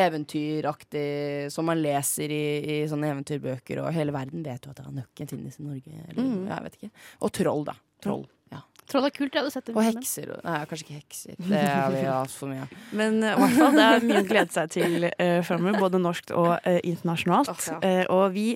[0.00, 4.86] eventyraktig som man leser i, i sånne eventyrbøker, og hele verden vet jo at det
[4.88, 5.92] er nøkken finnes i Norge.
[6.08, 6.48] Eller, Mhm.
[6.48, 6.90] jeg vet ikke.
[7.22, 7.74] Og troll, da.
[8.02, 8.26] Troll.
[8.90, 9.74] Troll er kult, jeg hadde sett det.
[9.76, 10.26] Og hekser.
[10.34, 11.36] og- Nei, kanskje ikke hekser.
[11.48, 12.66] Det har vi altfor mye.
[12.92, 16.00] Men eh, i hvert fall, det er mye å glede seg til uh, framover, både
[16.04, 17.48] norsk og uh, internasjonalt.
[17.54, 17.78] Oh, ja.
[17.80, 18.46] uh, og vi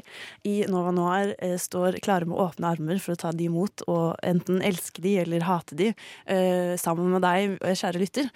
[0.44, 1.32] i Nova Noir
[1.62, 5.46] står klare med åpne armer for å ta de imot, og enten elske de eller
[5.48, 5.88] hate de,
[6.28, 8.28] eh, sammen med deg, kjære lytter.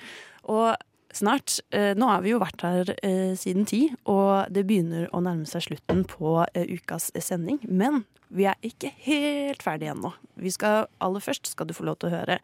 [0.48, 0.72] Og
[1.12, 2.88] snart Nå har vi jo vært her
[3.36, 7.60] siden ti, og det begynner å nærme seg slutten på ukas sending.
[7.68, 10.12] Men vi er ikke helt ferdige ennå.
[10.40, 12.38] Vi aller først skal du få lov til å høre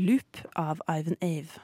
[0.00, 1.60] Loop av Ivan Ave.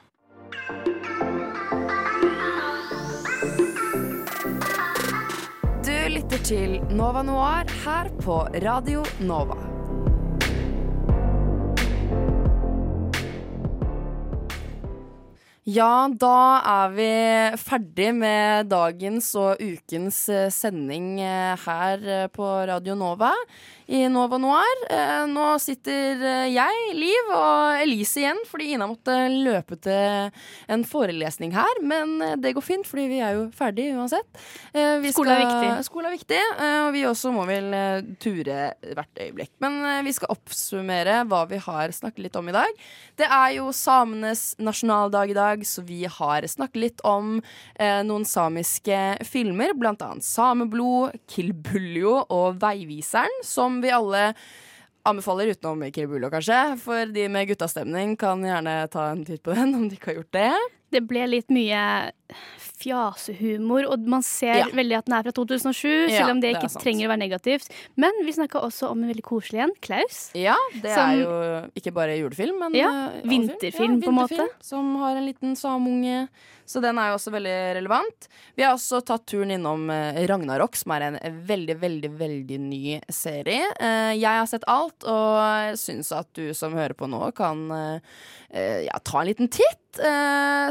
[5.81, 9.70] Du lytter til Nova Noir her på Radio Nova.
[15.71, 17.11] Ja, da er vi
[17.61, 23.29] ferdig med dagens og ukens eh, sending eh, her eh, på Radio Nova
[23.91, 24.83] i Nova Noir.
[25.27, 30.29] Nå sitter jeg, Liv og Elise igjen, fordi Ina måtte løpe til
[30.71, 31.81] en forelesning her.
[31.83, 34.29] Men det går fint, fordi vi er jo ferdig uansett.
[34.71, 35.73] Vi Skole er viktig.
[35.89, 36.39] Skole er viktig,
[36.85, 37.67] og vi også må vel
[38.23, 39.51] ture hvert øyeblikk.
[39.59, 42.81] Men vi skal oppsummere hva vi har snakket litt om i dag.
[43.19, 47.37] Det er jo samenes nasjonaldag i dag, så vi har snakket litt om
[47.75, 54.31] eh, noen samiske filmer, blant annet Sameblod, Kilbuljo og Veiviseren, som vi alle
[55.07, 56.59] anbefaler utenom Kilbuljo, kanskje.
[56.81, 60.21] For de med guttastemning kan gjerne ta en titt på den, om de ikke har
[60.21, 60.51] gjort det.
[60.91, 61.81] Det ble litt mye
[62.81, 64.65] fjasehumor, og man ser Ja.
[64.73, 67.19] veldig at den er fra 2007, Ja, selv om det ikke det trenger å være
[67.29, 67.67] negativt.
[67.95, 70.31] Men vi snakka også om en veldig koselig en, Klaus.
[70.33, 74.15] Ja, det Som- er jo ikke bare julefilm, men Ja, eh, alle vinterfilm, på en
[74.15, 74.47] måte.
[74.61, 76.27] Som har en liten sameunge.
[76.65, 78.27] Så den er jo også veldig relevant.
[78.55, 83.01] Vi har også tatt turen innom eh, Ragnarok, som er en veldig, veldig, veldig ny
[83.09, 83.65] serie.
[83.79, 88.01] Eh, Jeg har sett alt, og syns at du som hører på nå, kan
[88.53, 89.77] ja, ta en liten titt.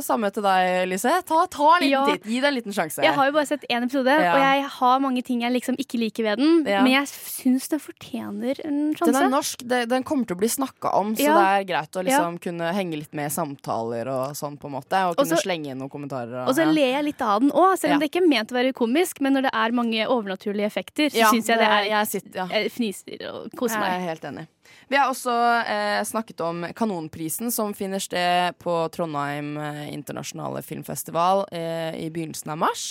[0.02, 1.22] Samme til deg, Lise.
[1.26, 2.06] Ta, ta en liten Ja.
[2.06, 2.24] titt.
[2.30, 3.02] Gi det en liten sjanse.
[3.02, 4.32] Jeg har jo bare sett én episode, Ja.
[4.34, 6.64] og jeg har mange ting jeg liksom ikke liker ved den.
[6.66, 6.82] Ja.
[6.82, 9.12] Men jeg syns den fortjener en sjanse.
[9.12, 11.90] Den er norsk, det, den kommer til å bli snakka om, så det er greit
[12.00, 14.96] å liksom kunne henge litt med i samtaler og sånn, på en måte.
[15.10, 16.46] Og kunne Også, slenge inn noen kommentarer.
[16.46, 18.54] Og så ler jeg litt av den òg, selv om det ikke er ment å
[18.56, 19.20] være komisk.
[19.20, 22.48] Men når det er mange overnaturlige effekter, så Ja, syns jeg det er jeg sitter-
[22.48, 23.90] jeg fniser og koser meg.
[23.90, 24.46] Jeg er helt enig.
[24.90, 25.32] Vi har også
[25.70, 32.50] eh, snakket om Kanonprisen, som finner sted på Trondheim eh, internasjonale filmfestival eh, i begynnelsen
[32.50, 32.84] av mars.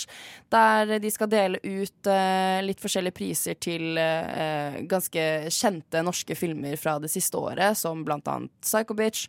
[0.52, 6.80] Der de skal dele ut eh, litt forskjellige priser til eh, ganske kjente norske filmer
[6.80, 9.26] fra det siste året, som blant annet Psycho Bitch,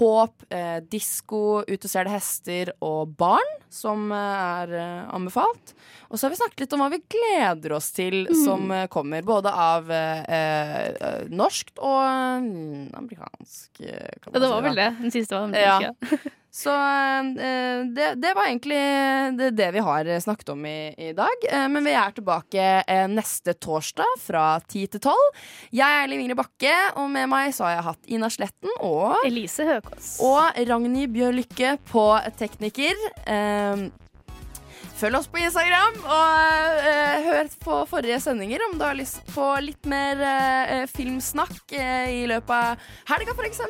[0.00, 4.18] Håp, eh, Disko, Ut og ser det hester og Barn, som eh,
[4.64, 4.74] er
[5.12, 5.74] anbefalt.
[6.08, 8.44] Og så har vi snakket litt om hva vi gleder oss til Mm.
[8.44, 9.88] som kommer, både av
[11.32, 13.80] norskt og mm, amerikansk.
[13.80, 14.88] eh, Ja, det var si, vel det.
[15.02, 15.92] Den siste var Ja.
[16.54, 18.78] Så eh, det, det var egentlig
[19.38, 21.46] det, det vi har snakket om i, i dag.
[21.50, 22.68] Eh, men vi er tilbake
[23.10, 25.16] neste torsdag fra 10 til 12.
[25.74, 29.16] Jeg er Liv Ingrid Bakke, og med meg så har jeg hatt Ina Sletten og
[29.26, 30.14] Elise Høkås.
[30.22, 32.06] Og Ragnhild Bjørlykke på
[32.38, 32.94] tekniker.
[35.04, 39.50] Følg oss på Instagram, og uh, hør på forrige sendinger om du har lyst på
[39.60, 43.62] litt mer uh, filmsnakk uh, i løpet av helga, f.eks.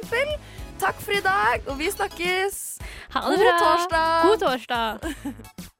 [0.78, 2.64] Takk for i dag, og vi snakkes.
[3.18, 3.60] Ha det God bra.
[3.66, 4.26] torsdag.
[4.30, 5.70] God torsdag.